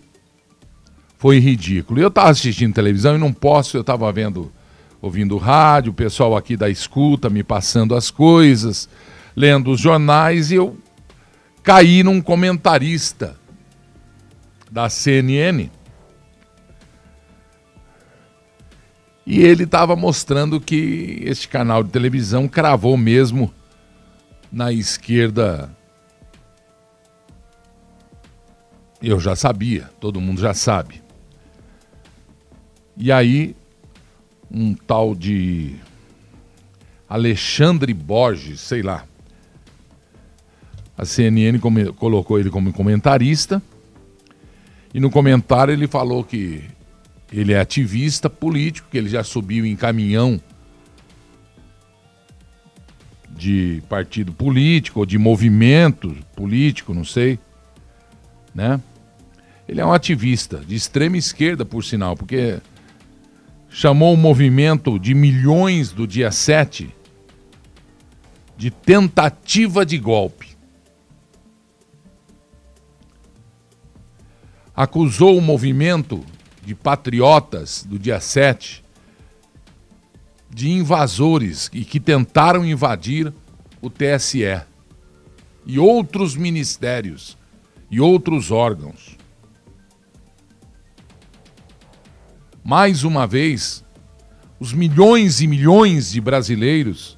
foi 1.20 1.38
ridículo. 1.38 2.00
Eu 2.00 2.08
estava 2.08 2.30
assistindo 2.30 2.74
televisão 2.74 3.14
e 3.14 3.20
não 3.20 3.34
posso, 3.34 3.76
eu 3.76 3.82
estava 3.82 4.10
vendo, 4.12 4.50
ouvindo 5.02 5.38
rádio, 5.38 5.92
o 5.92 5.94
pessoal 5.94 6.36
aqui 6.36 6.56
da 6.56 6.70
escuta 6.70 7.30
me 7.30 7.44
passando 7.44 7.94
as 7.94 8.10
coisas, 8.10 8.90
lendo 9.36 9.70
os 9.70 9.82
jornais 9.82 10.50
e 10.50 10.56
eu 10.56 10.78
caí 11.62 12.04
num 12.04 12.22
comentarista 12.22 13.36
da 14.72 14.88
CNN. 14.88 15.70
E 19.26 19.42
ele 19.42 19.66
estava 19.66 19.98
mostrando 19.98 20.60
que 20.60 21.20
este 21.22 21.50
canal 21.50 21.84
de 21.84 21.90
televisão 21.90 22.48
cravou 22.48 22.96
mesmo 22.96 23.54
na 24.50 24.72
esquerda 24.72 25.70
eu 29.02 29.20
já 29.20 29.36
sabia, 29.36 29.90
todo 30.00 30.20
mundo 30.20 30.42
já 30.42 30.54
sabe. 30.54 31.09
E 33.02 33.14
aí, 33.14 33.56
um 34.52 34.74
tal 34.74 35.16
de 35.16 35.74
Alexandre 37.08 37.94
Borges, 37.94 38.60
sei 38.60 38.82
lá. 38.82 39.06
A 40.98 41.06
CNN 41.06 41.58
colocou 41.96 42.38
ele 42.38 42.50
como 42.50 42.74
comentarista. 42.74 43.64
E 44.94 45.00
no 45.00 45.10
comentário 45.10 45.72
ele 45.72 45.88
falou 45.88 46.26
que 46.26 46.62
ele 47.32 47.54
é 47.54 47.60
ativista 47.62 48.30
político, 48.30 48.90
que 48.92 48.98
ele 48.98 49.08
já 49.08 49.24
subiu 49.24 49.66
em 49.66 49.78
caminhão 49.78 50.42
de 53.30 53.82
partido 53.88 54.34
político 54.34 55.00
ou 55.00 55.06
de 55.06 55.18
movimento 55.18 56.14
político, 56.36 56.94
não 56.94 57.06
sei, 57.06 57.40
né? 58.54 58.82
Ele 59.70 59.80
é 59.80 59.86
um 59.86 59.94
ativista 59.94 60.58
de 60.58 60.76
extrema 60.76 61.16
esquerda, 61.16 61.64
por 61.64 61.82
sinal, 61.84 62.18
porque 62.18 62.60
chamou 63.70 64.14
o 64.14 64.18
movimento 64.18 65.00
de 65.00 65.14
milhões 65.14 65.92
do 65.92 66.08
dia 66.08 66.32
7 66.32 66.94
de 68.58 68.70
tentativa 68.70 69.86
de 69.86 69.98
golpe. 69.98 70.58
Acusou 74.76 75.38
o 75.38 75.42
movimento 75.42 76.26
de 76.66 76.76
patriotas 76.76 77.86
do 77.88 77.98
dia 77.98 78.20
7 78.20 78.84
de 80.50 80.72
invasores 80.72 81.70
e 81.72 81.86
que 81.86 82.00
tentaram 82.00 82.66
invadir 82.66 83.32
o 83.82 83.90
TSE 83.90 84.62
e 85.66 85.78
outros 85.78 86.36
ministérios 86.36 87.38
e 87.90 88.02
outros 88.02 88.52
órgãos. 88.52 89.19
Mais 92.70 93.04
uma 93.04 93.26
vez, 93.26 93.84
os 94.60 94.74
milhões 94.74 95.42
e 95.42 95.48
milhões 95.48 96.12
de 96.12 96.22
brasileiros 96.22 97.18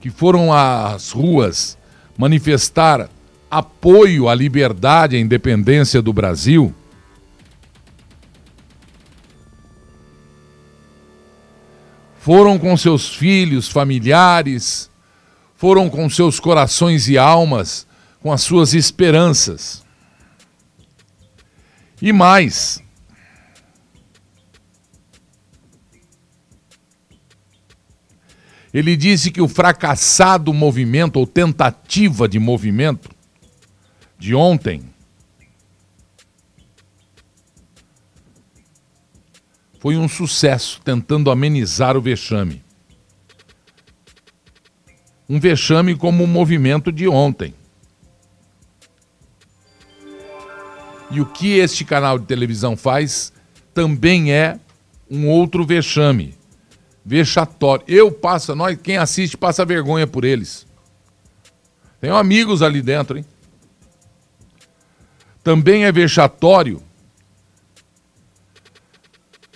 que 0.00 0.10
foram 0.10 0.52
às 0.52 1.10
ruas 1.10 1.76
manifestar 2.16 3.10
apoio 3.50 4.28
à 4.28 4.34
liberdade 4.36 5.16
e 5.16 5.18
à 5.18 5.20
independência 5.20 6.00
do 6.00 6.12
Brasil 6.12 6.72
foram 12.20 12.56
com 12.56 12.76
seus 12.76 13.12
filhos, 13.12 13.66
familiares, 13.66 14.88
foram 15.56 15.90
com 15.90 16.08
seus 16.08 16.38
corações 16.38 17.08
e 17.08 17.18
almas, 17.18 17.88
com 18.20 18.32
as 18.32 18.42
suas 18.42 18.72
esperanças. 18.72 19.84
E 22.00 22.12
mais, 22.12 22.80
ele 28.72 28.96
disse 28.96 29.30
que 29.30 29.40
o 29.40 29.48
fracassado 29.48 30.52
movimento, 30.54 31.16
ou 31.16 31.26
tentativa 31.26 32.28
de 32.28 32.38
movimento, 32.38 33.10
de 34.18 34.34
ontem, 34.34 34.82
foi 39.80 39.96
um 39.96 40.08
sucesso, 40.08 40.80
tentando 40.84 41.30
amenizar 41.30 41.96
o 41.96 42.00
vexame. 42.00 42.62
Um 45.28 45.40
vexame 45.40 45.96
como 45.96 46.24
o 46.24 46.28
movimento 46.28 46.92
de 46.92 47.08
ontem. 47.08 47.54
E 51.10 51.20
o 51.20 51.26
que 51.26 51.58
este 51.58 51.84
canal 51.84 52.18
de 52.18 52.26
televisão 52.26 52.76
faz 52.76 53.32
também 53.74 54.32
é 54.32 54.60
um 55.10 55.28
outro 55.28 55.64
vexame. 55.64 56.39
Vexatório. 57.04 57.84
Eu 57.88 58.12
passo, 58.12 58.54
nós, 58.54 58.78
quem 58.82 58.96
assiste 58.96 59.36
passa 59.36 59.64
vergonha 59.64 60.06
por 60.06 60.24
eles. 60.24 60.66
Tenho 62.00 62.16
amigos 62.16 62.62
ali 62.62 62.80
dentro, 62.80 63.18
hein? 63.18 63.24
Também 65.42 65.84
é 65.84 65.92
vexatório 65.92 66.82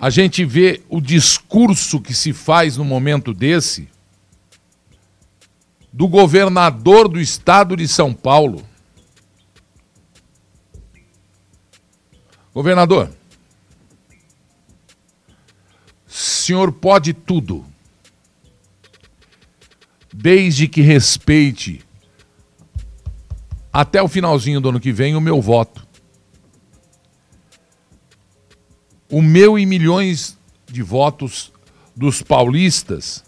a 0.04 0.10
gente 0.10 0.44
vê 0.44 0.82
o 0.88 1.00
discurso 1.00 1.98
que 2.00 2.12
se 2.12 2.34
faz 2.34 2.76
no 2.76 2.84
momento 2.84 3.32
desse 3.32 3.88
do 5.92 6.06
governador 6.06 7.08
do 7.08 7.18
estado 7.20 7.74
de 7.74 7.88
São 7.88 8.12
Paulo. 8.12 8.62
Governador, 12.52 13.10
senhor 16.44 16.72
pode 16.72 17.12
tudo, 17.12 17.64
desde 20.12 20.68
que 20.68 20.80
respeite 20.80 21.80
até 23.72 24.02
o 24.02 24.08
finalzinho 24.08 24.60
do 24.60 24.68
ano 24.68 24.80
que 24.80 24.92
vem 24.92 25.16
o 25.16 25.20
meu 25.20 25.40
voto. 25.40 25.84
o 29.14 29.22
meu 29.22 29.56
e 29.56 29.64
milhões 29.64 30.36
de 30.66 30.82
votos 30.82 31.52
dos 31.94 32.20
paulistas 32.20 33.24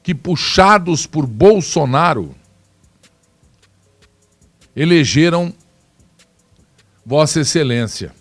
que, 0.00 0.14
puxados 0.14 1.06
por 1.06 1.26
Bolsonaro, 1.26 2.36
elegeram 4.76 5.52
Vossa 7.04 7.40
Excelência, 7.40 8.14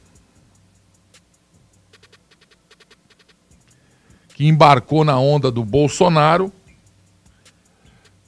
que 4.38 4.46
embarcou 4.46 5.04
na 5.04 5.20
onda 5.20 5.50
do 5.50 5.66
Bolsonaro, 5.66 6.54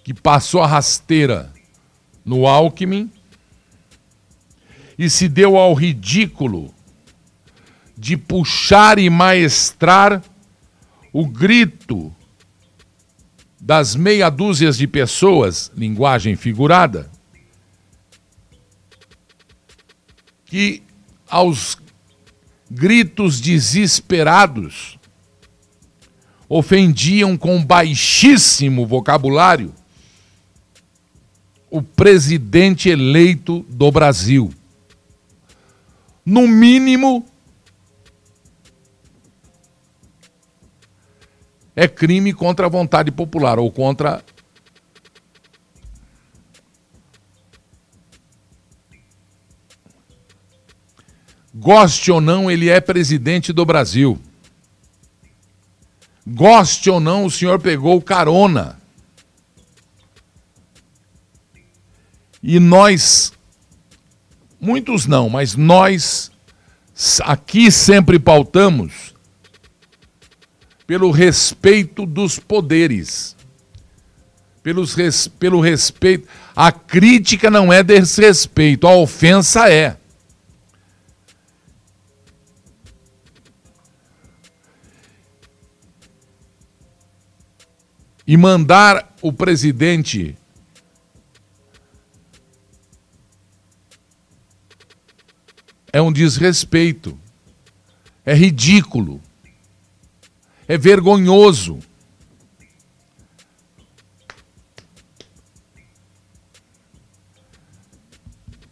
que 0.04 0.12
passou 0.12 0.60
a 0.60 0.66
rasteira 0.66 1.54
no 2.26 2.48
Alckmin 2.48 3.12
e 4.98 5.08
se 5.08 5.30
deu 5.30 5.56
ao 5.56 5.76
ridículo 5.76 6.74
de 7.96 8.18
puxar 8.18 8.98
e 8.98 9.08
maestrar 9.08 10.24
o 11.14 11.28
grito 11.28 12.12
das 13.62 13.96
meia 13.96 14.32
dúzias 14.32 14.80
de 14.80 14.88
pessoas, 14.88 15.72
linguagem 15.76 16.36
figurada, 16.36 17.08
que 20.44 20.82
aos 21.30 21.78
gritos 22.68 23.40
desesperados 23.40 24.99
ofendiam 26.50 27.38
com 27.38 27.64
baixíssimo 27.64 28.88
vocabulário 28.88 29.72
o 31.70 31.84
presidente 31.84 32.90
eleito 32.90 33.64
do 33.70 33.92
Brasil. 33.92 34.52
No 36.26 36.48
mínimo, 36.48 37.24
é 41.76 41.88
crime 41.88 42.34
contra 42.34 42.66
a 42.66 42.70
vontade 42.70 43.12
popular 43.12 43.60
ou 43.60 43.72
contra 43.72 44.24
Goste 51.54 52.10
ou 52.10 52.22
não, 52.22 52.50
ele 52.50 52.70
é 52.70 52.80
presidente 52.80 53.52
do 53.52 53.66
Brasil. 53.66 54.18
Goste 56.32 56.90
ou 56.90 57.00
não, 57.00 57.26
o 57.26 57.32
senhor 57.32 57.60
pegou 57.60 58.00
carona. 58.02 58.80
E 62.42 62.60
nós, 62.60 63.34
muitos 64.60 65.06
não, 65.08 65.28
mas 65.28 65.56
nós 65.56 66.32
aqui 67.24 67.72
sempre 67.72 68.20
pautamos 68.20 69.14
pelo 70.86 71.12
respeito 71.12 72.06
dos 72.06 72.38
poderes. 72.38 73.36
Pelos 74.62 74.94
res, 74.94 75.28
pelo 75.28 75.60
respeito. 75.60 76.28
A 76.56 76.72
crítica 76.72 77.50
não 77.50 77.74
é 77.74 77.82
desrespeito, 77.82 78.88
a 78.88 78.96
ofensa 78.96 79.70
é. 79.70 79.99
E 88.30 88.38
mandar 88.38 89.18
o 89.22 89.34
presidente 89.34 90.38
é 95.92 96.00
um 96.00 96.14
desrespeito. 96.14 97.18
É 98.24 98.34
ridículo 98.34 99.20
é 100.70 100.78
vergonhoso. 100.78 101.80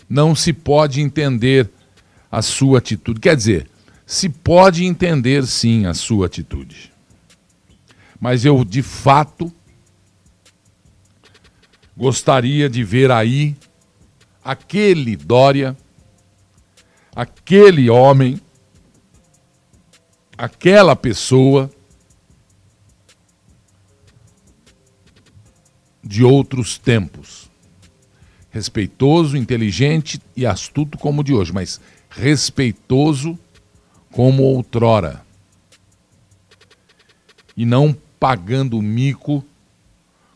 Não 0.07 0.35
se 0.35 0.53
pode 0.53 1.01
entender 1.01 1.67
a 2.31 2.43
sua 2.43 2.77
atitude. 2.77 3.19
Quer 3.19 3.35
dizer, 3.35 3.67
se 4.05 4.29
pode 4.29 4.85
entender 4.85 5.47
sim 5.47 5.87
a 5.87 5.95
sua 5.95 6.27
atitude. 6.27 6.93
Mas 8.19 8.45
eu, 8.45 8.63
de 8.63 8.81
fato, 8.81 9.51
gostaria 11.95 12.69
de 12.69 12.83
ver 12.83 13.11
aí 13.11 13.55
aquele 14.43 15.15
Dória, 15.15 15.77
aquele 17.15 17.89
homem 17.89 18.41
aquela 20.37 20.95
pessoa 20.95 21.69
de 26.03 26.23
outros 26.23 26.77
tempos. 26.77 27.49
Respeitoso, 28.51 29.35
inteligente 29.35 30.21
e 30.35 30.45
astuto 30.45 30.97
como 30.97 31.21
o 31.21 31.23
de 31.23 31.33
hoje, 31.33 31.51
mas 31.51 31.81
respeitoso 32.09 33.37
como 34.11 34.43
outrora. 34.43 35.25
E 37.55 37.65
não 37.65 37.95
pagando 38.19 38.81
mico 38.81 39.43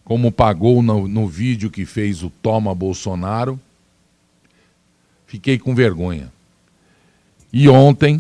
como 0.03 0.31
pagou 0.31 0.81
no, 0.81 1.07
no 1.07 1.27
vídeo 1.27 1.69
que 1.69 1.85
fez 1.85 2.23
o 2.23 2.29
Toma 2.29 2.75
Bolsonaro. 2.75 3.59
Fiquei 5.25 5.57
com 5.57 5.73
vergonha. 5.73 6.31
E 7.53 7.69
ontem, 7.69 8.19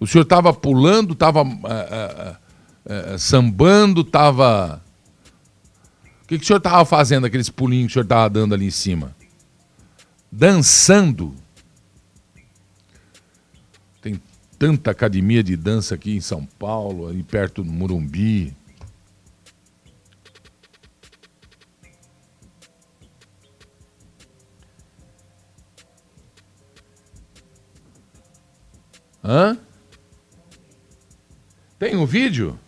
o 0.00 0.06
senhor 0.06 0.22
estava 0.22 0.52
pulando, 0.52 1.12
estava 1.12 1.42
uh, 1.42 1.46
uh, 1.46 3.14
uh, 3.14 3.18
sambando, 3.18 4.02
estava. 4.02 4.82
O 6.22 6.28
que, 6.28 6.38
que 6.38 6.44
o 6.44 6.46
senhor 6.46 6.58
estava 6.58 6.84
fazendo, 6.84 7.26
aqueles 7.26 7.50
pulinhos 7.50 7.88
que 7.88 7.92
o 7.92 7.94
senhor 7.94 8.04
estava 8.04 8.30
dando 8.30 8.54
ali 8.54 8.66
em 8.66 8.70
cima? 8.70 9.14
Dançando. 10.30 11.34
Tanta 14.58 14.90
academia 14.90 15.42
de 15.42 15.56
dança 15.56 15.94
aqui 15.94 16.16
em 16.16 16.20
São 16.20 16.44
Paulo, 16.44 17.08
aí 17.08 17.22
perto 17.22 17.62
do 17.62 17.70
Murumbi. 17.70 18.56
Hã? 29.22 29.58
Tem 31.78 31.94
um 31.94 32.06
vídeo? 32.06 32.58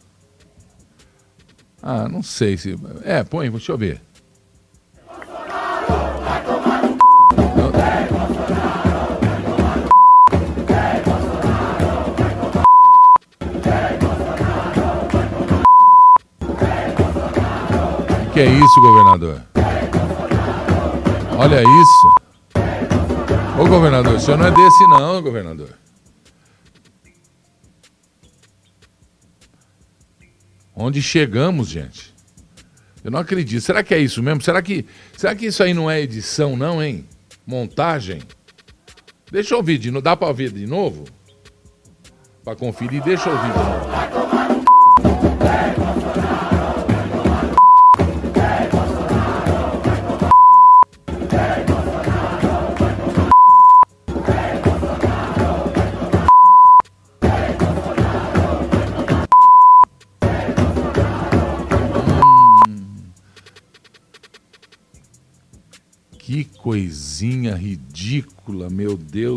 Ah, 1.83 2.09
não 2.09 2.23
sei 2.23 2.57
se. 2.57 2.77
É, 3.03 3.25
põe, 3.25 3.51
deixa 3.51 3.73
eu 3.73 3.79
ver. 3.79 4.01
Isso, 18.71 18.81
governador? 18.81 19.43
Olha 21.37 21.61
isso. 21.61 22.15
Ô, 23.59 23.67
governador, 23.67 24.15
o 24.15 24.21
senhor 24.21 24.37
não 24.37 24.47
é 24.47 24.51
desse, 24.53 24.87
não, 24.87 25.21
governador. 25.21 25.71
Onde 30.75 31.03
chegamos, 31.03 31.69
gente? 31.69 32.15
Eu 33.03 33.11
não 33.11 33.19
acredito. 33.19 33.61
Será 33.61 33.83
que 33.83 33.93
é 33.93 33.99
isso 33.99 34.23
mesmo? 34.23 34.41
Será 34.41 34.63
que, 34.63 34.87
será 35.17 35.35
que 35.35 35.47
isso 35.47 35.63
aí 35.65 35.75
não 35.75 35.91
é 35.91 36.01
edição, 36.01 36.57
não, 36.57 36.81
hein? 36.81 37.05
Montagem? 37.45 38.23
Deixa 39.33 39.55
eu 39.55 39.59
ouvir 39.59 39.79
de 39.79 39.91
novo. 39.91 40.03
Dá 40.03 40.17
para 40.17 40.29
ouvir 40.29 40.53
de 40.53 40.67
novo? 40.67 41.05
Para 42.45 42.55
conferir, 42.55 43.03
deixa 43.03 43.29
eu 43.29 43.35
ouvir 43.35 43.53
de 43.53 43.59
novo. 43.59 44.00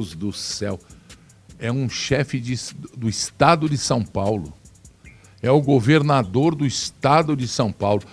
Deus 0.04 0.16
do 0.16 0.34
céu. 0.34 0.80
É 1.58 1.72
um 1.72 1.88
chefe 1.88 2.40
de, 2.40 2.56
do 2.98 3.08
estado 3.08 3.70
de 3.70 3.78
São 3.78 4.04
Paulo. 4.04 4.54
É 5.42 5.50
o 5.50 5.62
governador 5.62 6.56
do 6.56 6.66
estado 6.66 7.36
de 7.36 7.48
São 7.48 7.72
Paulo. 7.72 8.04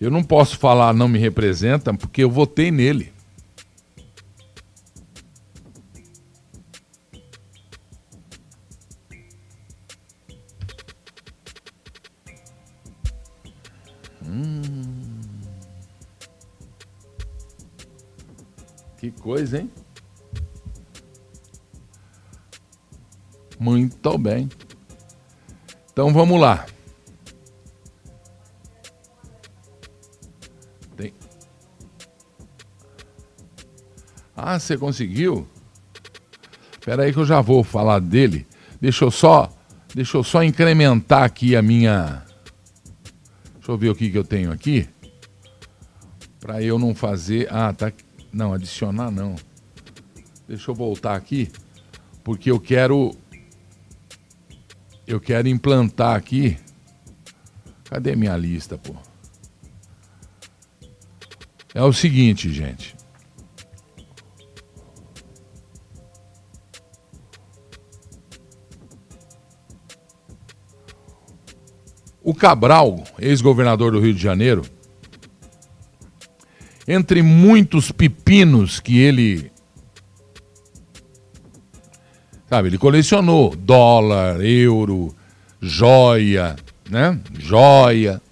Eu 0.00 0.10
não 0.10 0.22
posso 0.22 0.58
falar 0.58 0.92
não 0.92 1.08
me 1.08 1.18
representa 1.18 1.94
porque 1.94 2.24
eu 2.24 2.30
votei 2.30 2.70
nele. 2.70 3.12
Hum. 14.24 15.20
Que 18.98 19.10
coisa, 19.12 19.60
hein? 19.60 19.70
Muito 23.58 24.18
bem. 24.18 24.48
Então 25.92 26.12
vamos 26.12 26.40
lá. 26.40 26.66
Tem... 30.96 31.12
Ah, 34.36 34.58
você 34.58 34.76
conseguiu? 34.76 35.46
Espera 36.72 37.04
aí 37.04 37.12
que 37.12 37.18
eu 37.18 37.26
já 37.26 37.40
vou 37.40 37.64
falar 37.64 37.98
dele. 38.00 38.46
Deixa 38.80 39.04
eu 39.04 39.10
só, 39.10 39.50
deixa 39.94 40.16
eu 40.16 40.22
só 40.22 40.42
incrementar 40.44 41.22
aqui 41.22 41.56
a 41.56 41.62
minha 41.62 42.26
Deixa 43.66 43.72
eu 43.74 43.78
ver 43.78 43.88
o 43.88 43.96
que 43.96 44.08
que 44.08 44.16
eu 44.16 44.22
tenho 44.22 44.52
aqui. 44.52 44.88
Para 46.38 46.62
eu 46.62 46.78
não 46.78 46.94
fazer, 46.94 47.48
ah, 47.50 47.72
tá 47.72 47.92
não, 48.32 48.52
adicionar 48.52 49.10
não. 49.10 49.34
Deixa 50.46 50.70
eu 50.70 50.74
voltar 50.76 51.16
aqui, 51.16 51.50
porque 52.22 52.48
eu 52.48 52.60
quero 52.60 53.10
eu 55.06 55.20
quero 55.20 55.48
implantar 55.48 56.16
aqui. 56.16 56.58
Cadê 57.84 58.16
minha 58.16 58.36
lista, 58.36 58.76
pô? 58.76 58.94
É 61.72 61.82
o 61.82 61.92
seguinte, 61.92 62.52
gente. 62.52 62.96
O 72.22 72.34
Cabral, 72.34 73.04
ex-governador 73.20 73.92
do 73.92 74.00
Rio 74.00 74.12
de 74.12 74.20
Janeiro, 74.20 74.62
entre 76.88 77.22
muitos 77.22 77.92
pepinos 77.92 78.80
que 78.80 78.98
ele. 78.98 79.52
Sabe, 82.48 82.68
ele 82.68 82.78
colecionou 82.78 83.56
dólar, 83.56 84.40
euro, 84.40 85.14
joia, 85.60 86.54
né? 86.88 87.18
Joia. 87.36 88.22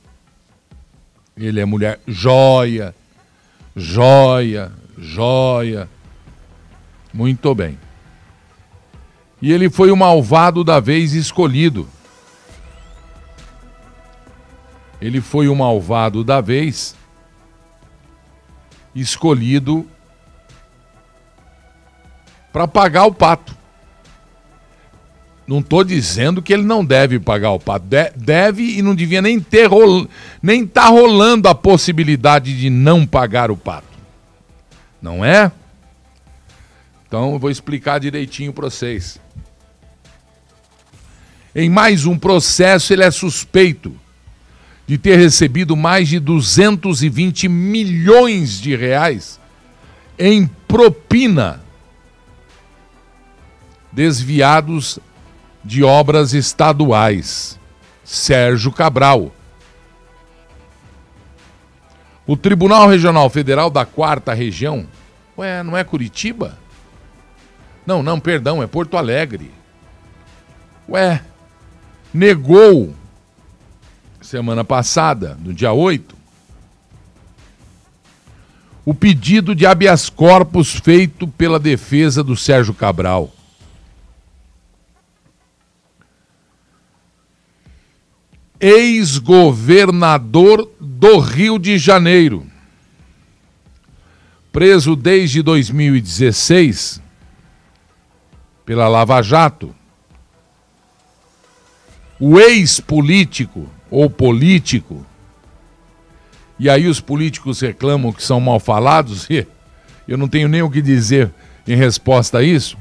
Ele 1.37 1.61
é 1.61 1.65
mulher, 1.65 1.99
joia, 2.07 2.95
joia, 3.75 4.71
joia. 4.97 5.89
Muito 7.13 7.53
bem. 7.55 7.77
E 9.43 9.53
ele 9.53 9.69
foi 9.69 9.91
o 9.91 9.97
malvado 9.97 10.63
da 10.63 10.79
vez 10.79 11.13
escolhido. 11.13 11.89
Ele 15.01 15.21
foi 15.21 15.49
o 15.49 15.57
malvado 15.57 16.23
da 16.23 16.41
vez 16.41 16.97
escolhido 18.95 19.87
para 22.53 22.69
pagar 22.69 23.07
o 23.07 23.13
pato. 23.13 23.64
Não 25.47 25.59
estou 25.59 25.85
dizendo 25.85 26.41
que 26.41 26.53
ele 26.53 26.63
não 26.63 26.85
deve 26.85 27.21
pagar 27.21 27.51
o 27.51 27.61
pato. 27.61 27.87
De 27.87 28.11
deve 28.17 28.79
e 28.79 28.83
não 28.83 28.95
devia 28.95 29.21
nem 29.21 29.39
ter 29.39 29.69
nem 30.43 30.67
tá 30.67 30.87
rolando 30.87 31.49
a 31.49 31.55
possibilidade 31.55 32.59
de 32.59 32.71
não 32.71 33.07
pagar 33.07 33.51
o 33.51 33.57
pato. 33.57 33.87
Não 35.03 35.23
é? 35.25 35.53
Então 37.07 37.33
eu 37.33 37.39
vou 37.39 37.51
explicar 37.51 38.01
direitinho 38.01 38.53
para 38.53 38.71
vocês. 38.71 39.21
Em 41.55 41.69
mais 41.69 42.07
um 42.07 42.19
processo, 42.19 42.93
ele 42.93 43.05
é 43.05 43.11
suspeito 43.11 43.95
de 44.87 44.99
ter 44.99 45.17
recebido 45.17 45.77
mais 45.77 46.09
de 46.09 46.19
220 46.19 47.49
milhões 47.49 48.61
de 48.61 48.75
reais 48.75 49.39
em 50.19 50.47
propina 50.47 51.63
desviados 53.93 54.99
de 55.65 55.83
obras 55.83 56.35
estaduais. 56.35 57.59
Sérgio 58.05 58.71
Cabral. 58.71 59.33
O 62.27 62.37
Tribunal 62.37 62.89
Regional 62.89 63.29
Federal 63.31 63.71
da 63.71 63.85
Quarta 63.85 64.33
Região, 64.33 64.87
ué, 65.37 65.63
não 65.63 65.77
é 65.77 65.85
Curitiba? 65.85 66.59
Não, 67.87 68.03
não, 68.03 68.19
perdão, 68.19 68.63
é 68.63 68.67
Porto 68.67 68.97
Alegre. 68.97 69.51
Ué, 70.89 71.23
negou 72.13 72.95
semana 74.23 74.65
passada, 74.65 75.37
no 75.43 75.53
dia 75.53 75.73
8, 75.73 76.17
o 78.87 78.95
pedido 78.95 79.55
de 79.55 79.67
habeas 79.67 80.09
corpus 80.09 80.75
feito 80.75 81.27
pela 81.27 81.59
defesa 81.59 82.23
do 82.23 82.37
Sérgio 82.37 82.75
Cabral. 82.75 83.34
Ex-governador 88.65 90.71
do 90.81 91.19
Rio 91.19 91.59
de 91.59 91.77
Janeiro, 91.77 92.47
preso 94.51 94.97
desde 94.97 95.43
2016 95.43 97.03
pela 98.65 98.89
Lava 98.89 99.21
Jato. 99.21 99.75
O 102.19 102.41
ex-político 102.41 103.69
ou 103.91 104.09
político 104.09 105.05
e 106.59 106.71
aí 106.71 106.87
os 106.87 107.01
políticos 107.01 107.61
reclamam 107.61 108.13
que 108.13 108.23
são 108.23 108.41
mal 108.41 108.61
falados, 108.61 109.29
e 109.29 109.47
eu 110.07 110.17
não 110.17 110.29
tenho 110.29 110.49
nem 110.49 110.63
o 110.63 110.71
que 110.71 110.81
dizer 110.81 111.31
em 111.67 111.77
resposta 111.77 112.39
a 112.39 112.43
isso. 112.43 112.79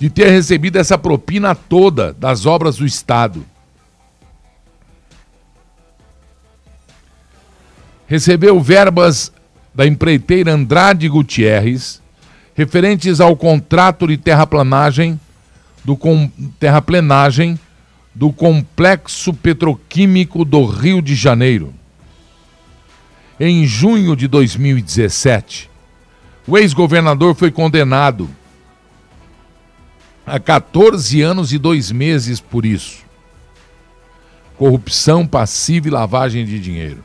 De 0.00 0.10
ter 0.10 0.30
recebido 0.30 0.76
essa 0.76 0.98
propina 0.98 1.54
toda 1.54 2.12
das 2.14 2.46
obras 2.46 2.78
do 2.78 2.86
Estado. 2.86 3.44
Recebeu 8.08 8.58
verbas 8.60 9.30
da 9.72 9.86
empreiteira 9.86 10.52
Andrade 10.52 11.08
Gutierrez, 11.08 12.02
referentes 12.54 13.20
ao 13.20 13.36
contrato 13.36 14.08
de 14.08 14.16
terraplanagem, 14.16 15.20
do 15.84 15.96
com, 15.96 16.28
terraplenagem 16.58 17.58
do 18.14 18.32
Complexo 18.32 19.32
Petroquímico 19.32 20.44
do 20.44 20.64
Rio 20.64 21.00
de 21.00 21.14
Janeiro. 21.14 21.72
Em 23.38 23.64
junho 23.66 24.16
de 24.16 24.26
2017, 24.26 25.70
o 26.46 26.58
ex-governador 26.58 27.34
foi 27.34 27.50
condenado 27.50 28.28
a 30.26 30.38
14 30.38 31.20
anos 31.22 31.52
e 31.52 31.58
dois 31.58 31.90
meses 31.90 32.40
por 32.40 32.64
isso. 32.64 32.98
Corrupção 34.56 35.26
passiva 35.26 35.88
e 35.88 35.90
lavagem 35.90 36.44
de 36.44 36.58
dinheiro. 36.58 37.02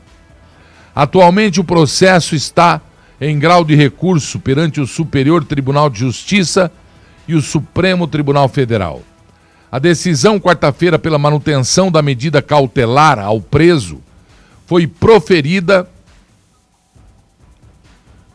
Atualmente 0.94 1.60
o 1.60 1.64
processo 1.64 2.34
está 2.34 2.80
em 3.20 3.38
grau 3.38 3.64
de 3.64 3.74
recurso 3.74 4.38
perante 4.38 4.80
o 4.80 4.86
Superior 4.86 5.44
Tribunal 5.44 5.88
de 5.88 6.00
Justiça 6.00 6.70
e 7.26 7.34
o 7.34 7.42
Supremo 7.42 8.06
Tribunal 8.06 8.48
Federal. 8.48 9.02
A 9.70 9.78
decisão, 9.78 10.38
quarta-feira, 10.38 10.98
pela 10.98 11.18
manutenção 11.18 11.90
da 11.90 12.00
medida 12.00 12.40
cautelar 12.40 13.18
ao 13.18 13.40
preso 13.40 14.00
foi 14.66 14.86
proferida 14.86 15.88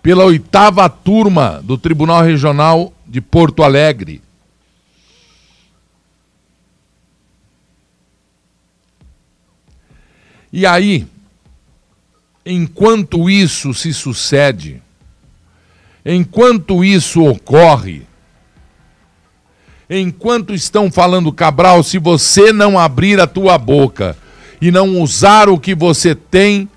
pela 0.01 0.25
oitava 0.25 0.89
turma 0.89 1.61
do 1.63 1.77
Tribunal 1.77 2.23
Regional 2.23 2.91
de 3.07 3.21
Porto 3.21 3.63
Alegre. 3.63 4.21
E 10.51 10.65
aí, 10.65 11.07
enquanto 12.45 13.29
isso 13.29 13.73
se 13.73 13.93
sucede, 13.93 14.81
enquanto 16.05 16.83
isso 16.83 17.23
ocorre, 17.23 18.01
enquanto 19.89 20.53
estão 20.53 20.91
falando 20.91 21.31
Cabral, 21.31 21.83
se 21.83 21.97
você 21.97 22.51
não 22.51 22.77
abrir 22.77 23.19
a 23.19 23.27
tua 23.27 23.57
boca 23.57 24.17
e 24.61 24.71
não 24.71 25.01
usar 25.01 25.49
o 25.49 25.59
que 25.59 25.73
você 25.73 26.13
tem, 26.13 26.69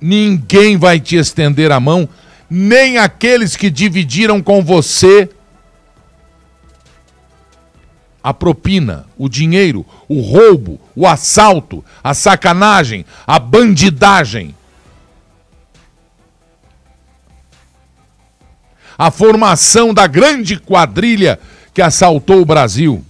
ninguém 0.00 0.78
vai 0.78 0.98
te 0.98 1.16
estender 1.16 1.70
a 1.70 1.78
mão, 1.78 2.08
nem 2.48 2.96
aqueles 2.96 3.54
que 3.54 3.70
dividiram 3.70 4.42
com 4.42 4.64
você 4.64 5.28
a 8.22 8.34
propina, 8.34 9.06
o 9.16 9.28
dinheiro, 9.28 9.84
o 10.08 10.20
roubo, 10.20 10.80
o 10.94 11.06
assalto, 11.06 11.84
a 12.02 12.14
sacanagem, 12.14 13.04
a 13.26 13.38
bandidagem. 13.38 14.54
a 19.00 19.10
formação 19.10 19.94
da 19.94 20.06
grande 20.06 20.60
quadrilha 20.60 21.40
que 21.72 21.80
assaltou 21.80 22.42
o 22.42 22.44
Brasil. 22.44 23.02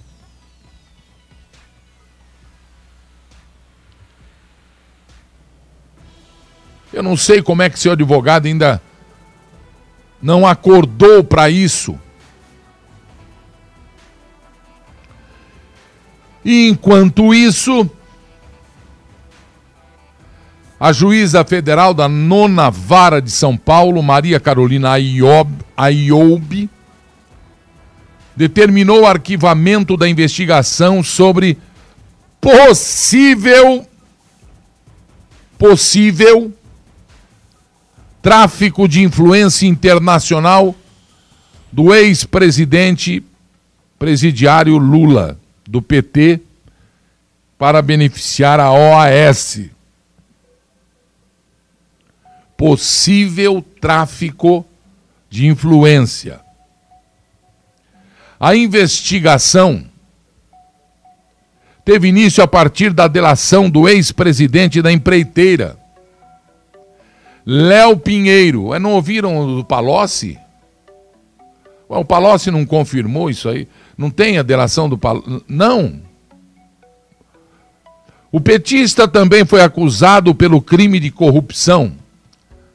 Eu 6.93 7.03
não 7.03 7.17
sei 7.17 7.43
como 7.43 7.63
é 7.63 7.69
que 7.69 7.77
seu 7.77 7.91
advogado 7.91 8.47
ainda 8.47 8.81
não 10.23 10.47
acordou 10.47 11.25
para 11.25 11.51
isso. 11.51 11.99
E 16.45 16.68
enquanto 16.68 17.34
isso, 17.34 17.88
a 20.78 20.93
juíza 20.93 21.45
federal 21.45 21.93
da 21.93 22.09
nona 22.09 22.70
vara 22.70 23.20
de 23.20 23.30
São 23.30 23.57
Paulo, 23.57 24.03
Maria 24.03 24.41
Carolina 24.41 24.93
Ayoub, 25.76 26.70
determinou 28.34 29.03
o 29.03 29.07
arquivamento 29.07 29.97
da 29.97 30.09
investigação 30.09 31.03
sobre 31.03 31.59
possível 32.41 33.86
possível 35.59 36.51
tráfico 38.22 38.88
de 38.88 39.03
influência 39.03 39.66
internacional 39.66 40.74
do 41.70 41.93
ex-presidente 41.95 43.22
presidiário 43.99 44.78
Lula 44.78 45.39
do 45.71 45.81
PT 45.81 46.41
para 47.57 47.81
beneficiar 47.81 48.59
a 48.59 48.73
OAS 48.73 49.61
possível 52.57 53.64
tráfico 53.81 54.66
de 55.31 55.47
influência. 55.47 56.41
A 58.39 58.57
investigação 58.57 59.87
teve 61.85 62.09
início 62.09 62.43
a 62.43 62.49
partir 62.49 62.93
da 62.93 63.07
delação 63.07 63.71
do 63.71 63.89
ex-presidente 63.89 64.83
da 64.83 64.91
empreiteira, 64.91 65.79
Léo 67.47 67.97
Pinheiro. 67.97 68.77
Não 68.81 68.95
ouviram 68.95 69.57
do 69.57 69.64
Palocci? 69.64 70.37
O 71.89 72.05
Palocci 72.05 72.51
não 72.51 72.66
confirmou 72.66 73.31
isso 73.31 73.49
aí? 73.49 73.68
Não 74.01 74.11
tem 74.11 74.38
a 74.38 74.42
delação 74.42 74.88
do 74.88 74.96
Palocci? 74.96 75.44
Não. 75.46 76.01
O 78.32 78.40
petista 78.40 79.07
também 79.07 79.44
foi 79.44 79.61
acusado 79.61 80.34
pelo 80.34 80.62
crime 80.62 80.98
de 80.98 81.11
corrupção 81.11 81.92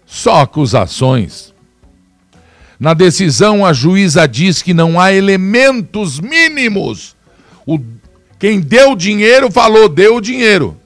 só 0.06 0.42
acusações. 0.42 1.52
Na 2.80 2.94
decisão, 2.94 3.66
a 3.66 3.74
juíza 3.74 4.28
diz 4.28 4.62
que 4.62 4.72
não 4.72 5.00
há 5.00 5.12
elementos 5.12 6.20
mínimos. 6.20 7.16
O, 7.66 7.80
quem 8.38 8.60
deu 8.60 8.96
dinheiro 8.96 9.52
falou, 9.52 9.90
deu 9.90 10.22
dinheiro. 10.22 10.78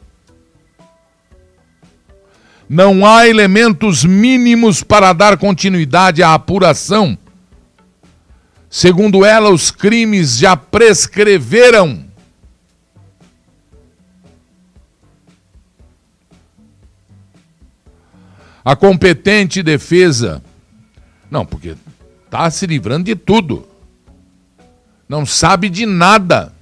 Não 2.70 3.06
há 3.06 3.28
elementos 3.28 4.06
mínimos 4.06 4.84
para 4.84 5.12
dar 5.12 5.38
continuidade 5.38 6.24
à 6.24 6.34
apuração. 6.34 7.18
Segundo 8.70 9.26
ela, 9.26 9.50
os 9.50 9.72
crimes 9.72 10.38
já 10.38 10.56
prescreveram. 10.56 12.06
A 18.64 18.76
competente 18.76 19.64
defesa. 19.64 20.44
Não, 21.32 21.46
porque 21.46 21.76
está 22.26 22.52
se 22.52 22.68
livrando 22.68 23.06
de 23.06 23.16
tudo. 23.16 23.68
Não 25.08 25.26
sabe 25.26 25.70
de 25.70 25.88
nada. 25.88 26.54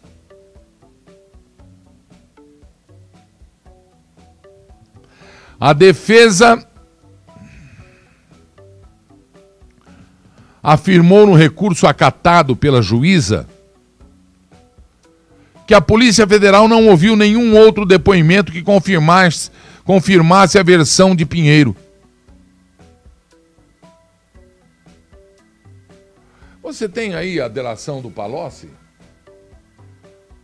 A 5.59 5.73
defesa 5.73 6.66
afirmou 10.67 11.25
no 11.25 11.33
recurso 11.33 11.87
acatado 11.87 12.53
pela 12.53 12.81
juíza 12.81 13.47
que 15.65 15.73
a 15.73 15.79
Polícia 15.79 16.27
Federal 16.27 16.67
não 16.67 16.87
ouviu 16.87 17.15
nenhum 17.15 17.55
outro 17.55 17.85
depoimento 17.85 18.51
que 18.51 18.61
confirmasse, 18.61 19.49
confirmasse 19.85 20.59
a 20.59 20.63
versão 20.63 21.15
de 21.15 21.25
Pinheiro. 21.25 21.73
Você 26.61 26.89
tem 26.89 27.15
aí 27.15 27.39
a 27.39 27.47
delação 27.47 28.01
do 28.01 28.11
Palocci? 28.11 28.69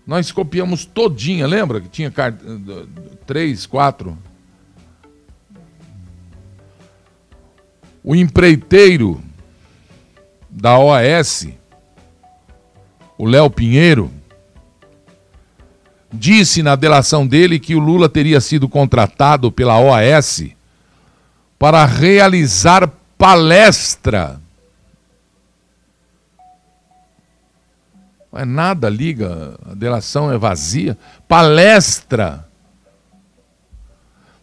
Nós 0.08 0.32
copiamos 0.32 0.86
todinha, 0.86 1.46
lembra 1.46 1.82
que 1.82 1.90
tinha 1.90 2.10
cart... 2.10 2.38
três, 3.26 3.66
quatro? 3.66 4.18
O 8.02 8.16
empreiteiro 8.16 9.22
da 10.54 10.78
OAS, 10.78 11.48
o 13.18 13.26
Léo 13.26 13.50
Pinheiro, 13.50 14.12
disse 16.12 16.62
na 16.62 16.76
delação 16.76 17.26
dele 17.26 17.60
que 17.60 17.76
o 17.76 17.80
Lula 17.80 18.08
teria 18.08 18.40
sido 18.40 18.70
contratado 18.70 19.52
pela 19.52 19.80
OAS 19.80 20.46
para 21.58 21.84
realizar 21.86 22.88
palestra. 23.18 24.40
Não 28.32 28.40
é 28.40 28.46
nada, 28.46 28.90
liga, 28.90 29.56
a 29.70 29.74
delação 29.74 30.32
é 30.32 30.38
vazia. 30.38 30.98
Palestra 31.28 32.48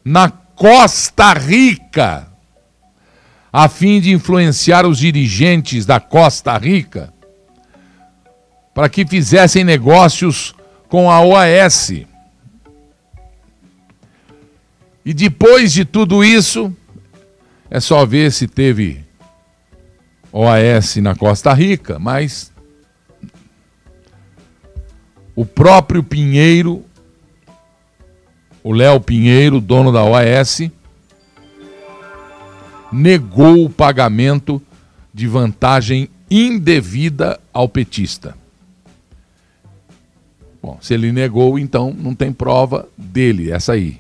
na 0.05 0.31
Costa 0.31 1.33
Rica, 1.35 2.30
a 3.53 3.69
fim 3.69 4.01
de 4.01 4.13
influenciar 4.13 4.87
os 4.87 4.99
dirigentes 4.99 5.85
da 5.85 5.99
Costa 5.99 6.57
Rica 6.57 7.13
para 8.73 8.89
que 8.89 9.05
fizessem 9.05 9.65
negócios 9.65 10.55
com 10.89 11.11
a 11.11 11.21
OAS. 11.21 11.91
E 15.05 15.13
depois 15.13 15.73
de 15.73 15.85
tudo 15.85 16.25
isso, 16.25 16.75
é 17.71 17.81
só 17.81 18.07
ver 18.07 18.31
se 18.33 18.47
teve 18.47 19.05
OAS 20.33 20.97
na 20.97 21.15
Costa 21.15 21.53
Rica, 21.53 21.99
mas 21.99 22.53
o 25.35 25.45
próprio 25.45 26.03
Pinheiro, 26.03 26.85
o 28.63 28.73
Léo 28.73 29.01
Pinheiro, 29.01 29.61
dono 29.61 29.91
da 29.91 30.05
OAS, 30.05 30.71
negou 32.93 33.64
o 33.64 33.70
pagamento 33.70 34.61
de 35.12 35.26
vantagem 35.26 36.09
indevida 36.30 37.41
ao 37.53 37.68
petista. 37.68 38.36
Bom, 40.62 40.78
se 40.80 40.95
ele 40.95 41.11
negou, 41.11 41.59
então 41.59 41.95
não 41.97 42.14
tem 42.14 42.32
prova 42.32 42.88
dele, 42.97 43.51
essa 43.51 43.72
aí. 43.72 43.99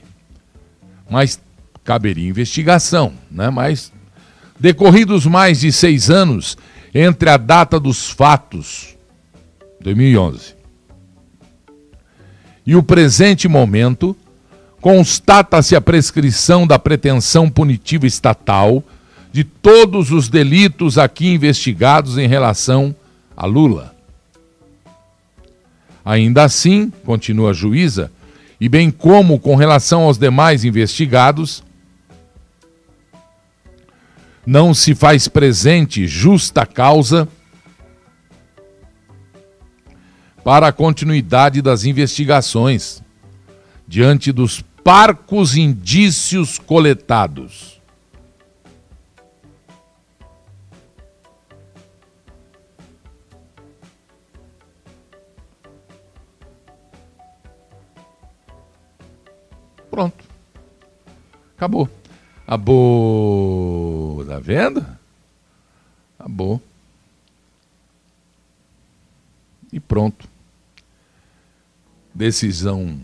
Mas 1.08 1.40
caberia 1.82 2.28
investigação, 2.28 3.12
né? 3.30 3.50
Mas 3.50 3.92
decorridos 4.58 5.26
mais 5.26 5.60
de 5.60 5.72
seis 5.72 6.10
anos 6.10 6.56
entre 6.94 7.30
a 7.30 7.36
data 7.36 7.80
dos 7.80 8.10
fatos, 8.10 8.96
2011, 9.80 10.54
e 12.66 12.76
o 12.76 12.82
presente 12.82 13.48
momento, 13.48 14.16
constata-se 14.80 15.76
a 15.76 15.80
prescrição 15.80 16.66
da 16.66 16.78
pretensão 16.78 17.50
punitiva 17.50 18.06
estatal 18.06 18.82
de 19.32 19.44
todos 19.44 20.10
os 20.10 20.28
delitos 20.28 20.98
aqui 20.98 21.28
investigados 21.28 22.18
em 22.18 22.26
relação 22.26 22.94
a 23.36 23.46
Lula. 23.46 23.94
Ainda 26.04 26.44
assim, 26.44 26.90
continua 27.04 27.50
a 27.50 27.54
juíza, 27.54 28.10
e 28.60 28.68
bem 28.68 28.90
como 28.90 29.38
com 29.38 29.54
relação 29.54 30.02
aos 30.02 30.18
demais 30.18 30.64
investigados, 30.64 31.62
não 34.44 34.74
se 34.74 34.94
faz 34.94 35.28
presente 35.28 36.06
justa 36.06 36.66
causa 36.66 37.28
para 40.42 40.68
a 40.68 40.72
continuidade 40.72 41.62
das 41.62 41.84
investigações, 41.84 43.02
diante 43.86 44.32
dos 44.32 44.62
parcos 44.82 45.56
indícios 45.56 46.58
coletados. 46.58 47.80
Pronto. 59.90 60.24
Acabou. 61.56 61.88
Acabou. 62.46 64.24
Tá 64.24 64.38
vendo? 64.38 64.86
Acabou. 66.18 66.62
E 69.72 69.78
pronto. 69.78 70.28
Decisão 72.14 73.00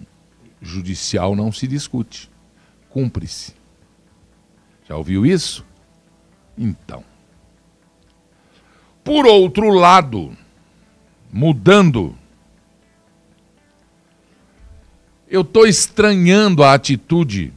judicial 0.66 1.34
não 1.34 1.50
se 1.50 1.66
discute. 1.66 2.30
Cumpre-se. 2.90 3.54
Já 4.88 4.96
ouviu 4.96 5.24
isso? 5.24 5.64
Então. 6.56 7.04
Por 9.02 9.26
outro 9.26 9.70
lado, 9.70 10.36
mudando, 11.32 12.16
eu 15.28 15.42
estou 15.42 15.66
estranhando 15.66 16.62
a 16.64 16.74
atitude 16.74 17.52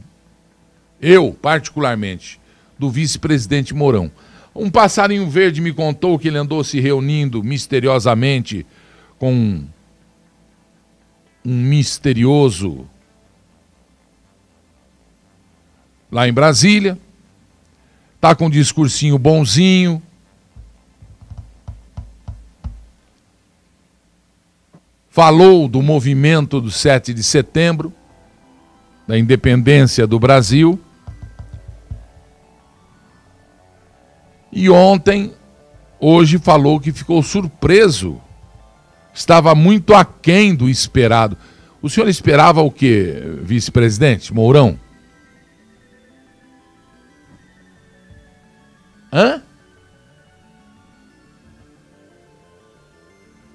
eu, 1.00 1.32
particularmente, 1.32 2.38
do 2.78 2.90
vice-presidente 2.90 3.72
Mourão. 3.72 4.10
Um 4.54 4.70
passarinho 4.70 5.28
verde 5.28 5.60
me 5.60 5.72
contou 5.72 6.18
que 6.18 6.28
ele 6.28 6.36
andou 6.36 6.62
se 6.62 6.78
reunindo 6.78 7.42
misteriosamente 7.42 8.66
com 9.18 9.64
um 11.44 11.54
misterioso 11.54 12.86
lá 16.10 16.28
em 16.28 16.32
Brasília. 16.32 16.98
Tá 18.20 18.34
com 18.34 18.46
um 18.46 18.50
discursinho 18.50 19.18
bonzinho. 19.18 20.02
Falou 25.08 25.68
do 25.68 25.82
movimento 25.82 26.60
do 26.60 26.70
7 26.70 27.12
de 27.12 27.22
setembro, 27.22 27.92
da 29.06 29.18
independência 29.18 30.06
do 30.06 30.18
Brasil. 30.18 30.78
E 34.52 34.68
ontem, 34.68 35.32
hoje, 35.98 36.38
falou 36.38 36.78
que 36.78 36.92
ficou 36.92 37.22
surpreso. 37.22 38.20
Estava 39.12 39.54
muito 39.54 39.94
aquém 39.94 40.54
do 40.54 40.68
esperado. 40.68 41.36
O 41.82 41.88
senhor 41.88 42.08
esperava 42.08 42.60
o 42.60 42.70
quê, 42.70 43.22
vice-presidente 43.42 44.32
Mourão? 44.32 44.78
Hã? 49.12 49.42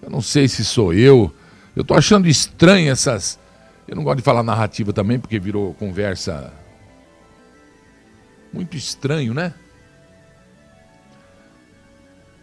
Eu 0.01 0.09
não 0.09 0.21
sei 0.21 0.47
se 0.47 0.63
sou 0.63 0.93
eu. 0.93 1.33
Eu 1.75 1.81
estou 1.81 1.97
achando 1.97 2.27
estranho 2.27 2.91
essas. 2.91 3.39
Eu 3.87 3.95
não 3.95 4.03
gosto 4.03 4.17
de 4.17 4.23
falar 4.23 4.43
narrativa 4.43 4.93
também, 4.93 5.19
porque 5.19 5.39
virou 5.39 5.73
conversa. 5.73 6.53
Muito 8.53 8.77
estranho, 8.77 9.33
né? 9.33 9.53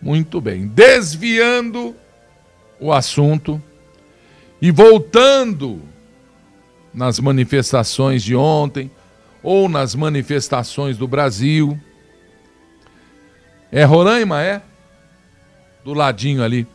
Muito 0.00 0.40
bem. 0.40 0.66
Desviando 0.66 1.94
o 2.80 2.92
assunto 2.92 3.62
e 4.60 4.70
voltando 4.70 5.80
nas 6.92 7.20
manifestações 7.20 8.22
de 8.22 8.34
ontem 8.34 8.90
ou 9.42 9.68
nas 9.68 9.94
manifestações 9.94 10.98
do 10.98 11.06
Brasil. 11.06 11.80
É 13.72 13.84
Roraima, 13.84 14.42
é? 14.42 14.60
Do 15.82 15.94
ladinho 15.94 16.44
ali. 16.44 16.66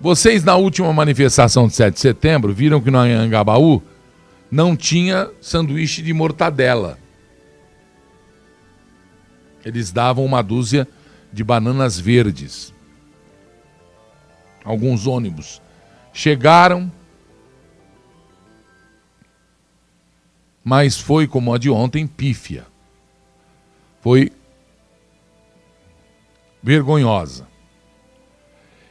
Vocês 0.00 0.42
na 0.42 0.56
última 0.56 0.92
manifestação 0.92 1.68
de 1.68 1.74
7 1.74 1.94
de 1.94 2.00
setembro 2.00 2.52
viram 2.52 2.80
que 2.80 2.90
no 2.90 2.98
Anhangabaú 2.98 3.80
não 4.50 4.76
tinha 4.76 5.30
sanduíche 5.40 6.02
de 6.02 6.12
mortadela. 6.12 6.98
Eles 9.64 9.92
davam 9.92 10.24
uma 10.24 10.42
dúzia 10.42 10.88
de 11.32 11.44
bananas 11.44 11.98
verdes. 11.98 12.74
Alguns 14.64 15.06
ônibus 15.06 15.62
chegaram, 16.12 16.90
mas 20.64 20.98
foi 20.98 21.28
como 21.28 21.54
a 21.54 21.58
de 21.58 21.70
ontem, 21.70 22.06
pífia. 22.06 22.66
Foi 24.00 24.32
vergonhosa. 26.62 27.46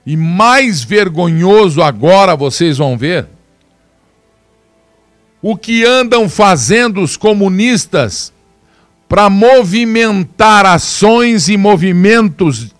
E 0.06 0.16
mais 0.16 0.84
vergonhoso 0.84 1.82
agora 1.82 2.36
vocês 2.36 2.78
vão 2.78 2.98
ver 2.98 3.28
o 5.42 5.56
que 5.56 5.86
andam 5.86 6.30
fazendo 6.30 7.02
os 7.02 7.18
comunistas 7.18 8.34
para 9.08 9.30
movimentar 9.30 10.66
ações 10.66 11.50
e 11.50 11.58
movimentos 11.58 12.74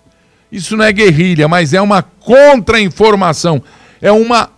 Isso 0.50 0.76
não 0.76 0.84
é 0.84 0.92
guerrilha, 0.92 1.48
mas 1.48 1.74
é 1.74 1.80
uma 1.80 2.02
contra-informação. 2.02 3.62
É 4.00 4.10
uma 4.10 4.50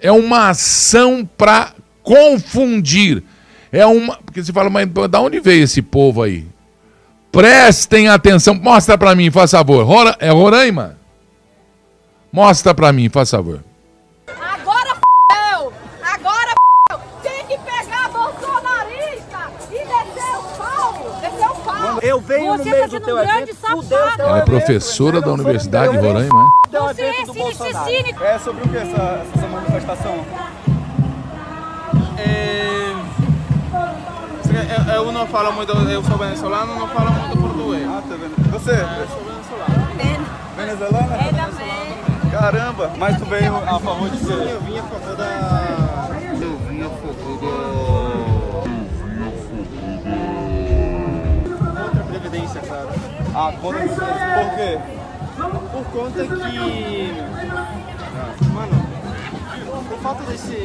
é 0.00 0.12
uma 0.12 0.50
ação 0.50 1.28
para 1.36 1.74
confundir. 2.02 3.22
É 3.72 3.84
uma, 3.86 4.16
porque 4.18 4.42
você 4.42 4.52
fala, 4.52 4.68
mas 4.68 4.86
da 5.10 5.20
onde 5.20 5.40
veio 5.40 5.64
esse 5.64 5.80
povo 5.80 6.22
aí? 6.22 6.46
Prestem 7.34 8.08
atenção, 8.08 8.54
mostra 8.54 8.96
para 8.96 9.12
mim, 9.12 9.28
faz 9.28 9.50
favor. 9.50 9.84
Rora, 9.84 10.16
é 10.20 10.30
Roraima? 10.30 10.96
Mostra 12.32 12.72
para 12.72 12.92
mim, 12.92 13.08
faz 13.08 13.28
favor. 13.28 13.60
Eu! 22.02 22.20
Venho 22.20 22.52
Você 22.52 22.64
no 22.64 22.70
meio 22.70 22.88
tá 22.88 22.98
do 22.98 23.00
teu 23.04 23.18
evento, 23.18 23.56
Ela 24.18 24.38
é 24.38 24.42
professora 24.42 25.20
da 25.20 25.32
Universidade 25.32 25.92
de 25.92 25.98
Roraima, 25.98 26.52
é? 26.72 26.78
Você 26.78 27.02
é 27.02 27.84
cine, 27.84 28.14
É 28.20 28.38
sobre 28.38 28.62
o 28.64 28.68
que 28.68 28.76
essa, 28.76 29.24
essa 29.34 29.46
manifestação? 29.48 30.24
É... 32.16 32.74
Eu 34.94 35.10
não 35.12 35.26
falo 35.26 35.52
muito, 35.52 35.72
eu 35.72 36.02
sou 36.04 36.16
venezuelano, 36.16 36.78
não 36.78 36.88
falo 36.88 37.10
muito 37.10 37.36
português. 37.36 37.86
Ah, 37.88 38.02
tá 38.08 38.14
vendo? 38.14 38.34
Você? 38.52 38.70
Eu 38.70 39.08
sou 39.08 39.22
venezuelano. 39.24 39.84
Venezuelana? 40.56 41.14
É 41.16 41.32
também. 41.32 41.94
Caramba, 42.30 42.90
mas 42.98 43.18
tu 43.18 43.24
veio 43.26 43.56
a 43.56 43.78
favor 43.80 44.08
de 44.08 44.18
quê? 44.18 44.32
Eu 44.32 44.60
vim 44.60 44.78
a 44.78 44.82
favor 44.82 45.16
da... 45.16 45.24
Eu 46.40 46.56
vim 46.68 46.82
a 46.82 46.88
favor 46.88 47.38
da... 47.40 47.54
Previdência, 52.08 52.60
cara. 52.60 52.88
Ah, 53.34 53.52
conta 53.60 53.78
por 53.80 54.54
quê? 54.56 54.78
Por 55.72 55.84
conta 55.92 56.24
que. 56.24 57.12
Mano, 58.52 58.83
por 59.94 60.02
falta 60.02 60.24
desse. 60.24 60.56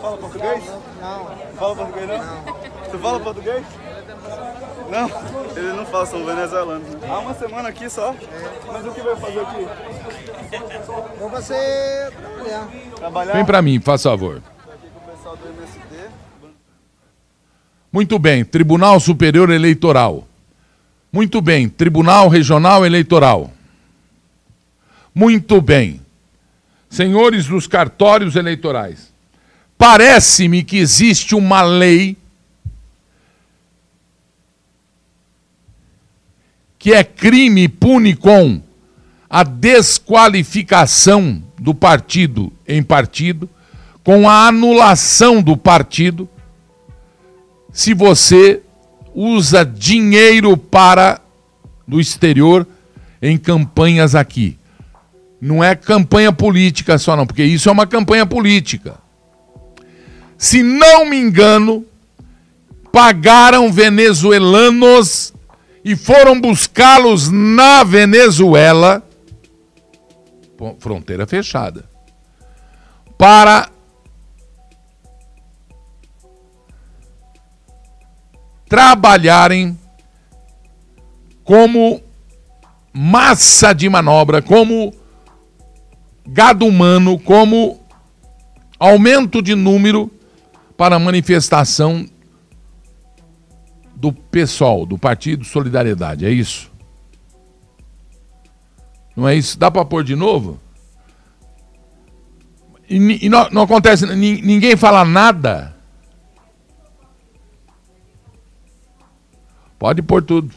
Fala 0.00 0.16
português? 0.18 0.64
Não. 1.00 1.30
Fala 1.56 1.76
português 1.76 2.08
não? 2.08 2.18
Não. 2.18 2.90
Tu 2.90 2.98
fala 2.98 3.20
português? 3.20 3.64
Não, 4.90 5.10
eles 5.56 5.76
não 5.76 5.86
falam, 5.86 6.06
são 6.06 6.24
venezuelanos. 6.24 6.88
Né? 6.88 7.08
Há 7.08 7.18
uma 7.18 7.34
semana 7.34 7.68
aqui 7.68 7.90
só? 7.90 8.12
É. 8.12 8.72
Mas 8.72 8.86
o 8.86 8.92
que 8.92 9.00
vai 9.00 9.16
fazer 9.16 9.40
aqui? 9.40 9.66
Vou 11.18 11.30
fazer 11.30 12.12
trabalhar. 12.12 12.68
Trabalhar? 12.94 13.32
Vem 13.32 13.44
pra 13.44 13.62
mim, 13.62 13.80
faz 13.80 14.02
favor. 14.02 14.42
Muito 17.92 18.18
bem, 18.18 18.44
Tribunal 18.44 19.00
Superior 19.00 19.50
Eleitoral. 19.50 20.24
Muito 21.12 21.40
bem, 21.40 21.68
Tribunal 21.68 22.28
Regional 22.28 22.84
Eleitoral. 22.84 23.50
Muito 25.14 25.60
bem. 25.62 26.05
Senhores 26.88 27.46
dos 27.46 27.66
cartórios 27.66 28.36
eleitorais, 28.36 29.12
parece-me 29.76 30.62
que 30.62 30.78
existe 30.78 31.34
uma 31.34 31.62
lei 31.62 32.16
que 36.78 36.92
é 36.92 37.02
crime 37.02 37.68
pune 37.68 38.14
com 38.14 38.62
a 39.28 39.42
desqualificação 39.42 41.42
do 41.58 41.74
partido 41.74 42.52
em 42.66 42.82
partido, 42.82 43.48
com 44.04 44.28
a 44.28 44.46
anulação 44.46 45.42
do 45.42 45.56
partido, 45.56 46.28
se 47.72 47.92
você 47.92 48.62
usa 49.12 49.64
dinheiro 49.64 50.56
para 50.56 51.20
do 51.86 52.00
exterior 52.00 52.66
em 53.20 53.36
campanhas 53.36 54.14
aqui. 54.14 54.56
Não 55.46 55.62
é 55.62 55.76
campanha 55.76 56.32
política 56.32 56.98
só 56.98 57.14
não, 57.14 57.24
porque 57.24 57.44
isso 57.44 57.68
é 57.68 57.72
uma 57.72 57.86
campanha 57.86 58.26
política. 58.26 58.98
Se 60.36 60.60
não 60.60 61.06
me 61.06 61.16
engano, 61.16 61.86
pagaram 62.90 63.72
venezuelanos 63.72 65.32
e 65.84 65.94
foram 65.94 66.40
buscá-los 66.40 67.30
na 67.30 67.84
Venezuela, 67.84 69.08
fronteira 70.80 71.28
fechada, 71.28 71.84
para 73.16 73.70
trabalharem 78.68 79.78
como 81.44 82.02
massa 82.92 83.72
de 83.72 83.88
manobra, 83.88 84.42
como 84.42 84.92
gado 86.26 86.66
humano, 86.66 87.18
como 87.18 87.80
aumento 88.78 89.40
de 89.40 89.54
número 89.54 90.10
para 90.76 90.98
manifestação 90.98 92.06
do 93.94 94.12
pessoal, 94.12 94.84
do 94.84 94.98
Partido 94.98 95.44
Solidariedade. 95.44 96.26
É 96.26 96.30
isso? 96.30 96.70
Não 99.16 99.26
é 99.26 99.34
isso? 99.34 99.58
Dá 99.58 99.70
para 99.70 99.84
pôr 99.84 100.04
de 100.04 100.14
novo? 100.14 100.60
E, 102.88 103.26
e 103.26 103.28
não, 103.28 103.48
não 103.50 103.62
acontece, 103.62 104.06
ninguém 104.06 104.76
fala 104.76 105.04
nada 105.04 105.76
Pode 109.78 110.02
pôr 110.02 110.22
tudo. 110.22 110.52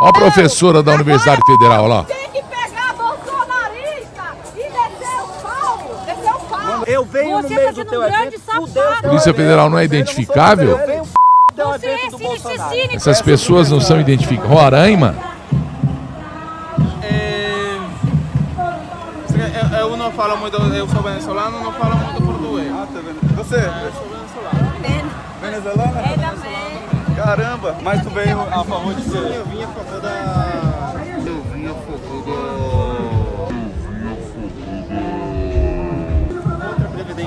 Ó 0.00 0.08
a 0.08 0.12
professora 0.12 0.82
da 0.82 0.94
Universidade 0.94 1.40
Federal 1.46 1.86
lá. 1.86 2.04
Tem 2.04 2.28
que 2.30 2.42
pegar 2.42 2.92
bolsonarista 2.94 4.36
e 4.56 4.62
descer 4.64 5.22
o 5.22 5.28
pau. 5.42 6.04
Descer 6.04 6.34
o 6.34 6.40
pau. 6.40 6.84
Eu 6.86 7.01
venho 7.12 7.36
Você 7.36 7.48
no 7.48 7.54
meio 7.54 7.72
do 7.72 7.84
teu 7.84 8.02
evento. 8.02 8.40
Polícia 9.02 9.34
Federal 9.34 9.70
não 9.70 9.78
é 9.78 9.84
identificável? 9.84 10.78
Você 11.54 11.86
é 11.86 12.94
Essas 12.96 13.20
pessoas 13.20 13.70
não 13.70 13.80
são 13.80 14.00
identificadas. 14.00 14.50
Roraima? 14.50 15.14
É... 17.02 17.78
Eu 19.80 19.96
não 19.96 20.10
falo 20.12 20.36
muito, 20.38 20.56
eu 20.56 20.88
sou 20.88 21.02
venezuelano, 21.02 21.60
não 21.60 21.72
falo 21.72 21.96
muito 21.96 22.22
português. 22.22 22.72
Ah, 22.72 22.86
tá 22.92 23.00
vendo? 23.00 23.36
Você? 23.36 23.56
Eu 23.56 23.92
sou 23.92 24.08
venezuelano. 25.40 25.98
É. 25.98 27.14
Caramba, 27.14 27.76
mas 27.82 28.02
tu 28.02 28.10
veio 28.10 28.40
a 28.40 28.64
favor 28.64 28.94
de 28.94 29.02
quê? 29.02 29.16
Eu 29.16 29.44
vim 29.46 29.62
a 29.62 29.68
favor 29.68 30.00
da... 30.00 30.61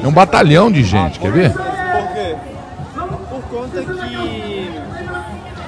É 0.05 0.07
um 0.07 0.11
batalhão 0.11 0.71
de 0.71 0.83
gente, 0.83 1.19
quer 1.19 1.31
ver? 1.31 1.51
Por 1.51 1.63
quê? 2.13 2.35
Por 3.27 3.41
conta 3.49 3.81
que... 3.81 4.69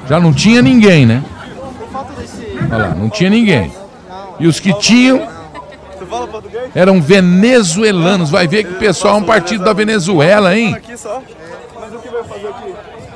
Já 0.08 0.20
não 0.20 0.32
tinha 0.32 0.62
ninguém, 0.62 1.08
né? 1.08 1.24
Por 1.80 1.88
falta 1.88 2.14
desse... 2.14 2.56
Olha 2.72 2.78
lá, 2.78 2.90
não 2.90 3.10
tinha 3.10 3.32
ninguém. 3.32 3.72
E 4.40 4.46
os 4.46 4.60
que 4.60 4.72
tinham 4.76 5.28
eram 6.76 7.02
venezuelanos. 7.02 8.30
Vai 8.30 8.48
ver 8.48 8.64
que 8.66 8.74
o 8.74 8.78
pessoal 8.78 9.16
é 9.16 9.18
um 9.18 9.24
partido 9.24 9.64
da 9.64 9.74
Venezuela, 9.74 10.56
hein? 10.56 10.78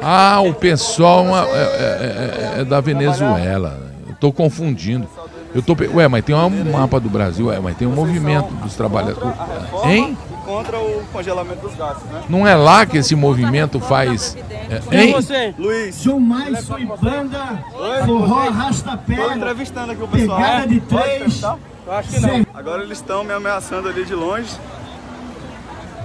Ah, 0.02 0.42
o 0.42 0.56
pessoal 0.56 1.28
é, 1.28 1.60
é, 1.60 2.56
é, 2.58 2.62
é 2.62 2.66
da 2.66 2.82
Venezuela. 2.82 3.80
Eu 4.08 4.14
estou 4.14 4.34
confundindo. 4.34 5.08
Eu 5.54 5.62
tô, 5.62 5.78
ué, 5.94 6.08
mas 6.08 6.26
tem 6.26 6.34
um 6.34 6.72
mapa 6.72 7.00
do 7.00 7.10
Brasil, 7.10 7.46
ué, 7.46 7.60
mas 7.60 7.78
tem 7.78 7.88
um 7.88 7.92
movimento 7.92 8.52
dos 8.56 8.74
trabalhadores. 8.74 9.38
Hein? 9.84 10.18
Contra 10.52 10.78
o 10.78 11.02
congelamento 11.14 11.62
dos 11.62 11.76
gastos, 11.76 12.04
né? 12.12 12.24
Não 12.28 12.46
é 12.46 12.54
lá 12.56 12.86
que 12.86 12.98
esse 12.98 13.16
movimento 13.16 13.80
faz. 13.80 14.36
É, 14.70 15.02
hein? 15.02 15.14
você? 15.14 15.56
Luiz. 15.58 16.02
João 16.02 16.20
Mais 16.20 16.68
banda, 17.02 17.64
forró 18.06 18.40
arrasta-pé. 18.50 19.14
Estou 19.14 19.34
entrevistando 19.34 19.92
aqui 19.94 20.04
o 20.04 20.08
pessoal. 20.10 20.38
Pegada 20.38 20.68
de 20.68 20.80
três. 20.82 21.42
Eu 21.42 21.58
acho 21.94 22.10
que 22.10 22.20
não. 22.20 22.46
Agora 22.54 22.84
eles 22.84 22.98
estão 22.98 23.24
me 23.24 23.32
ameaçando 23.32 23.88
ali 23.88 24.04
de 24.04 24.14
longe 24.14 24.50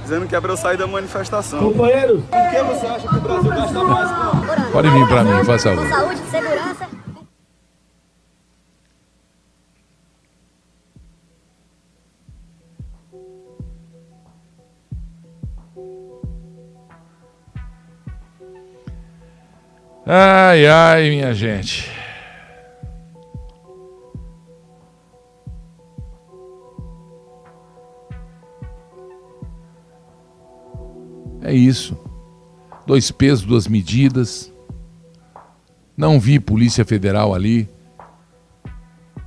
dizendo 0.04 0.28
que 0.28 0.36
é 0.36 0.40
para 0.40 0.52
eu 0.52 0.56
sair 0.56 0.76
da 0.76 0.86
manifestação. 0.86 1.58
Companheiro, 1.58 2.22
por 2.30 2.50
que 2.50 2.62
você 2.62 2.86
acha 2.86 3.08
que 3.08 3.16
o 3.16 3.20
Brasil 3.20 3.50
gasta 3.50 3.82
mais 3.82 4.10
com... 4.12 4.70
Pode 4.70 4.88
vir 4.88 5.08
para 5.08 5.24
mim, 5.24 5.44
faz 5.44 5.62
favor. 5.64 5.88
Saúde, 5.88 6.20
segurança... 6.30 6.86
Ai, 20.08 20.68
ai, 20.68 21.10
minha 21.10 21.34
gente. 21.34 21.90
É 31.42 31.52
isso. 31.52 31.98
Dois 32.86 33.10
pesos, 33.10 33.44
duas 33.44 33.66
medidas. 33.66 34.52
Não 35.96 36.20
vi 36.20 36.38
Polícia 36.38 36.84
Federal 36.84 37.34
ali. 37.34 37.68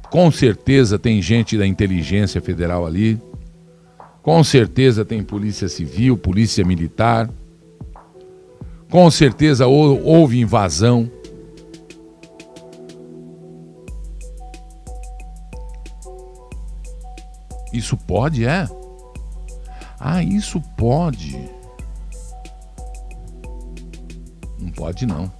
Com 0.09 0.31
certeza 0.31 0.97
tem 0.97 1.21
gente 1.21 1.57
da 1.57 1.67
inteligência 1.67 2.39
federal 2.39 2.85
ali. 2.85 3.21
Com 4.21 4.41
certeza 4.45 5.03
tem 5.03 5.21
polícia 5.23 5.67
civil, 5.67 6.17
polícia 6.17 6.63
militar. 6.63 7.29
Com 8.89 9.09
certeza 9.11 9.67
houve 9.67 10.39
invasão. 10.39 11.09
Isso 17.71 17.95
pode, 17.95 18.45
é? 18.45 18.67
Ah, 19.99 20.23
isso 20.23 20.59
pode. 20.75 21.39
Não 24.59 24.71
pode 24.71 25.05
não. 25.05 25.31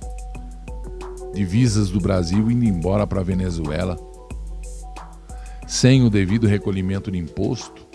Divisas 1.34 1.90
do 1.90 2.00
Brasil 2.00 2.52
indo 2.52 2.66
embora 2.66 3.08
para 3.08 3.24
Venezuela 3.24 3.98
sem 5.70 6.04
o 6.04 6.10
devido 6.10 6.48
recolhimento 6.48 7.12
de 7.12 7.20
imposto, 7.20 7.88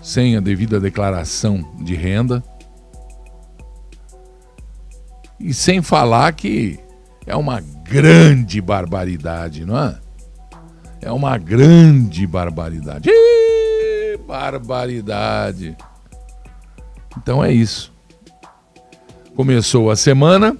sem 0.00 0.36
a 0.36 0.40
devida 0.40 0.78
declaração 0.78 1.68
de 1.82 1.96
renda, 1.96 2.44
e 5.42 5.52
sem 5.52 5.82
falar 5.82 6.32
que 6.32 6.78
é 7.26 7.36
uma 7.36 7.60
grande 7.60 8.60
barbaridade, 8.60 9.66
não 9.66 9.78
é? 9.78 9.98
É 11.00 11.10
uma 11.10 11.36
grande 11.36 12.26
barbaridade. 12.26 13.10
Ih, 13.10 14.16
barbaridade. 14.26 15.76
Então 17.18 17.44
é 17.44 17.52
isso. 17.52 17.92
Começou 19.34 19.90
a 19.90 19.96
semana. 19.96 20.56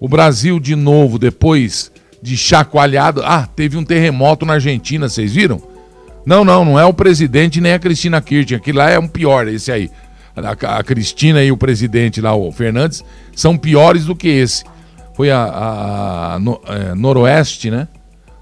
O 0.00 0.08
Brasil 0.08 0.60
de 0.60 0.76
novo, 0.76 1.18
depois 1.18 1.90
de 2.22 2.36
chacoalhado. 2.36 3.22
Ah, 3.24 3.46
teve 3.46 3.76
um 3.76 3.84
terremoto 3.84 4.46
na 4.46 4.54
Argentina, 4.54 5.08
vocês 5.08 5.32
viram? 5.32 5.60
Não, 6.24 6.44
não, 6.44 6.64
não 6.64 6.78
é 6.78 6.84
o 6.84 6.94
presidente 6.94 7.60
nem 7.60 7.72
a 7.72 7.78
Cristina 7.78 8.20
Kirchner. 8.20 8.60
Aquilo 8.60 8.78
lá 8.78 8.90
é 8.90 8.98
um 8.98 9.08
pior, 9.08 9.48
esse 9.48 9.72
aí. 9.72 9.90
A, 10.44 10.78
a 10.78 10.84
Cristina 10.84 11.42
e 11.42 11.50
o 11.50 11.56
presidente 11.56 12.20
lá, 12.20 12.34
o 12.34 12.50
Fernandes, 12.52 13.04
são 13.34 13.56
piores 13.56 14.04
do 14.04 14.14
que 14.14 14.28
esse. 14.28 14.64
Foi 15.14 15.30
a, 15.30 15.42
a, 15.42 16.34
a 16.34 16.38
no, 16.38 16.60
é, 16.66 16.94
noroeste, 16.94 17.70
né? 17.70 17.88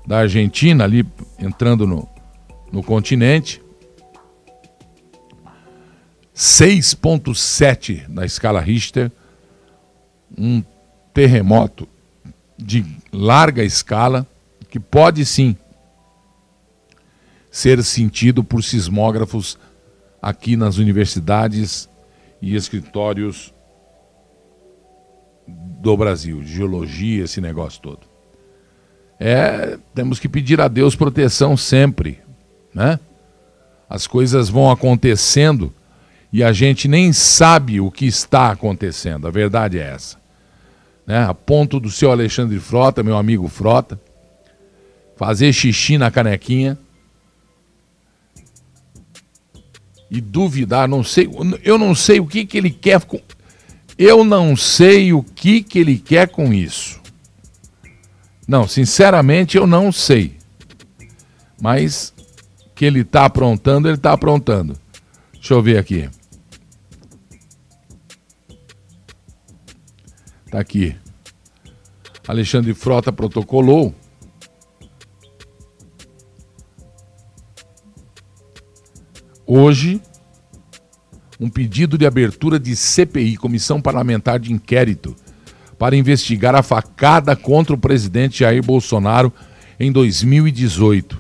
Da 0.07 0.19
Argentina, 0.19 0.85
ali 0.85 1.07
entrando 1.39 1.87
no, 1.87 2.09
no 2.71 2.83
continente. 2.83 3.63
6,7 6.35 8.07
na 8.09 8.27
escala 8.27 8.61
Richter. 8.61 9.11
Um 10.37 10.63
terremoto 11.15 11.89
de 12.59 12.85
larga 13.13 13.65
escala 13.65 14.27
que 14.69 14.79
pode 14.79 15.25
sim 15.25 15.57
ser 17.51 17.83
sentido 17.83 18.45
por 18.45 18.63
sismógrafos 18.63 19.59
aqui 20.21 20.57
nas 20.57 20.79
universidades 20.79 21.89
e 22.41 22.55
escritórios 22.55 23.55
do 25.47 25.97
Brasil, 25.97 26.43
geologia, 26.43 27.25
esse 27.25 27.41
negócio 27.41 27.81
todo. 27.81 28.01
É, 29.19 29.79
temos 29.95 30.19
que 30.19 30.29
pedir 30.29 30.61
a 30.61 30.69
Deus 30.69 30.95
proteção 30.95 31.57
sempre, 31.57 32.21
né? 32.75 32.99
As 33.89 34.07
coisas 34.07 34.49
vão 34.49 34.71
acontecendo 34.71 35.73
e 36.33 36.43
a 36.43 36.53
gente 36.53 36.89
nem 36.89 37.13
sabe 37.13 37.81
o 37.81 37.91
que 37.91 38.05
está 38.05 38.51
acontecendo. 38.51 39.29
A 39.29 39.31
verdade 39.31 39.79
é 39.79 39.83
essa 39.83 40.19
né, 41.07 41.25
a 41.25 41.33
ponto 41.33 41.79
do 41.79 41.91
seu 41.91 42.11
Alexandre 42.11 42.59
Frota, 42.59 43.03
meu 43.03 43.17
amigo 43.17 43.47
Frota, 43.49 43.99
fazer 45.17 45.53
xixi 45.53 45.97
na 45.97 46.11
canequinha 46.11 46.77
e 50.11 50.21
duvidar, 50.21 50.89
não 50.89 51.03
sei, 51.03 51.29
eu 51.63 51.77
não 51.77 51.95
sei 51.95 52.21
o 52.21 52.27
que, 52.27 52.47
que 52.47 52.57
ele 52.57 52.71
quer 52.71 53.05
com, 53.05 53.21
eu 53.99 54.25
não 54.25 54.57
sei 54.57 55.13
o 55.13 55.23
que, 55.23 55.63
que 55.63 55.79
ele 55.79 55.99
quer 55.99 56.29
com 56.29 56.53
isso. 56.53 57.01
Não, 58.47 58.69
sinceramente 58.69 59.57
eu 59.57 59.67
não 59.67 59.91
sei. 59.91 60.37
Mas 61.61 62.15
que 62.75 62.85
ele 62.85 63.01
está 63.01 63.25
aprontando, 63.25 63.89
ele 63.89 63.97
está 63.97 64.13
aprontando. 64.13 64.79
Deixa 65.33 65.55
eu 65.55 65.63
ver 65.63 65.79
aqui. 65.79 66.09
Tá 70.51 70.61
aqui. 70.61 70.95
Alexandre 72.29 72.75
Frota 72.75 73.13
protocolou. 73.13 73.95
Hoje, 79.47 80.01
um 81.39 81.49
pedido 81.49 81.97
de 81.97 82.05
abertura 82.05 82.59
de 82.59 82.75
CPI, 82.75 83.37
Comissão 83.37 83.81
Parlamentar 83.81 84.41
de 84.41 84.53
Inquérito, 84.53 85.15
para 85.79 85.95
investigar 85.95 86.55
a 86.55 86.63
facada 86.63 87.37
contra 87.37 87.75
o 87.75 87.79
presidente 87.79 88.41
Jair 88.41 88.63
Bolsonaro 88.63 89.33
em 89.79 89.93
2018. 89.93 91.19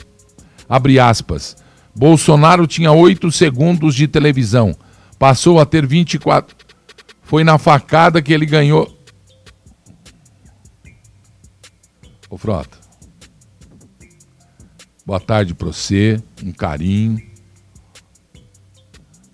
Abre 0.68 0.98
aspas. 0.98 1.56
Bolsonaro 1.94 2.66
tinha 2.66 2.90
oito 2.90 3.30
segundos 3.30 3.94
de 3.94 4.08
televisão, 4.08 4.76
passou 5.18 5.60
a 5.60 5.64
ter 5.64 5.86
24. 5.86 6.56
Foi 7.22 7.44
na 7.44 7.58
facada 7.58 8.20
que 8.20 8.32
ele 8.32 8.44
ganhou 8.44 8.96
Ô 12.28 12.36
Frota, 12.36 12.76
boa 15.06 15.20
tarde 15.20 15.54
para 15.54 15.68
você, 15.68 16.20
um 16.44 16.52
carinho. 16.52 17.35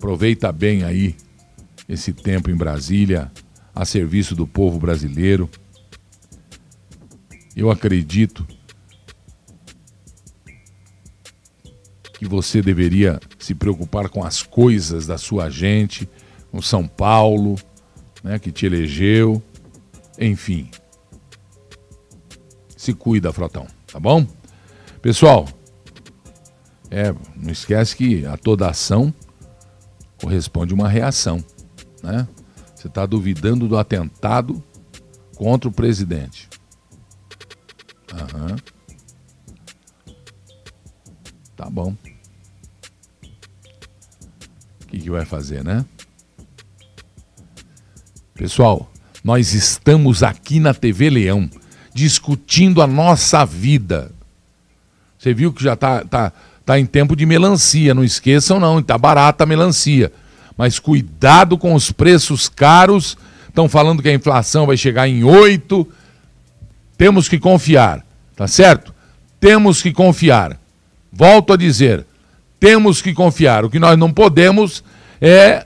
Aproveita 0.03 0.51
bem 0.51 0.83
aí 0.83 1.15
esse 1.87 2.11
tempo 2.11 2.51
em 2.51 2.55
Brasília, 2.57 3.31
a 3.73 3.85
serviço 3.85 4.35
do 4.35 4.45
povo 4.45 4.77
brasileiro. 4.77 5.49
Eu 7.55 7.71
acredito 7.71 8.45
que 12.19 12.25
você 12.25 12.61
deveria 12.61 13.17
se 13.39 13.55
preocupar 13.55 14.09
com 14.09 14.25
as 14.25 14.43
coisas 14.43 15.07
da 15.07 15.17
sua 15.17 15.49
gente, 15.49 16.09
com 16.51 16.61
São 16.61 16.85
Paulo, 16.85 17.55
né, 18.21 18.37
que 18.37 18.51
te 18.51 18.65
elegeu, 18.65 19.41
enfim. 20.19 20.69
Se 22.75 22.93
cuida, 22.93 23.31
Frotão, 23.31 23.67
tá 23.87 24.01
bom? 24.01 24.27
Pessoal, 25.01 25.47
é, 26.91 27.15
não 27.37 27.53
esquece 27.53 27.95
que 27.95 28.25
a 28.25 28.35
toda 28.35 28.67
ação 28.67 29.13
corresponde 30.23 30.73
uma 30.73 30.87
reação, 30.87 31.43
né? 32.01 32.25
Você 32.73 32.87
está 32.87 33.05
duvidando 33.05 33.67
do 33.67 33.77
atentado 33.77 34.63
contra 35.35 35.69
o 35.69 35.73
presidente. 35.73 36.47
Aham. 38.13 38.55
Tá 41.57 41.69
bom. 41.69 41.93
O 44.81 44.87
que, 44.87 44.99
que 44.99 45.09
vai 45.09 45.25
fazer, 45.25 45.61
né? 45.61 45.83
Pessoal, 48.33 48.89
nós 49.25 49.53
estamos 49.53 50.23
aqui 50.23 50.57
na 50.57 50.73
TV 50.73 51.09
Leão 51.09 51.49
discutindo 51.93 52.81
a 52.81 52.87
nossa 52.87 53.43
vida. 53.43 54.09
Você 55.17 55.33
viu 55.33 55.51
que 55.51 55.61
já 55.61 55.73
está 55.73 56.05
tá, 56.05 56.31
tá 56.65 56.79
em 56.79 56.85
tempo 56.85 57.15
de 57.15 57.25
melancia, 57.25 57.93
não 57.93 58.03
esqueçam 58.03 58.59
não, 58.59 58.79
está 58.79 58.97
barata 58.97 59.43
a 59.43 59.47
melancia. 59.47 60.11
Mas 60.57 60.79
cuidado 60.79 61.57
com 61.57 61.73
os 61.73 61.91
preços 61.91 62.47
caros, 62.47 63.17
estão 63.47 63.67
falando 63.67 64.01
que 64.01 64.09
a 64.09 64.13
inflação 64.13 64.65
vai 64.65 64.77
chegar 64.77 65.07
em 65.07 65.23
8. 65.23 65.87
Temos 66.97 67.27
que 67.27 67.39
confiar, 67.39 68.05
tá 68.35 68.47
certo? 68.47 68.93
Temos 69.39 69.81
que 69.81 69.91
confiar. 69.91 70.59
Volto 71.11 71.53
a 71.53 71.57
dizer, 71.57 72.05
temos 72.59 73.01
que 73.01 73.13
confiar. 73.13 73.65
O 73.65 73.69
que 73.69 73.79
nós 73.79 73.97
não 73.97 74.11
podemos 74.11 74.83
é 75.19 75.65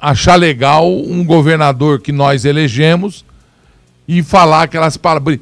achar 0.00 0.36
legal 0.36 0.90
um 0.90 1.24
governador 1.24 2.00
que 2.00 2.12
nós 2.12 2.44
elegemos 2.44 3.24
e 4.06 4.22
falar 4.22 4.62
aquelas 4.62 4.96
palavras. 4.96 5.40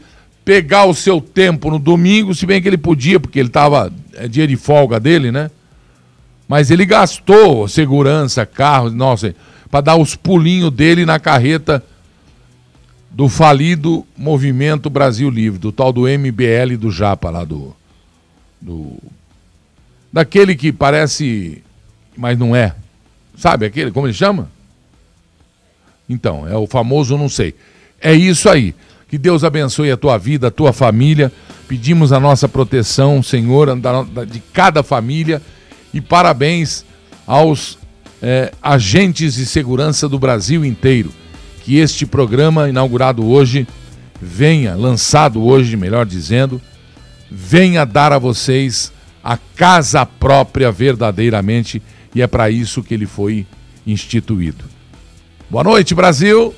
Pegar 0.49 0.87
o 0.87 0.95
seu 0.95 1.21
tempo 1.21 1.71
no 1.71 1.79
domingo, 1.79 2.35
se 2.35 2.47
bem 2.47 2.63
que 2.63 2.67
ele 2.67 2.79
podia, 2.79 3.21
porque 3.21 3.39
ele 3.39 3.49
estava. 3.49 3.93
É 4.15 4.27
dia 4.27 4.47
de 4.47 4.57
folga 4.57 4.99
dele, 4.99 5.31
né? 5.31 5.51
Mas 6.49 6.71
ele 6.71 6.87
gastou 6.87 7.69
segurança, 7.69 8.47
carro, 8.47 8.89
nossa, 8.89 9.35
para 9.71 9.83
dar 9.83 9.97
os 9.97 10.15
pulinhos 10.17 10.73
dele 10.73 11.05
na 11.05 11.21
carreta 11.21 11.85
do 13.11 13.29
falido 13.29 14.07
Movimento 14.17 14.89
Brasil 14.89 15.29
Livre, 15.29 15.59
do 15.59 15.71
tal 15.71 15.93
do 15.93 16.05
MBL 16.09 16.79
do 16.79 16.91
Japa 16.91 17.29
lá 17.29 17.45
do. 17.45 17.77
do 18.59 18.97
daquele 20.11 20.57
que 20.57 20.73
parece. 20.73 21.63
Mas 22.17 22.39
não 22.39 22.57
é. 22.57 22.75
Sabe 23.37 23.67
aquele? 23.67 23.91
Como 23.91 24.07
ele 24.07 24.15
chama? 24.15 24.51
Então, 26.09 26.49
é 26.49 26.57
o 26.57 26.67
famoso 26.67 27.19
não 27.19 27.29
sei. 27.29 27.55
É 28.01 28.15
isso 28.15 28.49
aí. 28.49 28.75
Que 29.09 29.17
Deus 29.17 29.43
abençoe 29.43 29.91
a 29.91 29.97
tua 29.97 30.19
vida, 30.19 30.49
a 30.49 30.51
tua 30.51 30.73
família. 30.73 31.33
Pedimos 31.67 32.13
a 32.13 32.21
nossa 32.21 32.47
proteção, 32.49 33.23
Senhor, 33.23 33.69
de 34.27 34.43
cada 34.53 34.83
família. 34.83 35.41
E 35.93 36.01
parabéns 36.01 36.85
aos 37.27 37.79
é, 38.23 38.53
agentes 38.63 39.35
de 39.35 39.47
segurança 39.47 40.09
do 40.09 40.19
Brasil 40.19 40.65
inteiro. 40.65 41.11
Que 41.65 41.79
este 41.79 42.05
programa, 42.05 42.69
inaugurado 42.69 43.27
hoje, 43.27 43.67
venha, 44.21 44.75
lançado 44.75 45.43
hoje, 45.43 45.77
melhor 45.77 46.05
dizendo, 46.05 46.61
venha 47.31 47.85
dar 47.85 48.13
a 48.13 48.19
vocês 48.19 48.93
a 49.23 49.37
casa 49.57 50.07
própria 50.07 50.71
verdadeiramente, 50.71 51.83
e 52.15 52.23
é 52.23 52.27
para 52.27 52.51
isso 52.51 52.83
que 52.83 52.95
ele 52.95 53.07
foi 53.07 53.47
instituído. 53.87 54.65
Boa 55.51 55.65
noite, 55.65 55.95
Brasil! 55.95 56.55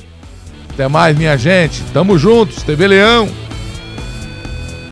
Até 0.80 0.88
mais, 0.88 1.14
minha 1.14 1.36
gente. 1.36 1.82
Tamo 1.92 2.16
juntos, 2.16 2.62
TV 2.62 2.88
Leão. 2.88 3.28